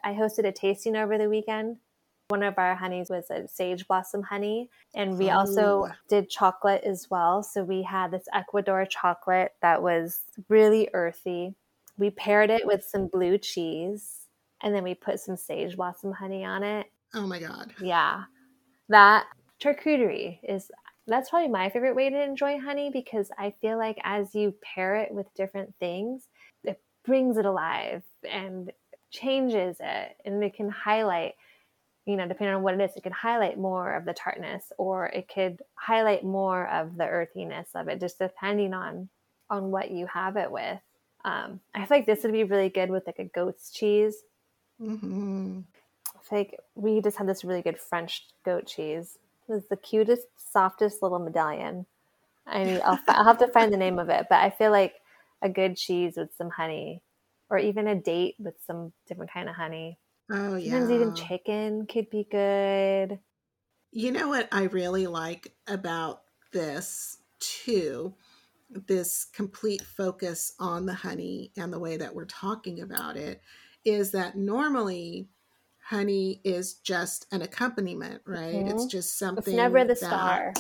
I 0.04 0.14
hosted 0.14 0.46
a 0.48 0.52
tasting 0.52 0.96
over 0.96 1.18
the 1.18 1.30
weekend. 1.30 1.78
One 2.30 2.44
of 2.44 2.58
our 2.58 2.74
honeys 2.74 3.10
was 3.10 3.30
a 3.30 3.48
sage 3.48 3.88
blossom 3.88 4.24
honey, 4.24 4.70
and 4.96 5.20
we 5.20 5.30
also 5.30 5.88
Oh. 5.88 5.92
did 6.08 6.30
chocolate 6.30 6.84
as 6.84 7.10
well. 7.12 7.44
So 7.44 7.64
we 7.64 7.84
had 7.84 8.12
this 8.12 8.28
Ecuador 8.34 8.86
chocolate 8.86 9.54
that 9.62 9.84
was 9.84 10.22
really 10.50 10.90
earthy. 10.94 11.54
We 11.98 12.10
paired 12.10 12.50
it 12.50 12.66
with 12.66 12.84
some 12.84 13.08
blue 13.08 13.38
cheese, 13.38 14.28
and 14.62 14.74
then 14.74 14.84
we 14.84 14.96
put 14.96 15.20
some 15.20 15.38
sage 15.38 15.76
blossom 15.76 16.12
honey 16.14 16.44
on 16.44 16.64
it. 16.64 16.88
Oh 17.14 17.28
my 17.28 17.40
God. 17.40 17.74
Yeah, 17.80 18.24
that 18.90 19.26
charcuterie 19.62 20.40
is 20.44 20.72
that's 21.08 21.30
probably 21.30 21.50
my 21.50 21.70
favorite 21.70 21.96
way 21.96 22.10
to 22.10 22.22
enjoy 22.22 22.60
honey 22.60 22.90
because 22.92 23.30
I 23.38 23.54
feel 23.62 23.78
like 23.78 23.98
as 24.04 24.34
you 24.34 24.54
pair 24.62 24.96
it 24.96 25.14
with 25.14 25.34
different 25.36 25.74
things, 25.80 26.28
it 26.64 26.82
brings 27.06 27.38
it 27.38 27.46
alive 27.46 28.04
and 28.30 28.72
changes 29.12 29.78
it, 29.80 30.18
and 30.26 30.44
it 30.44 30.56
can 30.56 30.70
highlight 30.70 31.34
you 32.06 32.18
know, 32.18 32.28
depending 32.28 32.56
on 32.56 32.64
what 32.64 32.74
it 32.74 32.82
is, 32.82 32.96
it 32.96 33.04
could 33.04 33.14
highlight 33.14 33.58
more 33.58 33.96
of 33.96 34.06
the 34.06 34.14
tartness 34.14 34.72
or 34.78 35.08
it 35.08 35.30
could 35.34 35.62
highlight 35.76 36.24
more 36.24 36.68
of 36.68 36.98
the 36.98 37.08
earthiness 37.08 37.70
of 37.76 37.88
it, 37.88 38.00
just 38.00 38.20
depending 38.20 38.74
on 38.74 39.10
on 39.50 39.72
what 39.72 39.92
you 39.92 40.08
have 40.08 40.36
it 40.36 40.52
with. 40.52 40.80
Um, 41.26 41.62
I 41.74 41.86
feel 41.86 41.98
like 41.98 42.06
this 42.06 42.24
would 42.24 42.34
be 42.34 42.44
really 42.44 42.70
good 42.70 42.90
with 42.90 43.06
like 43.06 43.20
a 43.20 43.26
goat's 43.26 43.72
cheese. 43.72 44.16
mm-hmm. 44.82 45.60
I 46.16 46.30
feel 46.30 46.40
like 46.40 46.60
we 46.76 47.02
just 47.02 47.18
had 47.18 47.28
this 47.28 47.44
really 47.44 47.62
good 47.62 47.80
French 47.80 48.26
goat 48.44 48.66
cheese. 48.66 49.18
Was 49.48 49.68
the 49.68 49.78
cutest, 49.78 50.28
softest 50.38 51.02
little 51.02 51.20
medallion. 51.20 51.86
I 52.46 52.66
mean, 52.66 52.82
I'll, 52.84 53.00
I'll 53.08 53.26
have 53.26 53.38
to 53.40 53.48
find 53.48 53.74
the 53.74 53.78
name 53.78 54.00
of 54.00 54.10
it, 54.10 54.28
but 54.30 54.40
I 54.40 54.50
feel 54.50 54.72
like 54.72 54.96
a 55.42 55.50
good 55.50 55.78
cheese 55.78 56.16
with 56.18 56.34
some 56.36 56.50
honey 56.50 57.02
or 57.50 57.58
even 57.58 57.88
a 57.88 57.96
date 57.96 58.36
with 58.40 58.56
some 58.66 58.94
different 59.08 59.32
kind 59.32 59.50
of 59.50 59.56
honey. 59.56 60.00
Oh 60.30 60.56
yeah. 60.56 60.72
Sometimes 60.72 60.92
even 60.92 61.16
chicken 61.16 61.86
could 61.88 62.10
be 62.10 62.26
good. 62.30 63.20
You 63.92 64.12
know 64.12 64.30
what 64.30 64.50
I 64.52 64.64
really 64.64 65.08
like 65.08 65.54
about 65.68 66.24
this 66.52 67.20
too? 67.40 68.16
This 68.70 69.26
complete 69.26 69.82
focus 69.82 70.54
on 70.60 70.86
the 70.86 70.94
honey 70.94 71.52
and 71.56 71.72
the 71.72 71.80
way 71.80 71.98
that 71.98 72.16
we're 72.16 72.26
talking 72.26 72.82
about 72.82 73.18
it 73.18 73.42
is 73.86 74.12
that 74.12 74.36
normally 74.38 75.28
honey 75.84 76.40
is 76.44 76.76
just 76.76 77.28
an 77.32 77.42
accompaniment, 77.42 78.22
right? 78.26 78.56
Mm-hmm. 78.56 78.70
It's 78.70 78.86
just 78.86 79.18
something. 79.20 79.44
It's 79.54 79.56
never 79.56 79.84
the 79.84 79.96
star. 79.96 80.54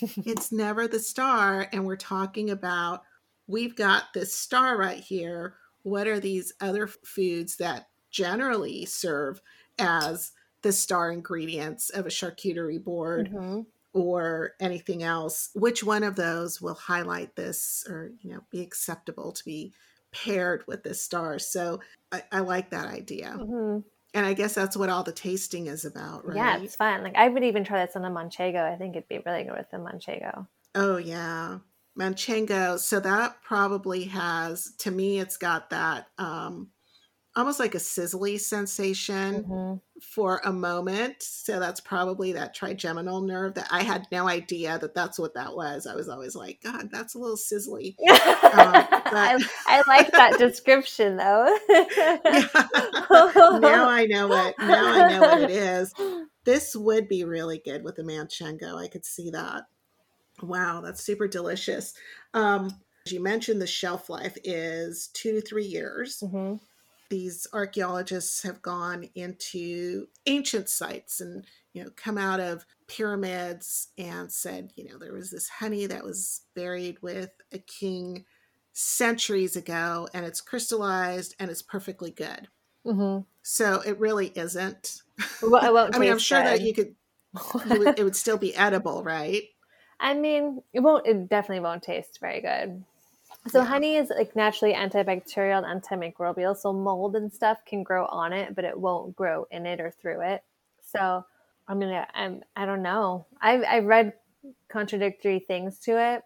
it's 0.00 0.50
never 0.52 0.88
the 0.88 0.98
star. 0.98 1.68
And 1.72 1.84
we're 1.86 1.96
talking 1.96 2.50
about 2.50 3.02
we've 3.46 3.76
got 3.76 4.14
this 4.14 4.32
star 4.32 4.76
right 4.76 5.00
here. 5.00 5.54
What 5.82 6.06
are 6.06 6.18
these 6.18 6.54
other 6.60 6.86
foods 6.86 7.56
that 7.56 7.88
generally 8.10 8.86
serve 8.86 9.40
as 9.78 10.32
the 10.62 10.72
star 10.72 11.12
ingredients 11.12 11.90
of 11.90 12.06
a 12.06 12.10
charcuterie 12.10 12.82
board 12.82 13.30
mm-hmm. 13.30 13.60
or 13.92 14.52
anything 14.60 15.02
else? 15.02 15.50
Which 15.54 15.84
one 15.84 16.02
of 16.02 16.16
those 16.16 16.62
will 16.62 16.74
highlight 16.74 17.36
this 17.36 17.84
or, 17.86 18.12
you 18.22 18.32
know, 18.32 18.40
be 18.50 18.62
acceptable 18.62 19.32
to 19.32 19.44
be 19.44 19.74
paired 20.10 20.66
with 20.66 20.84
this 20.84 21.02
star? 21.02 21.38
So 21.38 21.80
I, 22.10 22.22
I 22.32 22.40
like 22.40 22.70
that 22.70 22.86
idea. 22.86 23.36
Mm-hmm. 23.38 23.80
And 24.14 24.24
I 24.24 24.32
guess 24.32 24.54
that's 24.54 24.76
what 24.76 24.88
all 24.88 25.02
the 25.02 25.12
tasting 25.12 25.66
is 25.66 25.84
about, 25.84 26.24
right? 26.24 26.36
Yeah, 26.36 26.62
it's 26.62 26.76
fun. 26.76 27.02
Like 27.02 27.16
I 27.16 27.28
would 27.28 27.42
even 27.42 27.64
try 27.64 27.84
this 27.84 27.96
on 27.96 28.04
a 28.04 28.10
manchego. 28.10 28.62
I 28.62 28.76
think 28.76 28.94
it'd 28.94 29.08
be 29.08 29.20
really 29.26 29.42
good 29.42 29.56
with 29.56 29.70
the 29.70 29.78
manchego. 29.78 30.46
Oh 30.74 30.96
yeah. 30.96 31.58
Manchego. 31.98 32.78
So 32.78 33.00
that 33.00 33.42
probably 33.42 34.04
has 34.04 34.72
to 34.78 34.90
me 34.90 35.18
it's 35.18 35.36
got 35.36 35.70
that 35.70 36.06
um 36.18 36.68
almost 37.36 37.58
like 37.58 37.74
a 37.74 37.78
sizzly 37.78 38.38
sensation 38.38 39.42
mm-hmm. 39.42 39.74
for 40.00 40.40
a 40.44 40.52
moment. 40.52 41.16
So 41.20 41.58
that's 41.58 41.80
probably 41.80 42.32
that 42.32 42.54
trigeminal 42.54 43.22
nerve 43.22 43.54
that 43.54 43.68
I 43.70 43.82
had 43.82 44.06
no 44.12 44.28
idea 44.28 44.78
that 44.78 44.94
that's 44.94 45.18
what 45.18 45.34
that 45.34 45.56
was. 45.56 45.86
I 45.86 45.96
was 45.96 46.08
always 46.08 46.36
like, 46.36 46.60
God, 46.62 46.90
that's 46.92 47.14
a 47.14 47.18
little 47.18 47.36
sizzly. 47.36 47.96
um, 47.98 48.14
I, 48.14 49.44
I, 49.66 49.82
like 49.88 50.12
that 50.12 50.38
description 50.38 51.16
though. 51.16 51.58
now 53.58 53.88
I 53.88 54.06
know 54.08 54.32
it. 54.32 54.54
Now 54.58 54.92
I 54.92 55.08
know 55.08 55.20
what 55.20 55.42
it 55.42 55.50
is. 55.50 55.92
This 56.44 56.76
would 56.76 57.08
be 57.08 57.24
really 57.24 57.56
good 57.64 57.82
with 57.84 57.98
a 57.98 58.02
manchego. 58.02 58.76
I 58.76 58.88
could 58.88 59.06
see 59.06 59.30
that. 59.30 59.62
Wow, 60.42 60.82
that's 60.82 61.02
super 61.02 61.26
delicious. 61.26 61.94
Um, 62.34 62.70
you 63.06 63.22
mentioned 63.22 63.62
the 63.62 63.66
shelf 63.66 64.10
life 64.10 64.36
is 64.44 65.08
two 65.14 65.32
to 65.32 65.40
three 65.40 65.64
years. 65.64 66.22
Mm-hmm 66.22 66.56
these 67.14 67.46
archaeologists 67.52 68.42
have 68.42 68.60
gone 68.60 69.08
into 69.14 70.08
ancient 70.26 70.68
sites 70.68 71.20
and 71.20 71.44
you 71.72 71.80
know 71.80 71.88
come 71.94 72.18
out 72.18 72.40
of 72.40 72.66
pyramids 72.88 73.90
and 73.96 74.32
said 74.32 74.72
you 74.74 74.84
know 74.84 74.98
there 74.98 75.12
was 75.12 75.30
this 75.30 75.48
honey 75.48 75.86
that 75.86 76.02
was 76.02 76.40
buried 76.56 77.00
with 77.02 77.30
a 77.52 77.58
king 77.58 78.24
centuries 78.72 79.54
ago 79.54 80.08
and 80.12 80.26
it's 80.26 80.40
crystallized 80.40 81.36
and 81.38 81.52
it's 81.52 81.62
perfectly 81.62 82.10
good 82.10 82.48
mm-hmm. 82.84 83.22
so 83.42 83.80
it 83.86 83.96
really 84.00 84.32
isn't 84.34 85.02
well, 85.40 85.88
i 85.94 85.98
mean 86.00 86.10
i'm 86.10 86.18
sure 86.18 86.42
good. 86.42 86.48
that 86.48 86.62
you 86.62 86.74
could 86.74 86.96
it 87.70 87.78
would, 87.78 87.96
it 87.96 88.02
would 88.02 88.16
still 88.16 88.38
be 88.38 88.56
edible 88.56 89.04
right 89.04 89.44
i 90.00 90.14
mean 90.14 90.60
it 90.72 90.80
won't 90.80 91.06
it 91.06 91.28
definitely 91.28 91.60
won't 91.62 91.84
taste 91.84 92.18
very 92.20 92.40
good 92.40 92.82
so 93.48 93.60
yeah. 93.60 93.64
honey 93.64 93.96
is 93.96 94.10
like 94.10 94.34
naturally 94.34 94.74
antibacterial 94.74 95.62
and 95.64 95.82
antimicrobial. 95.82 96.56
So 96.56 96.72
mold 96.72 97.16
and 97.16 97.32
stuff 97.32 97.58
can 97.66 97.82
grow 97.82 98.06
on 98.06 98.32
it, 98.32 98.54
but 98.54 98.64
it 98.64 98.78
won't 98.78 99.14
grow 99.14 99.46
in 99.50 99.66
it 99.66 99.80
or 99.80 99.90
through 99.90 100.22
it. 100.22 100.42
So 100.82 101.24
I 101.66 101.74
mean, 101.74 102.04
I'm 102.14 102.42
I 102.56 102.66
don't 102.66 102.82
know. 102.82 103.26
I've 103.40 103.64
I've 103.64 103.84
read 103.84 104.14
contradictory 104.68 105.38
things 105.38 105.78
to 105.80 105.98
it 106.00 106.22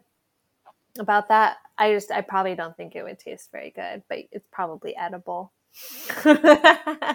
about 0.99 1.29
that. 1.29 1.57
I 1.77 1.93
just 1.93 2.11
I 2.11 2.21
probably 2.21 2.55
don't 2.55 2.77
think 2.77 2.95
it 2.95 3.03
would 3.03 3.19
taste 3.19 3.51
very 3.53 3.71
good, 3.71 4.03
but 4.09 4.19
it's 4.33 4.47
probably 4.51 4.97
edible. 4.97 5.53
uh, 6.25 7.15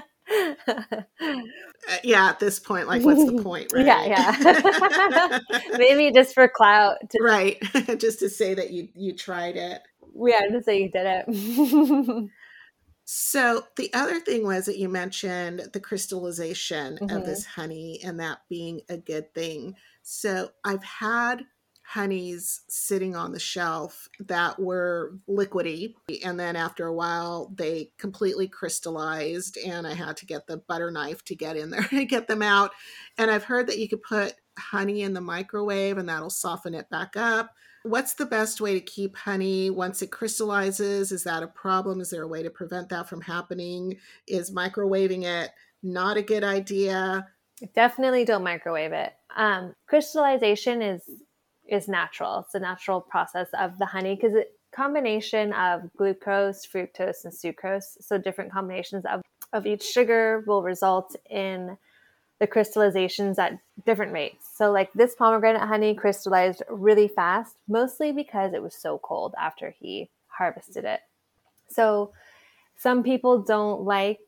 yeah, 2.04 2.30
at 2.30 2.40
this 2.40 2.60
point, 2.60 2.88
like, 2.88 3.04
what's 3.04 3.26
the 3.26 3.42
point, 3.42 3.72
right? 3.74 3.86
Yeah, 3.86 4.06
yeah. 4.06 5.40
Maybe 5.78 6.12
just 6.12 6.34
for 6.34 6.48
clout, 6.48 6.98
to- 7.10 7.22
right? 7.22 7.58
just 7.98 8.20
to 8.20 8.30
say 8.30 8.54
that 8.54 8.72
you 8.72 8.88
you 8.96 9.14
tried 9.14 9.58
it. 9.58 9.82
Yeah, 10.16 10.42
to 10.48 10.64
say 10.64 10.82
you 10.82 10.92
did 10.92 11.26
it. 11.28 12.30
so 13.06 13.64
the 13.76 13.94
other 13.94 14.20
thing 14.20 14.46
was 14.46 14.66
that 14.66 14.78
you 14.78 14.90
mentioned 14.90 15.70
the 15.74 15.80
crystallization 15.80 16.98
mm-hmm. 16.98 17.16
of 17.16 17.26
this 17.26 17.46
honey 17.46 18.00
and 18.04 18.20
that 18.20 18.40
being 18.50 18.82
a 18.90 18.98
good 18.98 19.34
thing. 19.34 19.76
So 20.04 20.50
I've 20.64 20.84
had 20.84 21.46
honeys 21.86 22.62
sitting 22.70 23.16
on 23.16 23.34
the 23.34 23.40
shelf 23.40 24.08
that 24.20 24.58
were 24.58 25.18
liquidy 25.30 25.94
and 26.24 26.40
then 26.40 26.56
after 26.56 26.88
a 26.88 26.94
while 26.94 27.52
they 27.56 27.92
completely 27.98 28.48
crystallized 28.48 29.58
and 29.58 29.86
i 29.86 29.94
had 29.94 30.16
to 30.16 30.26
get 30.26 30.48
the 30.48 30.58
butter 30.58 30.90
knife 30.90 31.24
to 31.26 31.36
get 31.36 31.58
in 31.58 31.70
there 31.70 31.84
to 31.90 32.06
get 32.06 32.28
them 32.28 32.42
out 32.42 32.72
and 33.18 33.30
i've 33.30 33.44
heard 33.44 33.68
that 33.68 33.80
you 33.80 33.90
could 33.90 34.02
put 34.02 34.34
honey 34.58 35.02
in 35.02 35.14
the 35.14 35.22
microwave 35.22 35.98
and 35.98 36.08
that'll 36.08 36.30
soften 36.30 36.74
it 36.74 36.90
back 36.90 37.18
up 37.18 37.52
What's 37.84 38.14
the 38.14 38.26
best 38.26 38.62
way 38.62 38.74
to 38.74 38.80
keep 38.80 39.16
honey 39.16 39.70
once 39.70 40.02
it 40.02 40.12
crystallizes? 40.12 41.12
Is 41.12 41.24
that 41.26 41.44
a 41.44 41.48
problem? 41.48 42.00
Is 42.02 42.10
there 42.10 42.24
a 42.24 42.28
way 42.28 42.42
to 42.42 42.50
prevent 42.50 42.90
that 42.90 43.10
from 43.10 43.22
happening? 43.22 43.98
Is 44.28 44.52
microwaving 44.52 45.24
it 45.24 45.52
not 45.82 46.18
a 46.18 46.22
good 46.22 46.44
idea? 46.44 47.28
Definitely 47.76 48.26
don't 48.26 48.44
microwave 48.44 48.94
it. 48.94 49.14
Um, 49.36 49.76
crystallization 49.88 50.82
is 50.82 51.02
is 51.68 51.88
natural. 51.88 52.40
It's 52.40 52.56
a 52.56 52.60
natural 52.60 53.00
process 53.00 53.48
of 53.58 53.78
the 53.80 53.86
honey 53.86 54.16
because 54.16 54.36
it 54.36 54.58
combination 54.74 55.54
of 55.54 55.90
glucose, 55.96 56.66
fructose, 56.66 57.24
and 57.24 57.34
sucrose. 57.34 58.02
So 58.02 58.18
different 58.18 58.52
combinations 58.52 59.06
of, 59.06 59.22
of 59.54 59.66
each 59.66 59.84
sugar 59.84 60.44
will 60.48 60.64
result 60.64 61.16
in 61.30 61.78
the 62.44 62.48
crystallizations 62.48 63.40
at 63.40 63.58
different 63.86 64.12
rates. 64.12 64.50
So, 64.54 64.70
like 64.70 64.92
this 64.92 65.16
pomegranate 65.16 65.62
honey 65.62 65.96
crystallized 65.96 66.62
really 66.70 67.08
fast, 67.08 67.56
mostly 67.70 68.12
because 68.12 68.54
it 68.54 68.62
was 68.62 68.76
so 68.76 68.98
cold 69.02 69.34
after 69.40 69.74
he 69.80 70.10
harvested 70.28 70.84
it. 70.84 71.00
So, 71.70 72.12
some 72.76 73.02
people 73.02 73.42
don't 73.42 73.84
like 73.84 74.20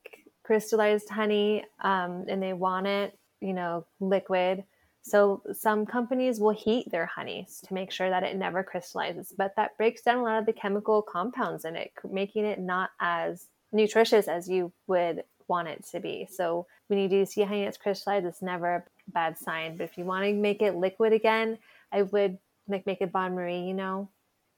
crystallized 0.44 1.10
honey 1.10 1.66
um, 1.82 2.24
and 2.30 2.42
they 2.42 2.54
want 2.54 2.88
it, 2.88 3.20
you 3.42 3.52
know, 3.52 3.86
liquid. 4.00 4.64
So, 5.02 5.42
some 5.52 5.86
companies 5.86 6.40
will 6.40 6.56
heat 6.56 6.90
their 6.90 7.08
honeys 7.08 7.62
to 7.68 7.74
make 7.74 7.92
sure 7.92 8.10
that 8.10 8.24
it 8.24 8.38
never 8.38 8.64
crystallizes, 8.64 9.34
but 9.38 9.58
that 9.58 9.76
breaks 9.76 10.04
down 10.04 10.20
a 10.20 10.24
lot 10.24 10.40
of 10.40 10.46
the 10.46 10.54
chemical 10.54 11.02
compounds 11.02 11.66
in 11.66 11.76
it, 11.76 11.92
making 12.10 12.46
it 12.46 12.62
not 12.62 12.92
as 13.02 13.48
nutritious 13.74 14.30
as 14.30 14.48
you 14.48 14.72
would 14.88 15.26
want 15.48 15.68
it 15.68 15.86
to 15.92 16.00
be. 16.00 16.28
So 16.32 16.68
when 16.88 17.00
you 17.00 17.08
do 17.08 17.26
see 17.26 17.44
honey 17.44 17.66
that's 17.66 17.78
crystallized, 17.78 18.26
it's 18.26 18.42
never 18.42 18.76
a 18.76 18.84
bad 19.08 19.38
sign. 19.38 19.78
But 19.78 19.86
if 19.86 19.98
you 19.98 20.06
want 20.06 20.26
to 20.26 20.34
make 20.34 20.62
it 20.62 20.76
liquid 20.76 21.14
again, 21.14 21.58
I 21.92 22.04
would 22.04 22.38
like 22.68 22.86
make 22.86 23.02
it 23.02 23.14
bain 23.14 23.34
marie, 23.34 23.62
you 23.62 23.74
know. 23.74 24.10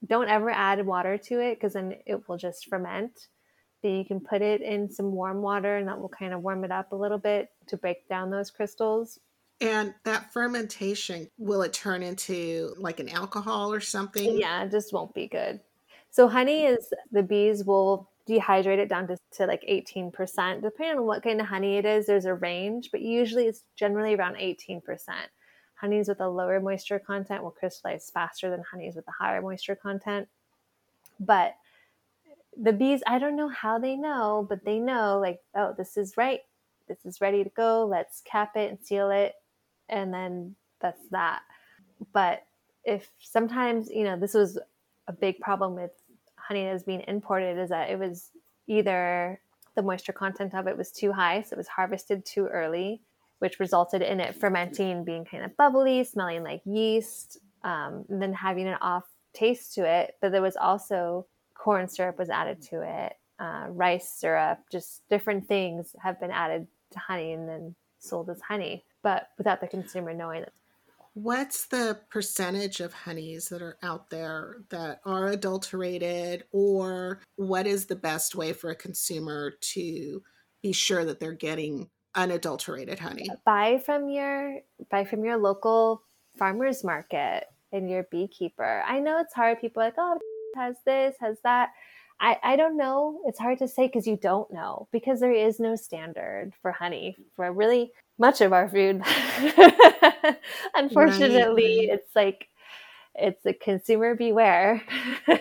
Don't 0.06 0.28
ever 0.28 0.50
add 0.50 0.86
water 0.86 1.18
to 1.18 1.40
it 1.40 1.56
because 1.56 1.72
then 1.72 1.96
it 2.06 2.28
will 2.28 2.36
just 2.36 2.68
ferment. 2.68 3.28
But 3.82 3.90
you 3.90 4.04
can 4.04 4.20
put 4.20 4.42
it 4.42 4.60
in 4.62 4.90
some 4.90 5.12
warm 5.12 5.42
water 5.42 5.76
and 5.76 5.88
that 5.88 6.00
will 6.00 6.08
kind 6.08 6.32
of 6.32 6.42
warm 6.42 6.64
it 6.64 6.72
up 6.72 6.92
a 6.92 6.96
little 6.96 7.18
bit 7.18 7.50
to 7.68 7.76
break 7.76 8.08
down 8.08 8.30
those 8.30 8.50
crystals. 8.50 9.18
And 9.60 9.92
that 10.04 10.32
fermentation, 10.32 11.28
will 11.36 11.62
it 11.62 11.72
turn 11.72 12.02
into 12.02 12.74
like 12.78 13.00
an 13.00 13.08
alcohol 13.08 13.72
or 13.72 13.80
something? 13.80 14.38
Yeah, 14.38 14.64
it 14.64 14.70
just 14.70 14.92
won't 14.92 15.14
be 15.14 15.26
good. 15.26 15.60
So 16.10 16.28
honey 16.28 16.64
is 16.64 16.92
the 17.10 17.22
bees 17.22 17.64
will 17.64 18.08
dehydrate 18.28 18.78
it 18.78 18.88
down 18.88 19.08
to, 19.08 19.17
to 19.36 19.46
like 19.46 19.62
18%. 19.68 20.62
Depending 20.62 20.98
on 20.98 21.06
what 21.06 21.22
kind 21.22 21.40
of 21.40 21.46
honey 21.46 21.76
it 21.76 21.84
is, 21.84 22.06
there's 22.06 22.24
a 22.24 22.34
range, 22.34 22.90
but 22.90 23.02
usually 23.02 23.46
it's 23.46 23.64
generally 23.76 24.14
around 24.14 24.36
18%. 24.36 24.80
Honeys 25.74 26.08
with 26.08 26.20
a 26.20 26.28
lower 26.28 26.60
moisture 26.60 26.98
content 26.98 27.42
will 27.42 27.50
crystallize 27.50 28.10
faster 28.10 28.50
than 28.50 28.64
honeys 28.70 28.96
with 28.96 29.06
a 29.06 29.12
higher 29.12 29.40
moisture 29.40 29.76
content. 29.76 30.28
But 31.20 31.54
the 32.60 32.72
bees, 32.72 33.02
I 33.06 33.18
don't 33.18 33.36
know 33.36 33.48
how 33.48 33.78
they 33.78 33.96
know, 33.96 34.46
but 34.48 34.64
they 34.64 34.78
know 34.78 35.18
like, 35.20 35.40
oh, 35.54 35.74
this 35.76 35.96
is 35.96 36.16
right. 36.16 36.40
This 36.88 37.04
is 37.04 37.20
ready 37.20 37.44
to 37.44 37.50
go. 37.50 37.86
Let's 37.86 38.22
cap 38.22 38.56
it 38.56 38.70
and 38.70 38.78
seal 38.82 39.10
it. 39.10 39.34
And 39.88 40.12
then 40.12 40.56
that's 40.80 41.06
that. 41.10 41.42
But 42.12 42.44
if 42.84 43.08
sometimes, 43.20 43.90
you 43.90 44.04
know, 44.04 44.16
this 44.18 44.34
was 44.34 44.58
a 45.06 45.12
big 45.12 45.38
problem 45.38 45.74
with 45.74 45.90
honey 46.36 46.64
that 46.64 46.72
was 46.72 46.82
being 46.82 47.04
imported 47.06 47.58
is 47.58 47.68
that 47.68 47.90
it 47.90 47.98
was 47.98 48.30
either 48.68 49.40
the 49.74 49.82
moisture 49.82 50.12
content 50.12 50.54
of 50.54 50.66
it 50.68 50.76
was 50.76 50.92
too 50.92 51.12
high, 51.12 51.42
so 51.42 51.54
it 51.54 51.56
was 51.58 51.68
harvested 51.68 52.24
too 52.24 52.46
early, 52.46 53.00
which 53.38 53.58
resulted 53.58 54.02
in 54.02 54.20
it 54.20 54.34
fermenting, 54.34 55.04
being 55.04 55.24
kind 55.24 55.44
of 55.44 55.56
bubbly, 55.56 56.04
smelling 56.04 56.44
like 56.44 56.60
yeast, 56.64 57.38
um, 57.64 58.04
and 58.08 58.20
then 58.22 58.32
having 58.32 58.68
an 58.68 58.78
off 58.80 59.04
taste 59.32 59.74
to 59.74 59.84
it. 59.84 60.16
But 60.20 60.32
there 60.32 60.42
was 60.42 60.56
also 60.56 61.26
corn 61.54 61.88
syrup 61.88 62.18
was 62.18 62.30
added 62.30 62.62
to 62.62 62.82
it, 62.82 63.16
uh, 63.38 63.66
rice 63.70 64.08
syrup, 64.08 64.58
just 64.70 65.08
different 65.08 65.46
things 65.46 65.94
have 66.02 66.20
been 66.20 66.30
added 66.30 66.66
to 66.92 66.98
honey 66.98 67.32
and 67.32 67.48
then 67.48 67.74
sold 67.98 68.30
as 68.30 68.40
honey, 68.40 68.84
but 69.02 69.28
without 69.38 69.60
the 69.60 69.66
consumer 69.66 70.12
knowing 70.14 70.42
it. 70.42 70.52
What's 71.14 71.66
the 71.66 72.00
percentage 72.10 72.80
of 72.80 72.92
honeys 72.92 73.48
that 73.48 73.62
are 73.62 73.78
out 73.82 74.10
there 74.10 74.58
that 74.70 75.00
are 75.04 75.28
adulterated, 75.28 76.44
or 76.52 77.20
what 77.36 77.66
is 77.66 77.86
the 77.86 77.96
best 77.96 78.34
way 78.34 78.52
for 78.52 78.70
a 78.70 78.76
consumer 78.76 79.52
to 79.60 80.22
be 80.62 80.72
sure 80.72 81.04
that 81.04 81.20
they're 81.20 81.32
getting 81.32 81.88
unadulterated 82.14 82.98
honey? 82.98 83.28
Uh, 83.30 83.36
buy 83.44 83.78
from 83.78 84.08
your 84.08 84.60
buy 84.90 85.04
from 85.04 85.24
your 85.24 85.36
local 85.36 86.02
farmers 86.36 86.84
market 86.84 87.44
and 87.72 87.90
your 87.90 88.04
beekeeper. 88.10 88.82
I 88.86 89.00
know 89.00 89.20
it's 89.20 89.34
hard. 89.34 89.60
People 89.60 89.82
like, 89.82 89.94
oh, 89.98 90.18
has 90.56 90.76
this, 90.84 91.16
has 91.20 91.38
that. 91.44 91.70
I, 92.20 92.36
I 92.42 92.56
don't 92.56 92.76
know. 92.76 93.20
It's 93.26 93.38
hard 93.38 93.58
to 93.58 93.68
say 93.68 93.86
because 93.86 94.06
you 94.06 94.16
don't 94.16 94.52
know 94.52 94.88
because 94.92 95.20
there 95.20 95.32
is 95.32 95.60
no 95.60 95.76
standard 95.76 96.52
for 96.60 96.72
honey 96.72 97.16
for 97.36 97.52
really 97.52 97.92
much 98.18 98.40
of 98.40 98.52
our 98.52 98.68
food. 98.68 99.02
Unfortunately, 100.74 101.88
Right. 101.88 101.98
it's 101.98 102.14
like 102.16 102.48
it's 103.14 103.44
a 103.46 103.52
consumer 103.52 104.14
beware. 104.14 104.82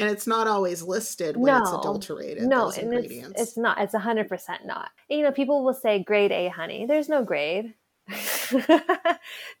And 0.00 0.10
it's 0.10 0.26
not 0.26 0.48
always 0.48 0.82
listed 0.82 1.36
when 1.36 1.54
it's 1.62 1.70
adulterated. 1.70 2.42
no, 2.48 2.64
those 2.64 2.78
and 2.78 2.92
ingredients. 2.92 3.40
it's 3.40 3.50
it's 3.50 3.56
not. 3.56 3.80
It's 3.80 3.94
hundred 3.94 4.28
percent 4.28 4.66
not. 4.66 4.88
You 5.08 5.22
know, 5.22 5.30
people 5.30 5.62
will 5.64 5.72
say 5.72 6.02
grade 6.02 6.32
A 6.32 6.48
honey. 6.48 6.84
There's 6.84 7.08
no 7.08 7.22
grade. 7.22 7.74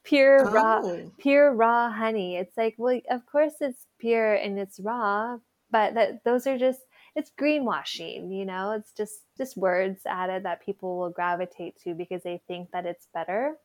pure 0.02 0.44
raw, 0.50 0.80
Oh. 0.82 1.12
pure 1.18 1.54
raw 1.54 1.88
honey. 1.88 2.36
It's 2.36 2.56
like, 2.56 2.74
well, 2.78 3.00
of 3.10 3.24
course 3.26 3.52
it's 3.60 3.86
pure 4.00 4.34
and 4.34 4.58
it's 4.58 4.80
raw, 4.80 5.38
but 5.70 5.94
that 5.94 6.24
those 6.24 6.48
are 6.48 6.58
just 6.58 6.80
it's 7.14 7.30
greenwashing. 7.38 8.36
You 8.36 8.44
know, 8.44 8.72
it's 8.72 8.92
just 8.92 9.22
just 9.36 9.56
words 9.56 10.02
added 10.06 10.44
that 10.44 10.64
people 10.64 10.98
will 10.98 11.10
gravitate 11.10 11.76
to 11.84 11.94
because 11.94 12.22
they 12.22 12.42
think 12.48 12.70
that 12.72 12.86
it's 12.86 13.08
better. 13.14 13.56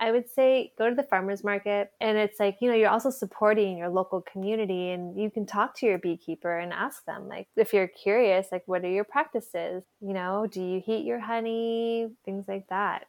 I 0.00 0.10
would 0.12 0.28
say 0.28 0.72
go 0.76 0.90
to 0.90 0.96
the 0.96 1.04
farmers 1.04 1.44
market 1.44 1.92
and 2.00 2.18
it's 2.18 2.40
like, 2.40 2.58
you 2.60 2.68
know, 2.68 2.74
you're 2.76 2.90
also 2.90 3.10
supporting 3.10 3.78
your 3.78 3.88
local 3.90 4.22
community 4.22 4.90
and 4.90 5.18
you 5.18 5.30
can 5.30 5.46
talk 5.46 5.76
to 5.78 5.86
your 5.86 5.98
beekeeper 5.98 6.58
and 6.58 6.72
ask 6.72 7.04
them 7.04 7.28
like 7.28 7.48
if 7.56 7.72
you're 7.72 7.88
curious 7.88 8.48
like 8.52 8.64
what 8.66 8.84
are 8.84 8.90
your 8.90 9.04
practices? 9.04 9.84
You 10.00 10.14
know, 10.14 10.46
do 10.50 10.62
you 10.62 10.80
heat 10.84 11.04
your 11.06 11.20
honey? 11.20 12.10
Things 12.24 12.46
like 12.48 12.68
that. 12.68 13.06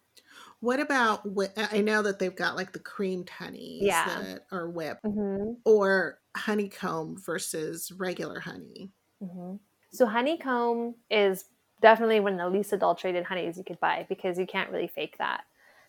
What 0.60 0.80
about? 0.80 1.22
I 1.58 1.82
know 1.82 2.02
that 2.02 2.20
they've 2.20 2.36
got 2.36 2.56
like 2.56 2.74
the 2.74 2.80
creamed 2.80 3.30
honeys 3.30 3.86
Yeah. 3.86 4.06
that 4.06 4.48
are 4.52 4.70
whipped, 4.70 5.04
hmm 5.04 5.56
or 5.66 6.22
honeycomb 6.38 7.18
versus 7.18 7.92
regular 7.92 8.42
honey. 8.42 8.94
hmm 9.20 9.56
So 9.92 10.06
honeycomb 10.06 10.96
is 11.10 11.46
definitely 11.82 12.20
one 12.20 12.34
of 12.34 12.40
the 12.40 12.58
least 12.58 12.74
adulterated 12.74 13.24
honeys 13.24 13.58
you 13.58 13.64
could 13.64 13.80
buy 13.80 14.06
because 14.10 14.38
you 14.38 14.46
can't 14.46 14.72
really 14.72 14.88
fake 14.88 15.18
that 15.20 15.44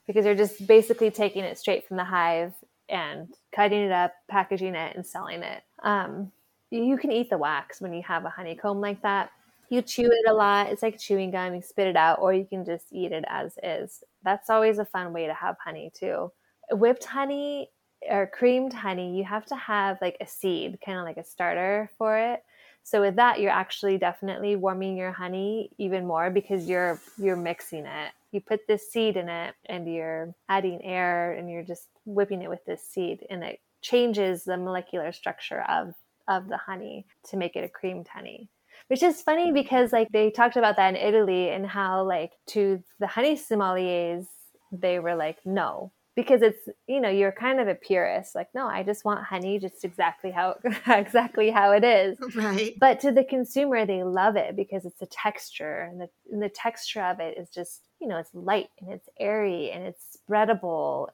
because 0.06 0.24
you're 0.24 0.34
just 0.34 0.66
basically 0.66 1.10
taking 1.10 1.42
it 1.44 1.58
straight 1.58 1.86
from 1.86 1.96
the 1.96 2.04
hive 2.04 2.52
and 2.88 3.34
cutting 3.54 3.82
it 3.82 3.92
up, 3.92 4.12
packaging 4.28 4.74
it, 4.74 4.94
and 4.96 5.04
selling 5.04 5.42
it. 5.42 5.62
Um, 5.82 6.30
you 6.70 6.96
can 6.96 7.12
eat 7.12 7.30
the 7.30 7.38
wax 7.38 7.80
when 7.80 7.92
you 7.92 8.02
have 8.02 8.24
a 8.24 8.30
honeycomb 8.30 8.80
like 8.80 9.02
that. 9.02 9.30
You 9.68 9.82
chew 9.82 10.06
it 10.06 10.30
a 10.30 10.34
lot. 10.34 10.68
It's 10.68 10.82
like 10.82 10.98
chewing 10.98 11.32
gum. 11.32 11.54
You 11.54 11.62
spit 11.62 11.88
it 11.88 11.96
out, 11.96 12.20
or 12.20 12.32
you 12.32 12.44
can 12.44 12.64
just 12.64 12.86
eat 12.92 13.10
it 13.10 13.24
as 13.28 13.58
is. 13.62 14.04
That's 14.22 14.50
always 14.50 14.78
a 14.78 14.84
fun 14.84 15.12
way 15.12 15.26
to 15.26 15.34
have 15.34 15.56
honey 15.62 15.90
too. 15.94 16.30
Whipped 16.70 17.04
honey 17.04 17.70
or 18.08 18.26
creamed 18.26 18.72
honey, 18.72 19.16
you 19.16 19.24
have 19.24 19.46
to 19.46 19.56
have 19.56 19.98
like 20.00 20.16
a 20.20 20.26
seed, 20.26 20.78
kind 20.84 20.98
of 20.98 21.04
like 21.04 21.16
a 21.16 21.24
starter 21.24 21.90
for 21.98 22.16
it. 22.16 22.44
So 22.86 23.00
with 23.00 23.16
that, 23.16 23.40
you're 23.40 23.50
actually 23.50 23.98
definitely 23.98 24.54
warming 24.54 24.96
your 24.96 25.10
honey 25.10 25.70
even 25.76 26.06
more 26.06 26.30
because 26.30 26.68
you're 26.68 27.00
you're 27.18 27.34
mixing 27.34 27.84
it. 27.84 28.12
You 28.30 28.40
put 28.40 28.68
this 28.68 28.92
seed 28.92 29.16
in 29.16 29.28
it 29.28 29.56
and 29.68 29.92
you're 29.92 30.32
adding 30.48 30.80
air 30.84 31.32
and 31.32 31.50
you're 31.50 31.64
just 31.64 31.88
whipping 32.04 32.42
it 32.42 32.48
with 32.48 32.64
this 32.64 32.88
seed 32.88 33.26
and 33.28 33.42
it 33.42 33.58
changes 33.82 34.44
the 34.44 34.56
molecular 34.56 35.10
structure 35.10 35.62
of 35.68 35.94
of 36.28 36.46
the 36.46 36.58
honey 36.58 37.06
to 37.30 37.36
make 37.36 37.56
it 37.56 37.64
a 37.64 37.68
creamed 37.68 38.06
honey. 38.06 38.48
Which 38.86 39.02
is 39.02 39.20
funny 39.20 39.50
because 39.50 39.92
like 39.92 40.12
they 40.12 40.30
talked 40.30 40.56
about 40.56 40.76
that 40.76 40.90
in 40.90 40.94
Italy 40.94 41.50
and 41.50 41.66
how 41.66 42.04
like 42.04 42.34
to 42.50 42.84
the 43.00 43.08
honey 43.08 43.34
sommeliers 43.34 44.26
they 44.70 45.00
were 45.00 45.16
like 45.16 45.38
no 45.44 45.90
because 46.16 46.42
it's 46.42 46.68
you 46.88 47.00
know 47.00 47.08
you're 47.10 47.32
kind 47.32 47.60
of 47.60 47.68
a 47.68 47.74
purist 47.74 48.34
like 48.34 48.48
no 48.54 48.66
i 48.66 48.82
just 48.82 49.04
want 49.04 49.24
honey 49.24 49.58
just 49.58 49.84
exactly 49.84 50.30
how 50.30 50.56
exactly 50.88 51.50
how 51.50 51.72
it 51.72 51.84
is 51.84 52.18
Right. 52.34 52.74
but 52.80 53.00
to 53.00 53.12
the 53.12 53.24
consumer 53.24 53.86
they 53.86 54.02
love 54.02 54.36
it 54.36 54.56
because 54.56 54.84
it's 54.84 54.98
the 55.00 55.06
texture 55.06 55.82
and 55.82 56.00
the, 56.00 56.08
and 56.32 56.42
the 56.42 56.48
texture 56.48 57.02
of 57.02 57.20
it 57.20 57.38
is 57.38 57.48
just 57.50 57.82
you 58.00 58.08
know 58.08 58.18
it's 58.18 58.34
light 58.34 58.68
and 58.80 58.92
it's 58.92 59.08
airy 59.20 59.70
and 59.70 59.84
it's 59.84 60.16
spreadable 60.28 61.08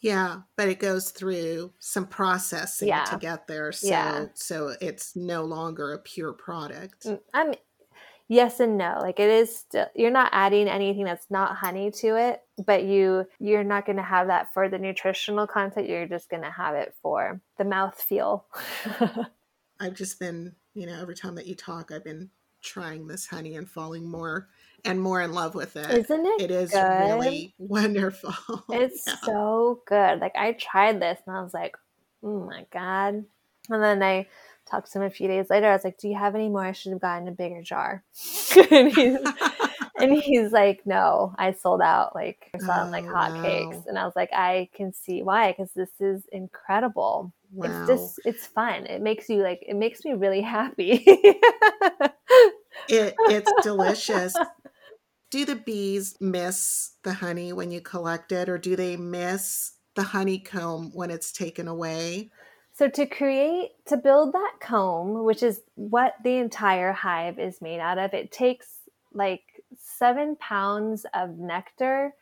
Yeah, 0.00 0.42
but 0.56 0.68
it 0.68 0.78
goes 0.78 1.10
through 1.10 1.72
some 1.80 2.06
processing 2.06 2.88
Yeah. 2.88 3.04
to 3.04 3.16
get 3.16 3.46
there, 3.46 3.72
so 3.72 3.88
Yeah. 3.88 4.26
so 4.34 4.74
it's 4.80 5.16
no 5.16 5.44
longer 5.44 5.92
a 5.92 5.98
pure 5.98 6.32
product. 6.32 7.04
Mm, 7.04 7.20
i'm 7.34 7.54
yes 8.28 8.58
and 8.60 8.76
no 8.76 8.98
like 9.00 9.20
it 9.20 9.30
is 9.30 9.56
still 9.56 9.86
you're 9.94 10.10
not 10.10 10.30
adding 10.32 10.68
anything 10.68 11.04
that's 11.04 11.30
not 11.30 11.56
honey 11.56 11.90
to 11.90 12.16
it 12.16 12.40
but 12.66 12.82
you 12.84 13.24
you're 13.38 13.64
not 13.64 13.86
going 13.86 13.96
to 13.96 14.02
have 14.02 14.26
that 14.26 14.52
for 14.52 14.68
the 14.68 14.78
nutritional 14.78 15.46
content 15.46 15.88
you're 15.88 16.08
just 16.08 16.28
going 16.28 16.42
to 16.42 16.50
have 16.50 16.74
it 16.74 16.94
for 17.02 17.40
the 17.58 17.64
mouth 17.64 18.00
feel 18.00 18.46
I've 19.80 19.94
just 19.94 20.18
been, 20.18 20.54
you 20.74 20.86
know, 20.86 20.98
every 21.00 21.14
time 21.14 21.34
that 21.34 21.46
you 21.46 21.54
talk, 21.54 21.92
I've 21.92 22.04
been 22.04 22.30
trying 22.62 23.06
this 23.06 23.26
honey 23.26 23.56
and 23.56 23.68
falling 23.68 24.08
more 24.08 24.48
and 24.84 25.00
more 25.00 25.20
in 25.20 25.32
love 25.32 25.54
with 25.54 25.76
it. 25.76 25.86
Isn't 25.94 26.26
it 26.26 26.42
It 26.42 26.50
is 26.50 26.72
good? 26.72 26.88
really 26.98 27.54
wonderful. 27.58 28.34
It's 28.70 29.06
Yeah. 29.06 29.16
so 29.22 29.82
good. 29.86 30.20
Like 30.20 30.34
I 30.36 30.52
tried 30.52 31.00
this 31.00 31.20
and 31.26 31.36
I 31.36 31.42
was 31.42 31.54
like, 31.54 31.76
oh 32.22 32.44
my 32.46 32.66
god. 32.72 33.24
And 33.68 33.82
then 33.82 34.02
I 34.02 34.28
talked 34.68 34.92
to 34.92 34.98
him 34.98 35.04
a 35.04 35.10
few 35.10 35.28
days 35.28 35.50
later. 35.50 35.68
I 35.68 35.72
was 35.72 35.84
like, 35.84 35.98
"Do 35.98 36.08
you 36.08 36.16
have 36.16 36.34
any 36.34 36.48
more? 36.48 36.64
I 36.64 36.72
should 36.72 36.92
have 36.92 37.00
gotten 37.00 37.28
a 37.28 37.32
bigger 37.32 37.62
jar." 37.62 38.04
and, 38.70 38.92
he's, 38.92 39.18
and 40.00 40.12
he's 40.12 40.52
like, 40.52 40.82
"No, 40.86 41.34
I 41.38 41.52
sold 41.52 41.80
out 41.80 42.14
like 42.14 42.50
them 42.52 42.90
like 42.90 43.04
Oh, 43.08 43.14
hotcakes." 43.14 43.72
wow. 43.72 43.84
And 43.86 43.98
I 43.98 44.04
was 44.04 44.16
like, 44.16 44.30
"I 44.32 44.68
can 44.74 44.92
see 44.92 45.22
why 45.22 45.52
because 45.52 45.72
this 45.72 46.00
is 46.00 46.24
incredible. 46.32 47.32
Wow. 47.52 47.68
It's 47.68 47.86
just 47.86 48.20
it's 48.26 48.46
fun. 48.46 48.86
It 48.86 49.00
makes 49.02 49.28
you 49.28 49.42
like 49.42 49.62
it 49.66 49.74
makes 49.76 50.04
me 50.04 50.12
really 50.14 50.42
happy." 50.42 51.04
It 52.88 53.14
it's 53.28 53.52
delicious. 53.62 54.34
Do 55.30 55.44
the 55.44 55.56
bees 55.56 56.16
miss 56.20 56.92
the 57.02 57.12
honey 57.14 57.52
when 57.52 57.70
you 57.70 57.80
collect 57.80 58.30
it, 58.30 58.48
or 58.48 58.58
do 58.58 58.76
they 58.76 58.96
miss 58.96 59.72
the 59.96 60.04
honeycomb 60.04 60.92
when 60.94 61.10
it's 61.10 61.32
taken 61.32 61.66
away? 61.66 62.30
So 62.76 62.90
to 62.90 63.06
create 63.06 63.70
to 63.86 63.96
build 63.96 64.34
that 64.34 64.56
comb, 64.60 65.24
which 65.24 65.42
is 65.42 65.62
what 65.76 66.16
the 66.22 66.36
entire 66.36 66.92
hive 66.92 67.38
is 67.38 67.62
made 67.62 67.80
out 67.80 67.96
of, 67.96 68.12
it 68.12 68.30
takes 68.30 68.66
like 69.14 69.40
seven 69.78 70.36
pounds 70.36 71.06
of 71.14 71.38
nectar 71.38 72.12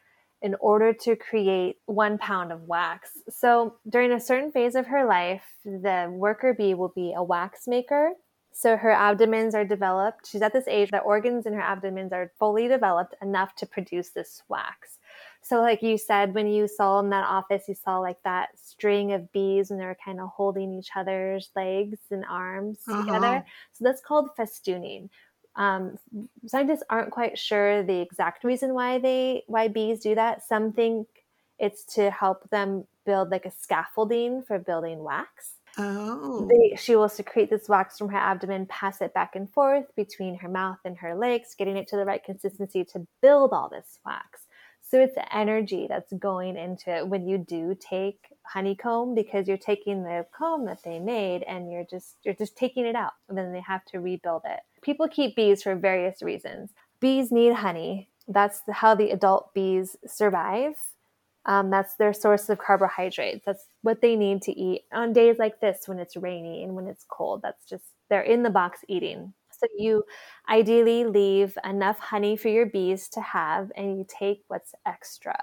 in 0.43 0.55
order 0.61 0.93
to 0.93 1.17
create 1.17 1.79
one 1.87 2.19
pound 2.19 2.53
of 2.53 2.69
wax. 2.69 3.11
So 3.29 3.75
during 3.89 4.13
a 4.13 4.21
certain 4.21 4.53
phase 4.53 4.77
of 4.77 4.87
her 4.87 5.05
life, 5.05 5.43
the 5.65 6.07
worker 6.09 6.55
bee 6.55 6.75
will 6.75 6.93
be 6.95 7.15
a 7.17 7.25
wax 7.25 7.67
maker. 7.67 8.13
So 8.53 8.77
her 8.77 8.93
abdomens 8.93 9.57
are 9.57 9.65
developed. 9.65 10.29
She's 10.29 10.43
at 10.43 10.53
this 10.53 10.69
age, 10.69 10.91
the 10.93 10.99
organs 10.99 11.47
in 11.47 11.55
her 11.55 11.61
abdomens 11.61 12.13
are 12.13 12.31
fully 12.39 12.69
developed 12.69 13.17
enough 13.21 13.57
to 13.57 13.67
produce 13.67 14.11
this 14.11 14.45
wax. 14.49 14.99
So, 15.45 15.61
like 15.61 15.83
you 15.83 15.99
said, 15.99 16.35
when 16.35 16.49
you 16.49 16.67
saw 16.67 16.99
in 17.01 17.11
that 17.11 17.27
office, 17.29 17.69
you 17.69 17.75
saw 17.77 17.99
like 17.99 18.21
that 18.25 18.59
string 18.59 19.13
of 19.13 19.31
bees 19.33 19.71
and 19.71 19.79
they 19.79 19.85
were 19.87 19.97
kind 20.05 20.21
of 20.21 20.31
holding 20.31 20.73
each 20.75 20.91
other's 20.97 21.51
legs 21.55 22.01
and 22.11 22.25
arms 22.25 22.81
Uh-huh. 22.89 23.03
together. 23.05 23.47
So, 23.73 23.85
that's 23.85 24.01
called 24.01 24.31
festooning. 24.39 25.11
Um, 25.57 25.99
scientists 26.47 26.83
aren't 26.91 27.13
quite 27.13 27.39
sure 27.39 27.83
the 27.85 28.01
exact 28.01 28.43
reason 28.43 28.75
why 28.75 28.99
they 28.99 29.45
why 29.47 29.69
bees 29.69 30.01
do 30.01 30.15
that. 30.17 30.43
Some 30.43 30.73
think 30.73 31.07
it's 31.61 31.85
to 31.95 32.11
help 32.11 32.49
them 32.51 32.87
build 33.07 33.31
like 33.31 33.47
a 33.47 33.51
scaffolding 33.53 34.43
for 34.43 34.59
building 34.59 35.03
wax. 35.05 35.53
Oh, 35.79 36.49
They, 36.49 36.77
she 36.77 36.97
will 36.97 37.09
secrete 37.09 37.51
this 37.51 37.69
wax 37.69 37.99
from 37.99 38.09
her 38.09 38.19
abdomen, 38.19 38.67
pass 38.67 39.01
it 39.01 39.15
back 39.15 39.37
and 39.37 39.49
forth 39.53 39.87
between 39.95 40.37
her 40.39 40.49
mouth 40.49 40.79
and 40.85 40.97
her 40.99 41.15
legs, 41.15 41.55
getting 41.57 41.77
it 41.77 41.87
to 41.89 41.97
the 41.97 42.05
right 42.05 42.23
consistency 42.25 42.85
to 42.87 43.07
build 43.23 43.53
all 43.53 43.69
this 43.69 43.99
wax. 44.05 44.47
So 44.87 45.01
it's 45.01 45.17
energy 45.33 45.87
that's 45.89 46.13
going 46.13 46.57
into 46.57 46.95
it 46.95 47.09
when 47.09 47.27
you 47.27 47.39
do 47.39 47.75
take 47.79 48.29
honeycomb 48.43 49.15
because 49.15 49.49
you're 49.49 49.57
taking 49.57 50.05
the 50.05 50.27
comb 50.37 50.67
that 50.67 50.83
they 50.83 50.99
made 50.99 51.43
and 51.45 51.73
you're 51.73 51.87
just 51.91 52.17
you're 52.23 52.35
just 52.35 52.57
taking 52.57 52.85
it 52.85 52.95
out 52.95 53.13
and 53.29 53.37
then 53.37 53.53
they 53.53 53.61
have 53.61 53.85
to 53.87 54.01
rebuild 54.01 54.43
it. 54.45 54.61
People 54.83 55.09
keep 55.09 55.37
bees 55.37 55.63
for 55.63 55.75
various 55.75 56.23
reasons. 56.23 56.71
Bees 57.01 57.33
need 57.33 57.55
honey. 57.55 58.09
That's 58.29 58.61
how 58.71 58.95
the 58.95 59.11
adult 59.11 59.55
bees 59.55 59.97
survive. 60.07 60.75
Um, 61.47 61.71
that's 61.71 61.95
their 61.97 62.15
source 62.15 62.49
of 62.49 62.59
carbohydrates. 62.59 63.45
That's 63.45 63.67
what 63.83 64.01
they 64.01 64.17
need 64.17 64.43
to 64.43 64.53
eat 64.53 64.85
on 64.93 65.13
days 65.13 65.37
like 65.39 65.61
this 65.61 65.87
when 65.87 65.99
it's 65.99 66.17
rainy 66.17 66.63
and 66.63 66.75
when 66.75 66.87
it's 66.87 67.05
cold. 67.09 67.43
That's 67.43 67.65
just 67.67 67.85
they're 68.09 68.23
in 68.23 68.43
the 68.43 68.51
box 68.51 68.81
eating. 68.89 69.35
So 69.65 69.83
you 69.83 70.05
ideally 70.49 71.05
leave 71.05 71.57
enough 71.65 71.99
honey 71.99 72.37
for 72.37 72.49
your 72.49 72.67
bees 72.67 73.09
to 73.11 73.21
have, 73.21 73.73
and 73.77 73.99
you 73.99 74.07
take 74.09 74.45
what's 74.49 74.75
extra. 74.87 75.39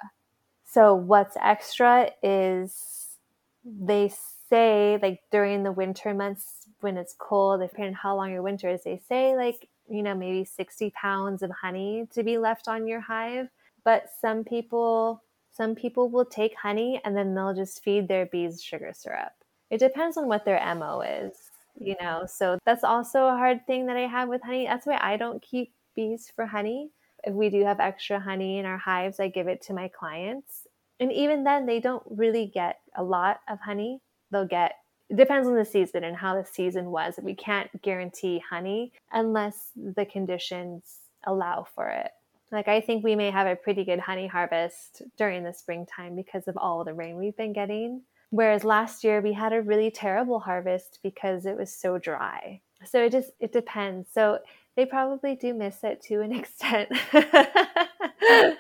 So, 0.66 0.96
what's 0.96 1.38
extra 1.42 2.12
is 2.24 3.18
they 3.66 4.12
say, 4.50 5.00
like 5.02 5.22
during 5.32 5.64
the 5.64 5.72
winter 5.72 6.14
months 6.14 6.68
when 6.82 6.98
it's 6.98 7.16
cold, 7.18 7.62
depending 7.62 7.90
on 7.90 7.94
how 7.96 8.16
long 8.16 8.32
your 8.32 8.42
winter 8.42 8.70
is, 8.70 8.84
they 8.84 9.02
say 9.10 9.36
like, 9.36 9.70
you 9.90 10.04
know, 10.04 10.16
maybe 10.16 10.46
60 10.46 10.92
pounds 10.92 11.44
of 11.44 11.52
honey 11.52 12.08
to 12.14 12.24
be 12.24 12.38
left 12.38 12.68
on 12.68 12.88
your 12.88 13.02
hive. 13.02 13.50
But 13.84 14.10
some 14.22 14.44
people, 14.44 15.24
some 15.52 15.76
people 15.76 16.10
will 16.10 16.26
take 16.26 16.56
honey 16.56 17.02
and 17.06 17.16
then 17.16 17.36
they'll 17.36 17.54
just 17.54 17.84
feed 17.84 18.08
their 18.08 18.26
bees 18.28 18.62
sugar 18.64 18.94
syrup. 18.96 19.34
It 19.70 19.80
depends 19.80 20.18
on 20.18 20.28
what 20.28 20.46
their 20.46 20.60
MO 20.60 21.02
is, 21.02 21.51
you 21.80 21.96
know. 22.02 22.26
So 22.28 22.58
that's 22.66 22.84
also 22.84 23.26
a 23.26 23.38
hard 23.38 23.66
thing 23.68 23.86
that 23.88 23.98
I 23.98 24.08
have 24.08 24.30
with 24.30 24.42
honey. 24.42 24.66
That's 24.66 24.86
why 24.86 25.00
I 25.02 25.18
don't 25.18 25.42
keep 25.42 25.74
bees 25.96 26.32
for 26.36 26.46
honey. 26.46 26.90
If 27.24 27.34
we 27.34 27.50
do 27.50 27.64
have 27.64 27.80
extra 27.80 28.20
honey 28.20 28.58
in 28.58 28.66
our 28.66 28.78
hives, 28.78 29.20
I 29.20 29.28
give 29.28 29.48
it 29.48 29.62
to 29.64 29.74
my 29.74 29.88
clients. 29.88 30.68
And 31.00 31.12
even 31.12 31.44
then, 31.44 31.66
they 31.66 31.80
don't 31.80 32.04
really 32.10 32.46
get 32.46 32.80
a 32.96 33.04
lot 33.04 33.42
of 33.50 33.60
honey. 33.60 34.02
They'll 34.32 34.48
get 34.48 34.74
it 35.10 35.18
depends 35.18 35.46
on 35.46 35.56
the 35.56 35.66
season 35.66 36.06
and 36.06 36.16
how 36.16 36.36
the 36.36 36.46
season 36.46 36.90
was. 36.90 37.20
We 37.22 37.36
can't 37.36 37.82
guarantee 37.82 38.42
honey 38.50 38.94
unless 39.12 39.72
the 39.76 40.06
conditions 40.06 41.00
allow 41.26 41.68
for 41.76 41.90
it. 41.90 42.12
Like 42.50 42.70
I 42.70 42.80
think 42.80 43.04
we 43.04 43.16
may 43.16 43.30
have 43.30 43.46
a 43.46 43.58
pretty 43.58 43.84
good 43.84 44.00
honey 44.00 44.28
harvest 44.28 45.02
during 45.18 45.44
the 45.44 45.54
springtime 45.54 46.16
because 46.16 46.48
of 46.48 46.56
all 46.56 46.86
the 46.86 46.94
rain 46.94 47.18
we've 47.18 47.36
been 47.36 47.52
getting. 47.52 48.04
Whereas 48.32 48.64
last 48.64 49.04
year 49.04 49.22
we 49.22 49.34
had 49.34 49.54
a 49.54 49.62
really 49.62 49.92
terrible 49.92 50.40
harvest 50.40 51.00
because 51.04 51.46
it 51.46 51.56
was 51.58 51.74
so 51.74 51.98
dry. 51.98 52.62
So 52.86 53.04
it 53.06 53.12
just 53.12 53.32
it 53.40 53.52
depends. 53.54 54.10
So 54.12 54.40
they 54.76 54.86
probably 54.86 55.36
do 55.36 55.54
miss 55.54 55.84
it 55.84 56.02
to 56.04 56.22
an 56.22 56.34
extent. 56.42 56.90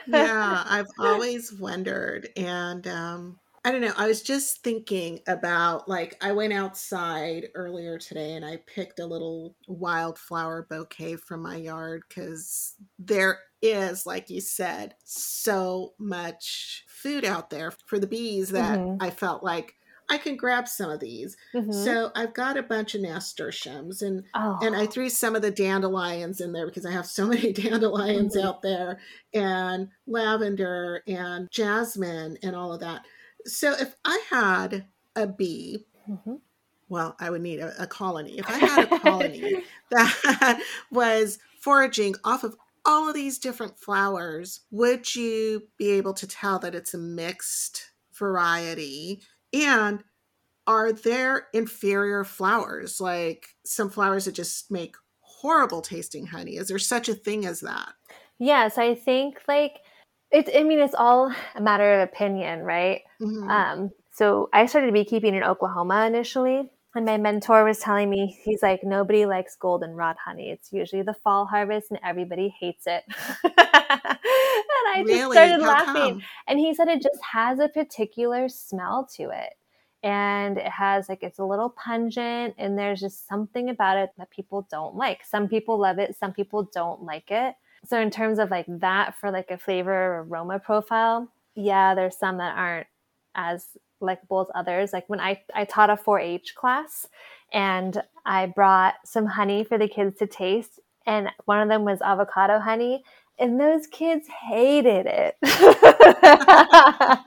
yeah, 0.06 0.64
I've 0.68 0.92
always 1.00 1.54
wondered 1.54 2.30
and 2.36 2.86
um 2.88 3.40
I 3.64 3.72
don't 3.72 3.82
know. 3.82 3.94
I 3.96 4.08
was 4.08 4.24
just 4.24 4.64
thinking 4.64 5.20
about 5.28 5.88
like 5.88 6.18
I 6.20 6.32
went 6.32 6.52
outside 6.52 7.50
earlier 7.54 8.00
today 8.00 8.34
and 8.34 8.44
I 8.44 8.58
picked 8.66 9.00
a 9.00 9.06
little 9.06 9.56
wildflower 9.68 10.66
bouquet 10.68 11.18
from 11.18 11.44
my 11.44 11.58
yard 11.58 12.10
cuz 12.10 12.74
there 12.98 13.40
is 13.62 14.08
like 14.08 14.32
you 14.32 14.42
said 14.42 14.96
so 15.04 15.94
much 16.00 16.86
food 17.02 17.26
out 17.26 17.50
there 17.50 17.72
for 17.86 18.00
the 18.00 18.08
bees 18.08 18.50
that 18.50 18.80
Mhm. 18.80 18.98
I 19.02 19.10
felt 19.10 19.44
like 19.44 19.76
I 20.10 20.18
can 20.18 20.36
grab 20.36 20.68
some 20.68 20.90
of 20.90 21.00
these. 21.00 21.38
Mhm. 21.54 21.74
So 21.74 22.12
I've 22.16 22.34
got 22.34 22.58
a 22.58 22.64
bunch 22.64 22.96
of 22.96 23.02
nasturtiums 23.02 24.02
and 24.02 24.26
Oh. 24.36 24.60
and 24.62 24.76
I 24.76 24.86
threw 24.86 25.08
some 25.10 25.36
of 25.36 25.42
the 25.42 25.52
dandelions 25.52 26.42
in 26.42 26.52
there 26.52 26.66
because 26.66 26.86
I 26.86 26.92
have 26.92 27.06
so 27.06 27.28
many 27.28 27.54
dandelions 27.54 28.36
Mhm. 28.36 28.44
out 28.44 28.62
there 28.62 29.00
and 29.34 29.90
lavender 30.08 31.02
and 31.08 31.50
jasmine 31.50 32.38
and 32.44 32.56
all 32.56 32.74
of 32.74 32.82
that. 32.82 33.06
So 33.46 33.72
if 33.74 33.96
I 34.04 34.22
had 34.30 34.86
a 35.16 35.28
bee, 35.28 35.86
Mhm. 36.10 36.42
well, 36.90 37.16
I 37.20 37.30
would 37.30 37.42
need 37.42 37.60
a, 37.60 37.74
a 37.84 37.88
colony. 37.88 38.38
If 38.38 38.50
I 38.50 38.58
had 38.58 38.92
a 38.92 39.00
colony 39.00 39.64
that 39.92 40.62
was 40.92 41.40
foraging 41.62 42.16
off 42.26 42.44
of 42.44 42.58
all 42.86 43.08
of 43.08 43.16
these 43.16 43.40
different 43.40 43.78
flowers, 43.80 44.62
would 44.72 45.16
you 45.16 45.70
be 45.78 45.92
able 45.92 46.14
to 46.16 46.28
tell 46.28 46.60
that 46.60 46.76
it's 46.76 46.94
a 46.94 46.98
mixed 46.98 47.92
variety? 48.14 49.22
And 49.54 50.04
are 50.68 50.94
there 50.94 51.48
inferior 51.54 52.24
flowers, 52.24 53.02
like 53.02 53.48
some 53.66 53.90
flowers 53.90 54.26
that 54.26 54.34
just 54.34 54.72
make 54.72 54.96
horrible 55.22 55.82
tasting 55.82 56.28
honey? 56.28 56.58
Is 56.58 56.70
there 56.70 56.80
such 56.80 57.10
a 57.10 57.16
thing 57.16 57.46
as 57.46 57.62
that? 57.62 57.94
Yes, 58.40 58.78
I 58.78 58.96
think 58.96 59.42
like 59.48 59.80
it's, 60.32 60.50
I 60.56 60.64
mean, 60.64 60.80
it's 60.80 60.96
all 60.96 61.34
a 61.56 61.62
matter 61.62 61.94
of 62.02 62.10
opinion, 62.10 62.62
right? 62.62 63.02
Mhm. 63.20 63.48
Um, 63.50 63.92
so 64.12 64.50
I 64.54 64.66
started 64.66 64.94
beekeeping 64.94 65.36
in 65.36 65.44
Oklahoma 65.44 66.06
initially, 66.06 66.70
and 66.96 67.06
my 67.06 67.18
mentor 67.18 67.64
was 67.64 67.80
telling 67.80 68.10
me 68.10 68.38
he's 68.44 68.62
like, 68.62 68.84
nobody 68.84 69.26
likes 69.26 69.56
goldenrod 69.56 70.18
honey. 70.24 70.50
It's 70.52 70.74
usually 70.74 71.02
the 71.04 71.14
fall 71.14 71.46
harvest, 71.46 71.92
and 71.92 72.00
everybody 72.04 72.54
hates 72.60 72.86
it. 72.88 73.04
and 73.44 74.18
I 74.94 75.04
just 75.08 75.32
started 75.32 75.62
How 75.62 75.68
laughing, 75.68 76.14
come? 76.14 76.22
and 76.48 76.60
he 76.60 76.74
said 76.74 76.88
it 76.88 77.02
just 77.02 77.22
has 77.32 77.60
a 77.60 77.70
particular 77.70 78.50
smell 78.50 79.08
to 79.18 79.30
it. 79.30 79.54
And 80.04 80.58
it 80.58 80.68
has 80.68 81.08
like 81.10 81.22
it's 81.22 81.40
a 81.40 81.46
little 81.46 81.70
pungent, 81.70 82.56
and 82.58 82.78
there's 82.78 83.00
just 83.00 83.28
something 83.28 83.70
about 83.70 83.98
it 83.98 84.10
that 84.18 84.32
people 84.32 84.68
don't 84.72 84.96
like. 84.96 85.24
Some 85.24 85.48
people 85.48 85.78
love 85.80 86.00
it, 86.00 86.16
some 86.18 86.34
people 86.34 86.70
don't 86.74 87.04
like 87.04 87.30
it. 87.32 87.56
So 87.86 88.00
in 88.00 88.10
terms 88.12 88.40
of 88.40 88.50
like 88.52 88.66
that 88.68 89.16
for 89.20 89.32
like 89.32 89.50
a 89.52 89.58
flavor 89.58 89.92
or 89.94 90.22
aroma 90.24 90.60
profile, 90.60 91.32
yeah, 91.56 91.94
there's 91.96 92.18
some 92.18 92.38
that 92.38 92.58
aren't 92.58 92.88
as 93.36 93.78
likable 94.02 94.42
as 94.42 94.48
others. 94.56 94.94
Like 94.94 95.08
when 95.08 95.20
I 95.20 95.42
I 95.54 95.66
taught 95.66 95.90
a 95.90 95.96
4-H 95.96 96.56
class 96.56 97.08
and 97.54 98.02
I 98.26 98.48
brought 98.48 98.96
some 99.06 99.26
honey 99.26 99.64
for 99.64 99.78
the 99.78 99.88
kids 99.88 100.18
to 100.20 100.28
taste 100.28 100.80
and 101.06 101.30
one 101.46 101.62
of 101.62 101.70
them 101.70 101.84
was 101.84 102.02
avocado 102.02 102.60
honey 102.60 103.04
and 103.42 103.60
those 103.60 103.88
kids 103.88 104.28
hated 104.28 105.08
it. 105.08 105.36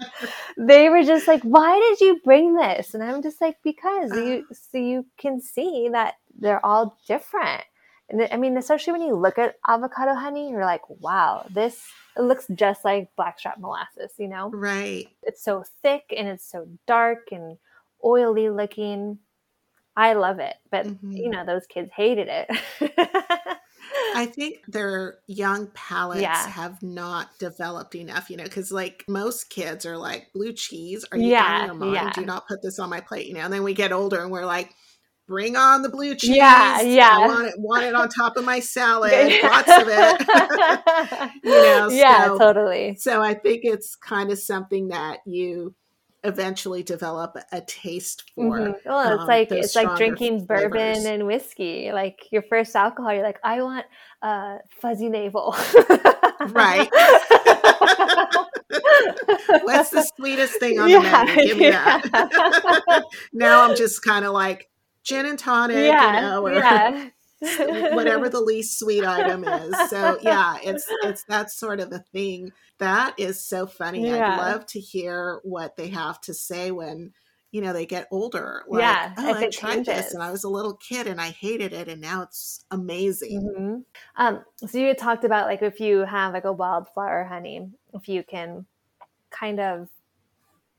they 0.57 0.89
were 0.89 1.03
just 1.03 1.27
like, 1.27 1.43
"Why 1.43 1.79
did 1.81 2.01
you 2.01 2.21
bring 2.25 2.55
this?" 2.55 2.95
And 2.95 3.03
I'm 3.03 3.21
just 3.21 3.41
like, 3.41 3.57
"Because 3.65 4.13
you 4.13 4.47
uh. 4.49 4.55
so 4.55 4.79
you 4.79 5.07
can 5.19 5.41
see 5.41 5.89
that 5.93 6.15
they're 6.39 6.65
all 6.65 6.97
different." 7.09 7.65
And 8.11 8.29
I 8.31 8.37
mean, 8.37 8.57
especially 8.57 8.93
when 8.93 9.03
you 9.03 9.15
look 9.15 9.39
at 9.39 9.57
avocado 9.67 10.15
honey, 10.15 10.51
you're 10.51 10.65
like, 10.65 10.83
"Wow, 10.89 11.47
this 11.51 11.83
it 12.17 12.23
looks 12.23 12.47
just 12.55 12.85
like 12.85 13.09
blackstrap 13.17 13.59
molasses," 13.59 14.13
you 14.19 14.29
know? 14.29 14.51
Right. 14.51 15.09
It's 15.23 15.43
so 15.43 15.65
thick 15.83 16.13
and 16.17 16.29
it's 16.29 16.45
so 16.49 16.69
dark 16.87 17.29
and 17.33 17.57
oily 18.05 18.51
looking. 18.51 19.19
I 19.97 20.15
love 20.15 20.39
it, 20.39 20.55
but 20.71 20.87
mm-hmm. 20.87 21.13
you 21.13 21.31
know, 21.31 21.47
those 21.47 21.67
kids 21.67 21.91
hated 21.97 22.29
it. 22.29 22.51
I 24.17 24.27
think 24.27 24.65
their 24.69 25.19
young 25.27 25.69
palates 25.69 26.23
Yeah. 26.23 26.49
have 26.49 26.83
not 26.83 27.37
developed 27.39 27.95
enough, 27.95 28.31
you 28.31 28.37
know, 28.37 28.45
because 28.45 28.71
like 28.71 29.05
most 29.09 29.51
kids 29.51 29.87
are 29.87 29.97
like, 29.97 30.33
blue 30.33 30.53
cheese, 30.53 31.05
are 31.11 31.19
you 31.19 31.31
Yeah, 31.31 31.43
out 31.45 31.61
of 31.61 31.67
your 31.67 31.75
mind? 31.75 31.95
yeah. 31.95 32.11
Do 32.13 32.25
not 32.25 32.47
put 32.49 32.63
this 32.63 32.79
on 32.79 32.91
my 32.91 33.01
plate, 33.01 33.27
you 33.27 33.35
know. 33.35 33.41
And 33.41 33.53
then 33.53 33.63
we 33.63 33.75
get 33.75 33.93
older 33.93 34.21
and 34.21 34.31
we're 34.31 34.45
like, 34.47 34.75
bring 35.27 35.57
on 35.57 35.83
the 35.83 35.89
blue 35.89 36.15
cheese. 36.15 36.37
Yeah, 36.37 36.81
yeah. 36.83 37.19
I 37.19 37.27
want 37.27 37.47
it, 37.47 37.55
want 37.59 37.85
it 37.85 37.95
on 37.95 38.09
top 38.09 38.37
of 38.37 38.45
my 38.45 38.61
salad, 38.61 39.13
lots 39.43 39.69
of 39.71 39.89
it. 39.89 41.31
you 41.45 41.51
know, 41.51 41.89
Yeah, 41.93 42.27
so- 42.27 42.39
totally. 42.39 42.97
So 42.97 43.23
I 43.23 43.35
think 43.35 43.61
it's 43.65 43.97
kind 43.97 44.31
of 44.31 44.39
something 44.39 44.89
that 44.89 45.19
you 45.27 45.75
eventually 46.23 46.83
develop 46.83 47.37
a 47.53 47.61
taste 47.61 48.31
for. 48.35 48.59
Mhm. 48.59 48.75
Well, 48.87 49.13
it's 49.13 49.21
um, 49.23 49.27
like 49.29 49.51
it's 49.53 49.77
like 49.77 49.97
drinking 49.97 50.47
bourbon 50.47 51.07
and 51.07 51.27
whiskey. 51.27 51.93
Like 51.93 52.21
your 52.31 52.43
first 52.43 52.75
alcohol, 52.75 53.13
you're 53.13 53.23
like, 53.23 53.39
I 53.45 53.63
want 53.63 53.85
uh, 54.23 54.59
fuzzy 54.81 55.09
navel. 55.09 55.55
Right. 56.49 56.91
What's 59.63 59.91
the 59.91 60.07
sweetest 60.17 60.59
thing 60.61 60.79
on 60.79 60.89
Yeah, 60.91 61.25
the 61.25 61.27
menu? 61.35 61.47
Give 61.49 61.59
me 61.59 61.69
yeah. 61.69 62.01
that. 62.01 63.05
now 63.33 63.63
I'm 63.63 63.77
just 63.77 64.03
kind 64.03 64.25
of 64.25 64.33
like 64.33 64.69
gin 65.05 65.27
and 65.27 65.39
tonic, 65.39 65.77
Yeah, 65.77 66.17
you 66.17 66.21
know, 66.23 66.47
or 66.47 66.53
yeah. 66.55 67.09
whatever 67.95 68.29
the 68.29 68.41
least 68.41 68.79
sweet 68.79 69.05
item 69.05 69.45
is. 69.45 69.91
So 69.91 70.19
yeah, 70.23 70.57
it's 70.63 70.87
it's 71.03 71.25
that 71.25 71.51
sort 71.51 71.81
of 71.81 71.93
a 71.93 71.99
thing. 72.13 72.53
That 72.79 73.15
is 73.19 73.45
so 73.45 73.67
funny. 73.67 74.07
Yeah. 74.07 74.35
I'd 74.35 74.39
love 74.53 74.67
to 74.69 74.81
hear 74.81 75.41
what 75.45 75.77
they 75.77 75.89
have 75.89 76.21
to 76.23 76.35
say 76.35 76.71
when 76.71 77.13
you 77.53 77.61
know 77.61 77.73
they 77.73 77.87
get 77.87 78.09
older. 78.11 78.63
Like, 78.67 78.81
Yeah, 78.81 79.13
oh, 79.19 79.29
I 79.29 79.33
tried 79.33 79.45
this 79.51 79.57
changes. 79.57 80.15
and 80.15 80.23
I 80.23 80.31
was 80.31 80.45
a 80.45 80.49
little 80.49 80.75
kid 80.75 81.07
and 81.07 81.21
I 81.21 81.29
hated 81.31 81.73
it, 81.73 81.87
and 81.89 82.01
now 82.01 82.23
it's 82.23 82.65
amazing. 82.71 83.43
Mhm. 83.43 83.85
Um, 84.17 84.45
so 84.67 84.79
you 84.79 84.95
talked 84.95 85.25
about 85.25 85.47
like 85.47 85.63
if 85.63 85.81
you 85.81 85.99
have 86.01 86.33
like 86.33 86.45
a 86.45 86.53
wildflower 86.53 87.25
honey, 87.25 87.69
if 87.93 88.09
you 88.09 88.23
can 88.23 88.67
kind 89.31 89.61
of 89.61 89.89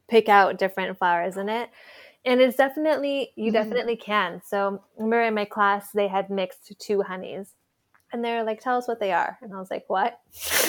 pick 0.07 0.29
out 0.29 0.57
different 0.57 0.97
flowers 0.97 1.37
in 1.37 1.49
it. 1.49 1.69
And 2.25 2.41
it's 2.41 2.57
definitely 2.57 3.31
you 3.35 3.51
Mhm. 3.51 3.53
definitely 3.53 3.95
can. 3.97 4.41
So 4.45 4.83
remember 4.97 5.21
in 5.23 5.33
my 5.35 5.45
class 5.45 5.91
they 5.91 6.07
had 6.07 6.29
mixed 6.29 6.77
two 6.79 7.01
honeys. 7.03 7.53
And 8.13 8.23
they're 8.23 8.43
like, 8.43 8.61
tell 8.61 8.77
us 8.77 8.87
what 8.87 8.99
they 8.99 9.11
are. 9.11 9.37
And 9.41 9.53
I 9.53 9.59
was 9.59 9.69
like, 9.71 9.85
what? 9.87 10.21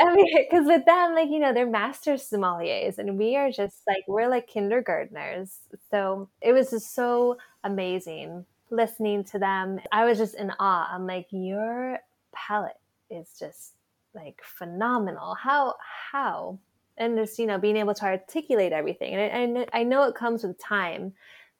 I 0.00 0.14
mean, 0.14 0.26
because 0.48 0.66
with 0.66 0.84
them, 0.86 1.14
like, 1.14 1.28
you 1.28 1.40
know, 1.40 1.52
they're 1.52 1.66
master 1.68 2.14
sommeliers 2.14 2.98
and 2.98 3.18
we 3.18 3.36
are 3.36 3.50
just 3.50 3.82
like, 3.86 4.04
we're 4.06 4.28
like 4.28 4.46
kindergartners. 4.46 5.58
So 5.90 6.28
it 6.40 6.52
was 6.52 6.70
just 6.70 6.94
so 6.94 7.36
amazing 7.64 8.44
listening 8.70 9.24
to 9.24 9.38
them. 9.38 9.80
I 9.92 10.04
was 10.04 10.18
just 10.18 10.34
in 10.36 10.52
awe. 10.60 10.88
I'm 10.92 11.06
like, 11.06 11.26
your 11.30 11.98
palate 12.32 12.78
is 13.10 13.34
just 13.38 13.74
like 14.14 14.40
phenomenal. 14.44 15.34
How, 15.34 15.74
how? 16.12 16.58
And 16.98 17.16
just, 17.16 17.38
you 17.38 17.46
know, 17.46 17.58
being 17.58 17.76
able 17.76 17.94
to 17.94 18.04
articulate 18.04 18.72
everything. 18.72 19.14
And 19.14 19.58
I, 19.58 19.80
I, 19.80 19.82
know 19.84 20.02
it 20.02 20.16
comes 20.16 20.42
with 20.42 20.58
time, 20.58 21.12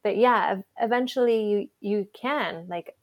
but 0.02 0.16
yeah, 0.16 0.56
eventually 0.80 1.44
you 1.44 1.68
you 1.80 2.08
can 2.12 2.66
like. 2.68 2.96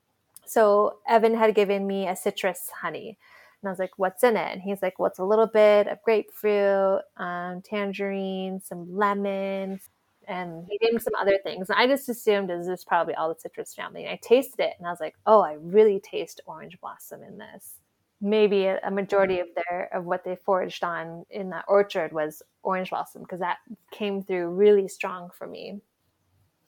So 0.45 0.97
Evan 1.07 1.33
had 1.33 1.55
given 1.55 1.87
me 1.87 2.07
a 2.07 2.15
citrus 2.15 2.69
honey, 2.81 3.17
and 3.61 3.69
I 3.69 3.71
was 3.71 3.79
like, 3.79 3.97
"What's 3.97 4.23
in 4.23 4.37
it?" 4.37 4.51
And 4.51 4.61
he's 4.61 4.81
like, 4.81 4.99
"Well, 4.99 5.09
it's 5.09 5.19
a 5.19 5.23
little 5.23 5.47
bit 5.47 5.87
of 5.87 6.01
grapefruit, 6.03 7.01
um, 7.17 7.61
tangerine, 7.63 8.59
some 8.59 8.95
lemons." 8.95 9.89
And 10.27 10.65
he 10.69 10.79
named 10.81 11.01
some 11.01 11.13
other 11.15 11.37
things. 11.43 11.69
And 11.69 11.79
I 11.79 11.87
just 11.87 12.09
assumed 12.09 12.49
is 12.49 12.67
this 12.67 12.79
is 12.79 12.85
probably 12.85 13.13
all 13.13 13.29
the 13.29 13.39
citrus 13.39 13.73
family. 13.73 14.03
And 14.05 14.11
I 14.13 14.19
tasted 14.21 14.59
it 14.59 14.73
and 14.79 14.87
I 14.87 14.89
was 14.89 14.99
like, 14.99 15.13
oh, 15.27 15.41
I 15.41 15.53
really 15.61 15.99
taste 15.99 16.41
orange 16.47 16.79
blossom 16.81 17.21
in 17.21 17.37
this 17.37 17.75
maybe 18.21 18.65
a, 18.65 18.91
majority 18.91 19.39
of 19.39 19.47
their 19.55 19.89
of 19.93 20.05
what 20.05 20.23
they 20.23 20.35
foraged 20.35 20.83
on 20.83 21.25
in 21.29 21.49
that 21.51 21.65
orchard 21.67 22.13
was 22.13 22.41
orange 22.63 22.89
blossom 22.89 23.21
because 23.23 23.39
that 23.39 23.59
came 23.91 24.23
through 24.23 24.49
really 24.49 24.87
strong 24.87 25.29
for 25.31 25.47
me. 25.47 25.81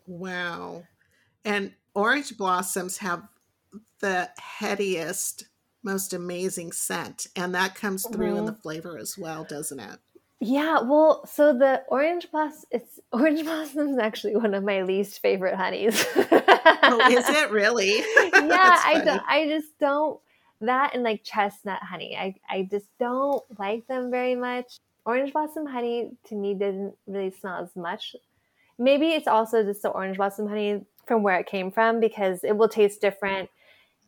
Wow. 0.06 0.88
And 1.46 1.76
orange 1.96 2.38
blossoms 2.38 2.98
have 3.00 3.30
the 4.00 4.32
headiest, 4.40 5.46
most 5.84 6.14
amazing 6.14 6.74
scent. 6.74 7.28
And 7.36 7.56
that 7.56 7.76
comes 7.76 8.08
through 8.08 8.38
in 8.38 8.46
the 8.46 8.54
Mhm. 8.54 8.62
flavor 8.64 8.98
as 8.98 9.18
well, 9.18 9.46
doesn't 9.46 9.80
it? 9.80 10.00
Yeah, 10.40 10.82
well, 10.82 11.26
so 11.26 11.52
the 11.58 11.84
orange 11.88 12.30
blossom 12.32 12.68
it's 12.72 13.00
orange 13.12 13.44
blossom 13.44 13.90
is 13.90 13.98
actually 13.98 14.36
one 14.36 14.54
of 14.54 14.64
my 14.64 14.84
least 14.84 15.20
favorite 15.20 15.56
honeys. 15.56 16.06
Oh, 16.90 17.04
is 17.08 17.30
it 17.30 17.52
really? 17.52 18.04
yeah, 18.36 18.82
I 18.84 19.02
don't 19.04 19.24
I 19.28 19.48
just 19.48 19.78
don't 19.80 20.20
that 20.62 20.94
and 20.94 21.04
like 21.04 21.24
chestnut 21.24 21.82
honey. 21.84 22.16
I 22.18 22.36
I 22.50 22.68
just 22.70 22.88
don't 23.00 23.44
like 23.60 23.88
them 23.88 24.12
very 24.12 24.36
much. 24.36 24.78
Orange 25.06 25.34
blossom 25.34 25.66
honey 25.66 26.12
to 26.26 26.36
me 26.36 26.54
didn't 26.54 26.96
really 27.08 27.32
smell 27.32 27.64
as 27.64 27.76
much. 27.76 28.16
Maybe 28.80 29.10
it's 29.10 29.28
also 29.28 29.64
just 29.64 29.82
the 29.84 29.90
orange 29.90 30.18
blossom 30.18 30.48
honey 30.48 30.86
from 31.08 31.24
where 31.24 31.40
it 31.40 31.48
came 31.48 31.72
from 31.72 32.00
because 32.00 32.44
it 32.44 32.58
will 32.58 32.70
taste 32.70 33.02
different 33.02 33.50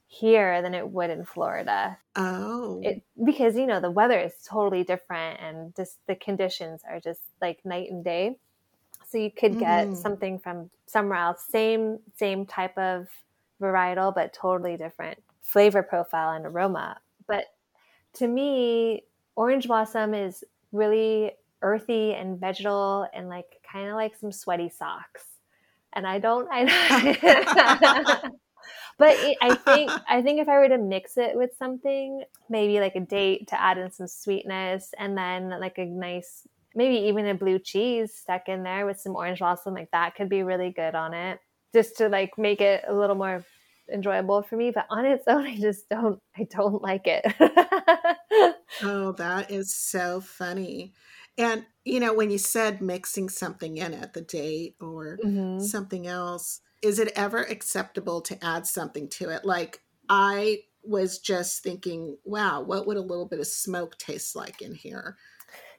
here 0.07 0.61
than 0.61 0.73
it 0.75 0.89
would 0.89 1.09
in 1.11 1.25
Florida. 1.25 1.97
Oh. 2.15 2.83
It 2.83 3.03
because 3.25 3.55
you 3.57 3.67
know 3.67 3.81
the 3.81 3.91
weather 3.91 4.19
is 4.19 4.35
totally 4.47 4.83
different 4.83 5.39
and 5.41 5.75
just 5.75 5.99
the 6.07 6.15
conditions 6.15 6.81
are 6.89 6.99
just 6.99 7.21
like 7.41 7.63
night 7.65 7.91
and 7.91 8.03
day. 8.03 8.37
So 9.05 9.17
you 9.17 9.31
could 9.31 9.57
get 9.57 9.95
Mhm. 9.95 9.97
something 9.97 10.39
from 10.39 10.71
somewhere 10.87 11.19
else, 11.19 11.45
same 11.49 11.99
same 12.17 12.45
type 12.45 12.77
of 12.77 13.07
varietal, 13.61 14.13
but 14.15 14.33
totally 14.33 14.77
different 14.77 15.19
flavor 15.49 15.81
profile 15.81 16.35
and 16.35 16.45
aroma. 16.45 16.97
But 17.27 17.45
to 18.13 18.27
me, 18.27 19.03
orange 19.35 19.67
blossom 19.67 20.13
is 20.13 20.43
really 20.71 21.31
earthy 21.63 22.13
and 22.13 22.39
vegetal 22.39 23.07
and 23.13 23.29
like 23.29 23.59
kind 23.69 23.89
of 23.89 23.95
like 23.95 24.15
some 24.15 24.31
sweaty 24.31 24.69
socks. 24.69 25.23
And 25.93 26.05
I 26.05 26.19
don't 26.19 26.47
I 26.51 26.65
but 28.99 29.17
it, 29.17 29.37
I 29.41 29.55
think 29.55 29.91
I 30.07 30.21
think 30.21 30.39
if 30.39 30.47
I 30.47 30.59
were 30.59 30.69
to 30.69 30.77
mix 30.77 31.17
it 31.17 31.35
with 31.35 31.49
something, 31.57 32.23
maybe 32.47 32.79
like 32.79 32.95
a 32.95 32.99
date 32.99 33.47
to 33.47 33.59
add 33.59 33.79
in 33.79 33.91
some 33.91 34.07
sweetness, 34.07 34.93
and 34.99 35.17
then 35.17 35.49
like 35.59 35.79
a 35.79 35.85
nice, 35.85 36.47
maybe 36.75 37.07
even 37.07 37.25
a 37.25 37.33
blue 37.33 37.57
cheese 37.57 38.13
stuck 38.13 38.47
in 38.49 38.61
there 38.61 38.85
with 38.85 38.99
some 38.99 39.15
orange 39.15 39.39
blossom, 39.39 39.73
like 39.73 39.89
that 39.91 40.13
could 40.13 40.29
be 40.29 40.43
really 40.43 40.69
good 40.69 40.93
on 40.93 41.15
it, 41.15 41.39
just 41.73 41.97
to 41.97 42.07
like 42.07 42.37
make 42.37 42.61
it 42.61 42.83
a 42.87 42.93
little 42.93 43.15
more 43.15 43.43
enjoyable 43.91 44.41
for 44.43 44.55
me. 44.57 44.71
But 44.71 44.87
on 44.89 45.05
its 45.05 45.27
own, 45.27 45.45
I 45.45 45.57
just 45.57 45.89
don't, 45.89 46.19
I 46.37 46.43
don't 46.43 46.81
like 46.81 47.03
it. 47.05 47.25
Oh, 48.81 49.11
that 49.13 49.51
is 49.51 49.73
so 49.75 50.21
funny. 50.21 50.93
And, 51.37 51.65
you 51.83 51.99
know, 51.99 52.13
when 52.13 52.31
you 52.31 52.37
said 52.37 52.81
mixing 52.81 53.29
something 53.29 53.77
in 53.77 53.93
at 53.93 54.13
the 54.13 54.21
date 54.21 54.75
or 54.79 55.21
Mhm. 55.23 55.57
something 55.57 56.07
else, 56.07 56.61
is 56.81 56.99
it 56.99 57.11
ever 57.15 57.43
acceptable 57.43 58.21
to 58.21 58.43
add 58.43 58.65
something 58.65 59.09
to 59.09 59.29
it? 59.29 59.43
Like, 59.43 59.83
I 60.07 60.63
was 60.81 61.19
just 61.19 61.61
thinking, 61.61 62.17
wow, 62.23 62.61
what 62.61 62.87
would 62.87 62.97
a 62.97 63.01
little 63.01 63.27
bit 63.27 63.39
of 63.39 63.47
smoke 63.47 63.97
taste 63.97 64.35
like 64.35 64.61
in 64.61 64.75
here? 64.75 65.17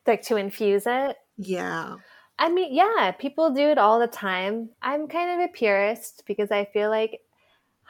like 0.07 0.23
to 0.23 0.37
infuse 0.37 0.85
it. 0.87 1.17
Yeah. 1.37 1.99
I 2.39 2.49
mean, 2.49 2.73
yeah, 2.75 3.13
people 3.13 3.51
do 3.51 3.69
it 3.69 3.79
all 3.79 3.99
the 3.99 4.07
time. 4.07 4.71
I'm 4.81 5.09
kind 5.09 5.41
of 5.41 5.49
a 5.51 5.53
purist 5.53 6.23
because 6.27 6.51
I 6.51 6.65
feel 6.65 6.89
like 6.89 7.21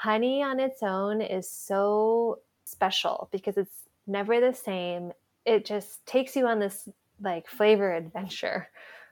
honey 0.01 0.43
on 0.43 0.59
its 0.59 0.83
own 0.83 1.21
is 1.21 1.49
so 1.51 2.39
special 2.65 3.29
because 3.31 3.59
it's 3.59 3.83
never 4.07 4.41
the 4.41 4.55
same. 4.55 5.13
It 5.45 5.67
just 5.67 6.05
takes 6.07 6.35
you 6.35 6.47
on 6.47 6.59
this 6.59 6.89
like 7.21 7.47
flavor 7.47 7.95
adventure. 7.95 8.69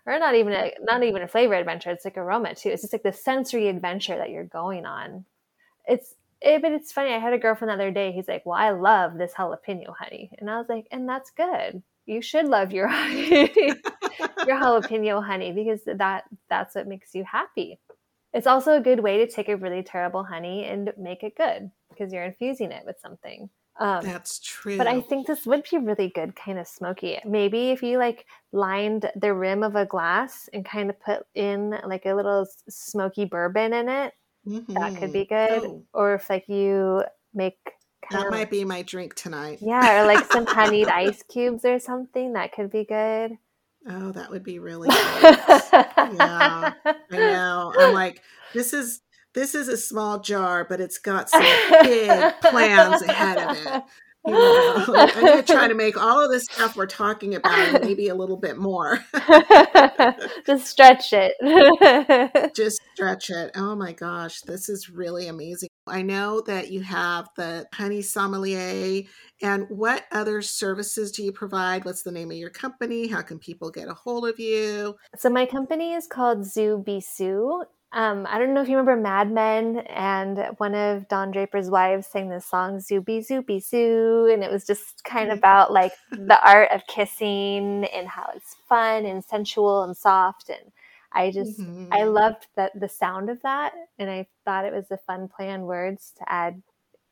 Or 0.06 0.18
not 0.18 0.34
even 0.34 0.54
a 0.54 0.72
not 0.80 1.02
even 1.02 1.20
a 1.20 1.28
flavor 1.28 1.52
adventure, 1.52 1.90
it's 1.90 2.06
like 2.06 2.16
aroma 2.16 2.54
too. 2.54 2.70
It's 2.70 2.80
just 2.80 2.94
like 2.94 3.02
the 3.02 3.12
sensory 3.12 3.68
adventure 3.68 4.16
that 4.16 4.30
you're 4.30 4.44
going 4.44 4.86
on. 4.86 5.26
It's 5.86 6.14
it, 6.40 6.62
but 6.62 6.72
it's 6.72 6.92
funny. 6.92 7.12
I 7.12 7.18
had 7.18 7.34
a 7.34 7.38
girlfriend 7.38 7.68
the 7.68 7.74
other 7.74 7.90
day. 7.90 8.12
He's 8.12 8.28
like, 8.28 8.46
"Well, 8.46 8.56
I 8.56 8.70
love 8.70 9.18
this 9.18 9.34
jalapeno 9.34 9.94
honey," 9.94 10.30
and 10.38 10.48
I 10.48 10.56
was 10.56 10.70
like, 10.70 10.86
"And 10.90 11.06
that's 11.06 11.30
good. 11.32 11.82
You 12.06 12.22
should 12.22 12.46
love 12.48 12.72
your 12.72 12.88
honey, 12.90 13.52
your 14.46 14.56
jalapeno 14.56 15.22
honey, 15.22 15.52
because 15.52 15.80
that 15.84 16.24
that's 16.48 16.74
what 16.74 16.86
makes 16.86 17.14
you 17.14 17.24
happy." 17.24 17.78
It's 18.32 18.46
also 18.46 18.76
a 18.76 18.80
good 18.80 19.00
way 19.00 19.24
to 19.24 19.30
take 19.30 19.48
a 19.48 19.56
really 19.56 19.82
terrible 19.82 20.24
honey 20.24 20.64
and 20.64 20.92
make 20.98 21.22
it 21.22 21.36
good 21.36 21.70
because 21.90 22.12
you're 22.12 22.24
infusing 22.24 22.72
it 22.72 22.84
with 22.84 22.96
something. 23.00 23.48
Um, 23.80 24.04
That's 24.04 24.40
true. 24.40 24.76
but 24.76 24.88
I 24.88 25.00
think 25.00 25.26
this 25.26 25.46
would 25.46 25.62
be 25.70 25.78
really 25.78 26.10
good, 26.12 26.34
kind 26.34 26.58
of 26.58 26.66
smoky. 26.66 27.18
Maybe 27.24 27.70
if 27.70 27.82
you 27.82 27.98
like 27.98 28.26
lined 28.52 29.10
the 29.14 29.32
rim 29.32 29.62
of 29.62 29.76
a 29.76 29.86
glass 29.86 30.48
and 30.52 30.64
kind 30.64 30.90
of 30.90 31.00
put 31.00 31.24
in 31.34 31.78
like 31.86 32.04
a 32.04 32.14
little 32.14 32.46
smoky 32.68 33.24
bourbon 33.24 33.72
in 33.72 33.88
it, 33.88 34.14
that 34.44 34.96
could 34.98 35.12
be 35.12 35.24
good. 35.24 35.62
Oh. 35.64 35.84
Or 35.92 36.14
if 36.14 36.28
like 36.28 36.48
you 36.48 37.04
make 37.34 37.58
kind 38.08 38.22
that 38.22 38.26
of 38.26 38.32
might 38.32 38.50
be 38.50 38.64
my 38.64 38.82
drink 38.82 39.14
tonight. 39.14 39.58
yeah, 39.60 40.02
or 40.02 40.06
like 40.06 40.30
some 40.32 40.46
honeyed 40.46 40.88
ice 40.88 41.22
cubes 41.22 41.64
or 41.64 41.78
something, 41.78 42.32
that 42.32 42.52
could 42.52 42.70
be 42.70 42.84
good. 42.84 43.38
Oh, 43.88 44.12
that 44.12 44.30
would 44.30 44.44
be 44.44 44.58
really 44.58 44.88
great. 44.88 44.98
yeah, 45.72 46.72
I 46.84 46.94
know. 47.10 47.72
I'm 47.78 47.94
like, 47.94 48.22
this 48.52 48.74
is 48.74 49.00
this 49.34 49.54
is 49.54 49.68
a 49.68 49.76
small 49.76 50.20
jar, 50.20 50.66
but 50.68 50.80
it's 50.80 50.98
got 50.98 51.30
some 51.30 51.42
big 51.82 52.10
plans 52.42 53.02
ahead 53.02 53.38
of 53.38 53.56
it. 53.56 53.82
You 54.26 54.32
know, 54.34 54.84
like, 54.88 55.16
I'm 55.16 55.24
gonna 55.24 55.42
try 55.42 55.68
to 55.68 55.74
make 55.74 55.96
all 55.96 56.22
of 56.22 56.30
this 56.30 56.44
stuff 56.44 56.76
we're 56.76 56.86
talking 56.86 57.34
about 57.34 57.80
maybe 57.80 58.08
a 58.08 58.14
little 58.14 58.36
bit 58.36 58.58
more. 58.58 58.98
Just 60.44 60.66
stretch 60.66 61.12
it. 61.12 62.54
Just 62.54 62.80
stretch 62.94 63.30
it. 63.30 63.52
Oh 63.54 63.74
my 63.74 63.92
gosh, 63.92 64.42
this 64.42 64.68
is 64.68 64.90
really 64.90 65.28
amazing. 65.28 65.70
I 65.90 66.02
know 66.02 66.40
that 66.42 66.70
you 66.70 66.80
have 66.82 67.28
the 67.36 67.66
honey 67.72 68.02
sommelier. 68.02 69.04
And 69.40 69.66
what 69.68 70.04
other 70.12 70.42
services 70.42 71.12
do 71.12 71.22
you 71.22 71.32
provide? 71.32 71.84
What's 71.84 72.02
the 72.02 72.12
name 72.12 72.30
of 72.30 72.36
your 72.36 72.50
company? 72.50 73.06
How 73.08 73.22
can 73.22 73.38
people 73.38 73.70
get 73.70 73.88
a 73.88 73.94
hold 73.94 74.26
of 74.26 74.38
you? 74.38 74.96
So 75.16 75.30
my 75.30 75.46
company 75.46 75.94
is 75.94 76.06
called 76.06 76.44
Zou 76.44 76.82
Beesou. 76.82 77.64
Um, 77.92 78.26
I 78.28 78.38
don't 78.38 78.52
know 78.52 78.60
if 78.60 78.68
you 78.68 78.76
remember 78.76 79.00
Mad 79.00 79.32
Men, 79.32 79.78
and 79.88 80.38
one 80.58 80.74
of 80.74 81.08
Don 81.08 81.30
Draper's 81.30 81.70
wives 81.70 82.06
sang 82.06 82.28
this 82.28 82.44
song 82.44 82.80
"Zou 82.80 83.00
Bisou 83.00 83.42
Bisou," 83.42 84.32
and 84.32 84.44
it 84.44 84.50
was 84.50 84.66
just 84.66 85.04
kind 85.04 85.32
of 85.32 85.38
about 85.38 85.72
like 85.72 85.92
the 86.10 86.38
art 86.46 86.70
of 86.70 86.86
kissing 86.86 87.86
and 87.86 88.06
how 88.06 88.28
it's 88.34 88.56
fun 88.68 89.06
and 89.06 89.24
sensual 89.24 89.84
and 89.84 89.96
soft. 89.96 90.50
And 90.50 90.70
I 91.12 91.30
just 91.30 91.60
I 91.92 92.04
Mhm. 92.04 92.14
loved 92.14 92.46
that 92.56 92.78
the 92.78 92.88
sound 92.88 93.30
of 93.30 93.40
that, 93.42 93.72
and 93.98 94.10
I 94.10 94.28
thought 94.44 94.64
it 94.66 94.72
was 94.72 94.90
a 94.90 94.98
fun 94.98 95.28
play 95.28 95.50
on 95.50 95.62
words 95.62 96.12
to 96.18 96.30
add. 96.32 96.62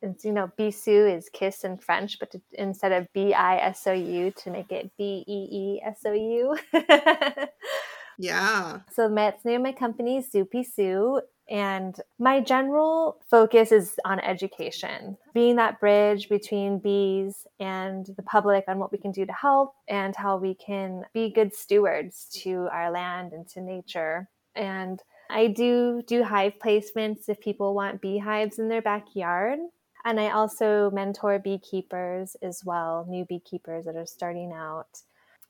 And 0.03 0.17
you 0.23 0.33
know, 0.33 0.51
bisou 0.59 1.15
is 1.17 1.29
kiss 1.33 1.65
in 1.65 1.79
French, 1.79 2.19
but 2.19 2.31
to, 2.33 2.41
instead 2.53 2.93
of 2.93 3.13
B 3.15 3.33
I 3.35 3.57
S 3.59 3.87
O 3.87 3.93
U, 3.93 4.31
to 4.33 4.51
make 4.51 4.71
it 4.73 4.91
B 4.99 5.25
E 5.27 5.49
E 5.53 5.83
S 5.85 6.01
O 6.07 6.13
U. 6.13 6.57
Yeah. 8.19 8.81
So 8.91 9.09
my, 9.09 9.29
it's 9.29 9.45
name 9.45 9.57
of 9.57 9.63
my 9.63 9.73
company 9.73 10.17
is 10.19 10.31
Zou 10.31 10.45
Beesou, 10.47 11.21
and 11.49 12.01
my 12.19 12.41
general 12.41 13.19
focus 13.31 13.71
is 13.71 13.97
on 14.05 14.19
education, 14.21 15.17
being 15.33 15.57
that 15.57 15.79
bridge 15.79 16.29
between 16.29 16.79
bees 16.79 17.47
and 17.61 18.07
the 18.17 18.23
public 18.23 18.65
on 18.67 18.79
what 18.79 18.91
we 18.91 18.99
can 18.99 19.13
do 19.13 19.25
to 19.25 19.33
help 19.33 19.75
and 19.89 20.17
how 20.17 20.37
we 20.37 20.55
can 20.55 21.05
be 21.15 21.31
good 21.31 21.55
stewards 21.55 22.27
to 22.43 22.69
our 22.73 22.91
land 22.91 23.33
and 23.33 23.47
to 23.49 23.61
nature. 23.61 24.29
And 24.57 25.01
I 25.31 25.49
do 25.49 26.03
do 26.07 26.25
hive 26.25 26.55
placements 26.59 27.29
if 27.29 27.41
people 27.41 27.75
want 27.75 28.01
beehives 28.01 28.59
in 28.59 28.69
their 28.69 28.83
backyard. 28.83 29.61
And 30.05 30.19
I 30.21 30.31
also 30.31 30.91
mentor 30.91 31.39
beekeepers 31.39 32.37
as 32.43 32.63
well, 32.65 33.07
new 33.09 33.25
beekeepers 33.25 33.85
that 33.85 33.97
are 33.97 34.07
starting 34.07 34.53
out. 34.53 35.03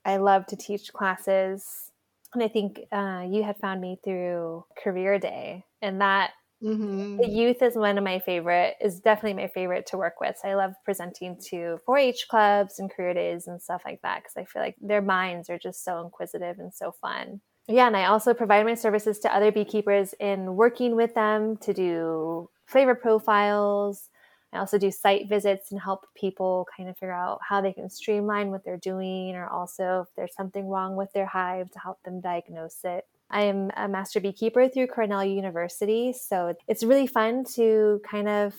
I 0.04 0.18
love 0.18 0.46
to 0.46 0.56
teach 0.56 0.92
classes 0.92 1.90
and 2.34 2.42
I 2.42 2.48
think 2.48 2.80
uh, 2.92 3.26
you 3.28 3.42
had 3.42 3.58
found 3.58 3.80
me 3.80 3.98
through 4.04 4.64
Career 4.82 5.18
Day, 5.18 5.64
and 5.82 6.00
that 6.00 6.32
Mhm. 6.60 7.22
the 7.22 7.30
youth 7.30 7.62
is 7.62 7.76
one 7.76 7.98
of 7.98 8.04
my 8.04 8.18
favorite. 8.20 8.76
Is 8.80 9.00
definitely 9.00 9.42
my 9.42 9.48
favorite 9.48 9.86
to 9.88 9.98
work 9.98 10.20
with. 10.20 10.36
So 10.38 10.48
I 10.48 10.54
love 10.54 10.74
presenting 10.84 11.38
to 11.50 11.78
4-H 11.86 12.26
clubs 12.28 12.78
and 12.78 12.90
career 12.90 13.14
days 13.14 13.46
and 13.48 13.62
stuff 13.62 13.82
like 13.86 14.00
that 14.02 14.22
because 14.22 14.36
I 14.36 14.44
feel 14.44 14.62
like 14.62 14.76
their 14.80 15.02
minds 15.02 15.50
are 15.50 15.58
just 15.58 15.84
so 15.84 16.00
inquisitive 16.02 16.58
and 16.58 16.74
so 16.74 16.92
fun. 16.92 17.40
yeah, 17.68 17.86
and 17.88 17.96
I 17.96 18.04
also 18.06 18.32
provide 18.32 18.64
my 18.64 18.74
services 18.74 19.18
to 19.20 19.34
other 19.34 19.50
beekeepers 19.50 20.14
in 20.20 20.54
working 20.54 20.94
with 20.94 21.14
them 21.14 21.56
to 21.58 21.74
do 21.74 22.48
flavor 22.66 22.94
profiles. 22.94 24.08
I 24.52 24.58
also 24.58 24.78
do 24.78 24.90
site 24.90 25.28
visits 25.28 25.70
and 25.70 25.80
help 25.80 26.06
people 26.14 26.66
kind 26.76 26.88
of 26.88 26.96
figure 26.96 27.12
out 27.12 27.40
how 27.46 27.60
they 27.60 27.72
can 27.72 27.90
streamline 27.90 28.50
what 28.50 28.64
they're 28.64 28.76
doing, 28.76 29.34
or 29.36 29.48
also 29.48 30.06
if 30.06 30.14
there's 30.16 30.34
something 30.34 30.68
wrong 30.68 30.96
with 30.96 31.12
their 31.12 31.26
hive 31.26 31.70
to 31.72 31.78
help 31.78 32.02
them 32.04 32.20
diagnose 32.20 32.78
it. 32.84 33.06
I 33.28 33.42
am 33.42 33.70
a 33.76 33.88
master 33.88 34.20
beekeeper 34.20 34.68
through 34.68 34.86
Cornell 34.86 35.24
University, 35.24 36.12
so 36.12 36.54
it's 36.68 36.84
really 36.84 37.08
fun 37.08 37.44
to 37.54 38.00
kind 38.08 38.28
of 38.28 38.54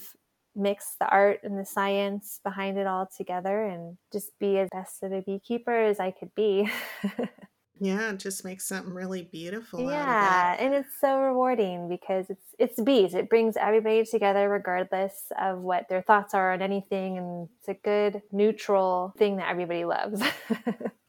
mix 0.55 0.95
the 0.99 1.07
art 1.07 1.39
and 1.43 1.57
the 1.57 1.65
science 1.65 2.39
behind 2.43 2.77
it 2.77 2.87
all 2.87 3.07
together 3.15 3.63
and 3.65 3.97
just 4.11 4.37
be 4.39 4.57
as 4.57 4.67
best 4.71 5.03
of 5.03 5.13
a 5.13 5.21
beekeeper 5.21 5.85
as 5.85 5.99
I 5.99 6.11
could 6.11 6.33
be. 6.35 6.69
Yeah, 7.79 8.11
it 8.11 8.19
just 8.19 8.43
makes 8.43 8.65
something 8.65 8.93
really 8.93 9.23
beautiful. 9.23 9.81
Yeah, 9.81 10.55
and 10.59 10.73
it's 10.73 10.99
so 10.99 11.19
rewarding 11.19 11.87
because 11.87 12.29
it's 12.29 12.55
it's 12.57 12.81
bees. 12.81 13.13
It 13.13 13.29
brings 13.29 13.55
everybody 13.57 14.03
together 14.05 14.49
regardless 14.49 15.31
of 15.39 15.59
what 15.59 15.89
their 15.89 16.01
thoughts 16.01 16.33
are 16.33 16.53
on 16.53 16.61
anything 16.61 17.17
and 17.17 17.49
it's 17.59 17.69
a 17.69 17.73
good 17.73 18.21
neutral 18.31 19.13
thing 19.17 19.37
that 19.37 19.49
everybody 19.49 19.85
loves. 19.85 20.21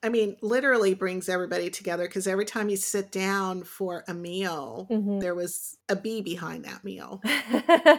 I 0.03 0.11
mean, 0.11 0.37
literally 0.43 0.95
brings 0.95 1.29
everybody 1.29 1.71
together 1.71 2.05
because 2.05 2.29
every 2.29 2.45
time 2.45 2.69
you 2.69 2.77
sit 2.77 3.11
down 3.11 3.65
for 3.65 4.05
a 4.07 4.15
meal, 4.15 4.87
mm-hmm. 4.89 5.19
there 5.19 5.35
was 5.35 5.77
a 5.89 5.97
bee 5.97 6.23
behind 6.23 6.65
that 6.67 6.85
meal. 6.85 7.21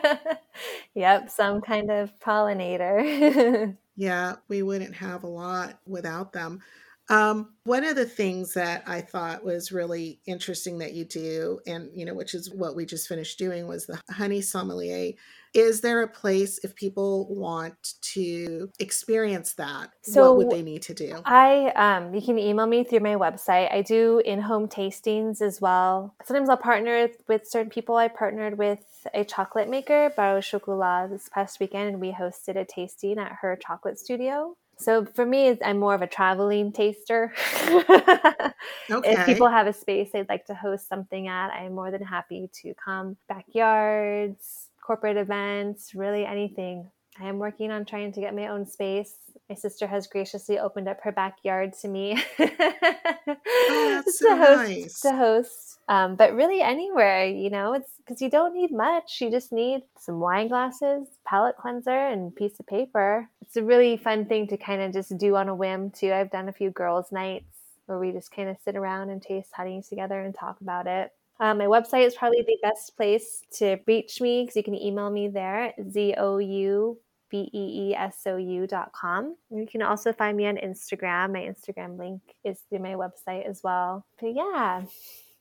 yep, 0.96 1.30
some 1.30 1.60
kind 1.60 1.92
of 1.92 2.18
pollinator. 2.22 3.76
yeah, 3.98 4.36
we 4.48 4.64
wouldn't 4.64 4.96
have 4.96 5.24
a 5.24 5.28
lot 5.28 5.80
without 5.86 6.32
them. 6.32 6.62
Um, 7.10 7.56
one 7.64 7.84
of 7.84 7.96
the 7.96 8.06
things 8.06 8.54
that 8.54 8.84
I 8.86 9.02
thought 9.02 9.44
was 9.44 9.72
really 9.72 10.20
interesting 10.28 10.78
that 10.80 10.94
you 10.94 11.06
do, 11.06 11.60
and 11.66 11.90
you 11.94 12.06
know, 12.06 12.14
which 12.14 12.36
is 12.36 12.52
what 12.54 12.76
we 12.76 12.86
just 12.86 13.08
finished 13.08 13.40
doing, 13.40 13.68
was 13.68 13.88
the 13.88 14.00
honey 14.12 14.42
sommelier. 14.42 15.14
Is 15.56 15.82
there 15.82 16.04
a 16.04 16.08
place 16.08 16.60
if 16.64 16.76
people 16.76 17.28
want 17.34 17.96
to 18.14 18.70
experience 18.78 19.54
that? 19.54 19.90
So 20.04 20.34
what 20.34 20.38
would 20.38 20.52
they 20.52 20.62
need 20.62 20.84
to 20.84 20.94
do? 20.94 21.22
I 21.26 21.72
um, 21.76 22.14
you 22.14 22.22
can 22.22 22.38
email 22.38 22.68
me 22.68 22.84
through 22.84 23.00
my 23.00 23.16
website. 23.16 23.74
I 23.74 23.82
do 23.82 24.22
in-home 24.24 24.68
tastings 24.68 25.42
as 25.42 25.60
well. 25.60 26.14
Sometimes 26.24 26.50
I'll 26.50 26.58
partner 26.58 27.10
with 27.28 27.48
certain 27.48 27.72
people. 27.72 27.96
I 27.96 28.10
partnered 28.10 28.60
with 28.60 29.08
a 29.16 29.24
chocolate 29.24 29.70
maker, 29.70 30.14
Baro 30.16 30.42
Chocolat, 30.42 31.10
this 31.10 31.28
past 31.34 31.60
weekend, 31.60 31.90
and 31.90 32.00
we 32.00 32.12
hosted 32.12 32.56
a 32.56 32.66
tasting 32.66 33.18
at 33.18 33.38
her 33.42 33.58
chocolate 33.60 33.98
studio. 33.98 34.56
So 34.80 35.06
for 35.06 35.26
me, 35.26 35.58
I'm 35.64 35.78
more 35.78 35.94
of 35.94 36.02
a 36.02 36.08
traveling 36.08 36.72
taster. 36.72 37.34
okay. 37.68 38.54
If 38.90 39.26
people 39.26 39.50
have 39.50 39.68
a 39.68 39.74
space 39.74 40.12
they'd 40.14 40.30
like 40.30 40.46
to 40.46 40.56
host 40.56 40.88
something 40.88 41.28
at, 41.28 41.50
I'm 41.50 41.76
more 41.76 41.92
than 41.92 42.02
happy 42.02 42.50
to 42.62 42.74
come. 42.84 43.18
Backyards, 43.28 44.70
corporate 44.82 45.18
events, 45.18 45.94
really 45.94 46.26
anything. 46.26 46.90
I 47.20 47.28
am 47.28 47.40
working 47.40 47.72
on 47.72 47.84
trying 47.84 48.14
to 48.14 48.22
get 48.22 48.34
my 48.34 48.48
own 48.48 48.66
space. 48.66 49.16
My 49.50 49.56
sister 49.56 49.88
has 49.88 50.08
graciously 50.08 50.60
opened 50.60 50.88
up 50.88 51.00
her 51.02 51.12
backyard 51.12 51.74
to 51.82 51.88
me 51.88 52.24
oh, 52.40 54.04
so 54.06 54.30
to 54.30 54.36
host. 54.36 54.70
Nice. 54.70 55.02
To 55.02 55.16
host 55.16 55.70
um, 55.90 56.16
but 56.16 56.36
really, 56.36 56.62
anywhere, 56.62 57.26
you 57.26 57.50
know, 57.50 57.74
it's 57.74 57.90
because 57.98 58.22
you 58.22 58.30
don't 58.30 58.54
need 58.54 58.72
much. 58.72 59.20
You 59.20 59.32
just 59.32 59.52
need 59.52 59.82
some 59.98 60.20
wine 60.20 60.48
glasses, 60.48 61.08
palate 61.26 61.58
cleanser, 61.58 61.90
and 61.90 62.34
piece 62.36 62.60
of 62.60 62.68
paper. 62.68 63.28
It's 63.42 63.58
a 63.58 63.64
really 63.64 63.98
fun 63.98 64.26
thing 64.26 64.48
to 64.50 64.58
kind 64.58 64.84
of 64.84 64.94
just 64.94 65.18
do 65.18 65.36
on 65.36 65.50
a 65.50 65.56
whim, 65.56 65.90
too. 65.90 66.14
I've 66.14 66.30
done 66.30 66.48
a 66.48 66.54
few 66.54 66.70
girls' 66.70 67.12
nights 67.12 67.58
where 67.88 67.98
we 67.98 68.12
just 68.12 68.32
kind 68.32 68.50
of 68.50 68.58
sit 68.64 68.76
around 68.76 69.10
and 69.10 69.20
taste 69.20 69.50
honey 69.52 69.82
together 69.82 70.22
and 70.22 70.36
talk 70.36 70.62
about 70.62 70.86
it. 70.86 71.12
Um, 71.40 71.58
my 71.58 71.66
website 71.66 72.06
is 72.06 72.14
probably 72.14 72.44
the 72.46 72.60
best 72.62 72.96
place 72.96 73.42
to 73.54 73.80
reach 73.88 74.22
me 74.22 74.44
because 74.44 74.58
you 74.58 74.64
can 74.64 74.76
email 74.76 75.10
me 75.10 75.28
there, 75.28 75.74
Z 75.90 76.14
O 76.20 76.38
U 76.38 77.00
B 77.30 77.50
E 77.54 77.90
E 77.90 77.96
S 77.96 78.22
O 78.26 78.38
U 78.38 78.68
dot 78.68 78.92
com. 78.94 79.36
You 79.50 79.68
can 79.68 79.82
also 79.82 80.14
find 80.14 80.38
me 80.38 80.48
on 80.48 80.58
Instagram. 80.58 81.34
My 81.34 81.42
Instagram 81.42 81.98
link 81.98 82.22
is 82.44 82.60
through 82.70 82.80
my 82.80 82.96
website 82.96 83.48
as 83.48 83.62
well. 83.64 84.06
But 84.20 84.36
yeah, 84.36 84.84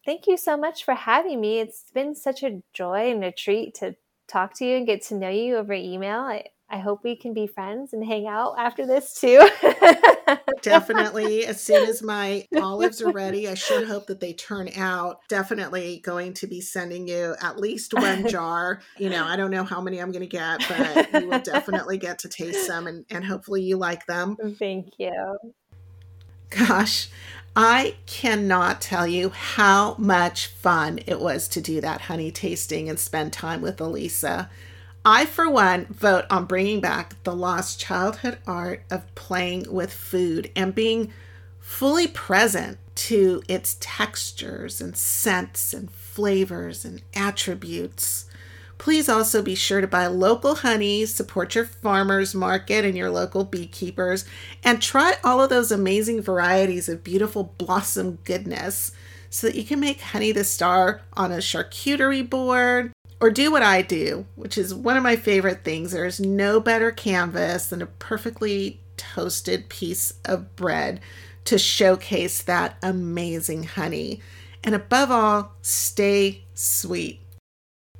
Thank 0.09 0.26
you 0.26 0.39
so 0.39 0.57
much 0.57 0.84
for 0.86 0.95
having 0.95 1.39
me. 1.39 1.61
It's 1.61 1.84
been 1.93 2.14
such 2.14 2.43
a 2.43 2.62
joy 2.72 3.11
and 3.11 3.22
a 3.22 3.30
treat 3.30 3.74
to 3.74 3.95
talk 4.26 4.55
to 4.55 4.64
you 4.64 4.78
and 4.78 4.86
get 4.86 5.03
to 5.09 5.14
know 5.14 5.28
you 5.28 5.57
over 5.57 5.74
email. 5.74 6.20
I, 6.20 6.45
I 6.70 6.78
hope 6.78 7.02
we 7.02 7.16
can 7.16 7.32
be 7.32 7.46
friends 7.46 7.94
and 7.94 8.04
hang 8.04 8.26
out 8.26 8.54
after 8.58 8.86
this 8.86 9.14
too. 9.14 9.48
definitely. 10.62 11.46
As 11.46 11.62
soon 11.62 11.88
as 11.88 12.02
my 12.02 12.46
olives 12.56 13.00
are 13.00 13.10
ready, 13.10 13.48
I 13.48 13.54
sure 13.54 13.86
hope 13.86 14.06
that 14.08 14.20
they 14.20 14.34
turn 14.34 14.68
out. 14.76 15.20
Definitely 15.28 16.00
going 16.04 16.34
to 16.34 16.46
be 16.46 16.60
sending 16.60 17.08
you 17.08 17.34
at 17.40 17.58
least 17.58 17.94
one 17.94 18.28
jar. 18.28 18.80
You 18.98 19.08
know, 19.08 19.24
I 19.24 19.36
don't 19.36 19.50
know 19.50 19.64
how 19.64 19.80
many 19.80 19.98
I'm 19.98 20.12
going 20.12 20.20
to 20.20 20.26
get, 20.26 20.60
but 20.68 21.22
you 21.22 21.28
will 21.28 21.40
definitely 21.40 21.96
get 21.96 22.18
to 22.20 22.28
taste 22.28 22.66
some 22.66 22.86
and, 22.86 23.06
and 23.10 23.24
hopefully 23.24 23.62
you 23.62 23.76
like 23.76 24.04
them. 24.06 24.36
Thank 24.58 24.98
you. 24.98 25.38
Gosh, 26.50 27.08
I 27.56 27.96
cannot 28.06 28.80
tell 28.80 29.06
you 29.06 29.30
how 29.30 29.96
much 29.98 30.48
fun 30.48 31.00
it 31.06 31.20
was 31.20 31.48
to 31.48 31.60
do 31.60 31.80
that 31.80 32.02
honey 32.02 32.30
tasting 32.30 32.88
and 32.88 32.98
spend 32.98 33.32
time 33.32 33.60
with 33.60 33.78
Alysa. 33.78 34.48
I, 35.11 35.24
for 35.24 35.48
one, 35.48 35.86
vote 35.86 36.26
on 36.28 36.44
bringing 36.44 36.82
back 36.82 37.14
the 37.22 37.34
lost 37.34 37.80
childhood 37.80 38.36
art 38.46 38.82
of 38.90 39.14
playing 39.14 39.64
with 39.72 39.90
food 39.90 40.50
and 40.54 40.74
being 40.74 41.14
fully 41.59 42.06
present 42.06 42.76
to 42.94 43.42
its 43.48 43.78
textures 43.80 44.82
and 44.82 44.94
scents 44.94 45.72
and 45.72 45.90
flavors 45.90 46.84
and 46.84 47.00
attributes. 47.14 48.26
Please 48.76 49.09
also 49.09 49.40
be 49.40 49.54
sure 49.54 49.80
to 49.80 49.86
buy 49.86 50.06
local 50.09 50.56
honey, 50.56 51.06
support 51.06 51.54
your 51.54 51.64
farmers 51.64 52.34
market 52.34 52.84
and 52.84 52.94
your 52.94 53.11
local 53.11 53.44
beekeepers, 53.44 54.26
and 54.62 54.82
try 54.82 55.14
all 55.24 55.40
of 55.40 55.48
those 55.48 55.72
amazing 55.72 56.20
varieties 56.20 56.86
of 56.86 57.02
beautiful 57.02 57.54
blossom 57.56 58.18
goodness 58.24 58.92
so 59.30 59.46
that 59.46 59.56
you 59.56 59.64
can 59.64 59.80
make 59.80 60.02
honey 60.02 60.32
the 60.32 60.44
star 60.44 61.00
on 61.14 61.32
a 61.32 61.38
charcuterie 61.38 62.28
board 62.28 62.92
or 63.20 63.30
do 63.30 63.50
what 63.50 63.62
I 63.62 63.82
do, 63.82 64.26
which 64.36 64.56
is 64.56 64.74
one 64.74 64.96
of 64.96 65.02
my 65.02 65.16
favorite 65.16 65.64
things. 65.64 65.92
There 65.92 66.04
is 66.04 66.20
no 66.20 66.60
better 66.60 66.90
canvas 66.90 67.66
than 67.66 67.82
a 67.82 67.86
perfectly 67.86 68.80
toasted 68.96 69.68
piece 69.68 70.14
of 70.24 70.54
bread 70.56 71.00
to 71.44 71.58
showcase 71.58 72.42
that 72.42 72.76
amazing 72.82 73.64
honey. 73.64 74.20
And 74.62 74.74
above 74.74 75.10
all, 75.10 75.52
stay 75.62 76.44
sweet. 76.54 77.20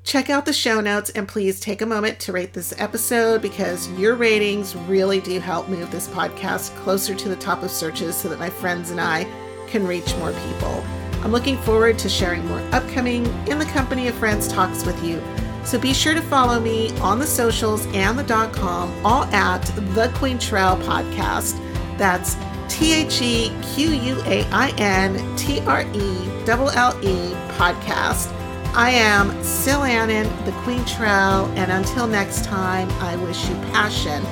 Check 0.05 0.31
out 0.31 0.47
the 0.47 0.53
show 0.53 0.81
notes 0.81 1.11
and 1.11 1.29
please 1.29 1.61
take 1.61 1.83
a 1.83 1.87
moment 1.87 2.19
to 2.21 2.33
rate 2.33 2.55
this 2.55 2.73
episode 2.79 3.43
because 3.43 3.91
your 3.93 4.15
ratings 4.15 4.75
really 4.75 5.21
do 5.21 5.39
help 5.39 5.69
move 5.69 5.91
this 5.91 6.09
podcast 6.09 6.75
closer 6.77 7.15
to 7.15 7.29
the 7.29 7.37
top 7.37 7.63
of 7.63 7.71
searches 7.71 8.17
so 8.17 8.29
that 8.29 8.39
my 8.39 8.49
friends 8.49 8.91
and 8.91 9.01
I 9.01 9.27
can 9.67 9.87
reach 9.87 10.17
more 10.17 10.33
people. 10.33 11.08
I'm 11.23 11.33
looking 11.33 11.59
forward 11.59 11.99
to 11.99 12.09
sharing 12.09 12.47
more 12.47 12.61
upcoming 12.73 13.27
In 13.49 13.59
the 13.59 13.67
Company 13.67 14.09
of 14.09 14.15
Friends 14.15 14.49
talks 14.49 14.87
with 14.87 15.03
you. 15.05 15.23
So 15.65 15.79
be 15.79 15.93
sure 15.93 16.15
to 16.15 16.23
follow 16.23 16.61
me 16.61 16.97
on 17.01 17.19
the 17.19 17.27
socials 17.27 17.87
and 17.89 18.19
the 18.19 18.23
dot 18.23 18.53
com, 18.53 18.91
all 19.05 19.25
at 19.25 19.63
the 19.95 20.09
Quaintrelle 20.15 20.81
Podcast. 20.85 21.59
That's 21.99 22.37
T 22.69 22.95
H 22.95 23.21
E 23.21 23.53
Q 23.75 23.91
U 23.91 24.23
A 24.25 24.45
I 24.51 24.73
N 24.79 25.37
T 25.37 25.61
R 25.61 25.83
E 25.83 26.45
L 26.47 26.71
L 26.71 26.99
E 27.05 27.35
Podcast. 27.59 28.33
I 28.75 28.91
am 28.91 29.43
Sil 29.43 29.83
Annan, 29.83 30.25
the 30.45 30.53
Quaintrelle, 30.63 31.49
and 31.57 31.73
until 31.73 32.07
next 32.07 32.45
time, 32.45 32.89
I 33.03 33.17
wish 33.17 33.49
you 33.49 33.55
passion, 33.73 34.25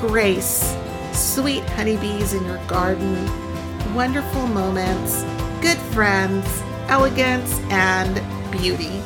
grace, 0.00 0.74
sweet 1.12 1.62
honeybees 1.70 2.32
in 2.32 2.44
your 2.46 2.64
garden, 2.66 3.14
wonderful 3.94 4.46
moments, 4.46 5.22
good 5.64 5.78
friends, 5.94 6.46
elegance, 6.88 7.58
and 7.70 8.20
beauty. 8.52 9.00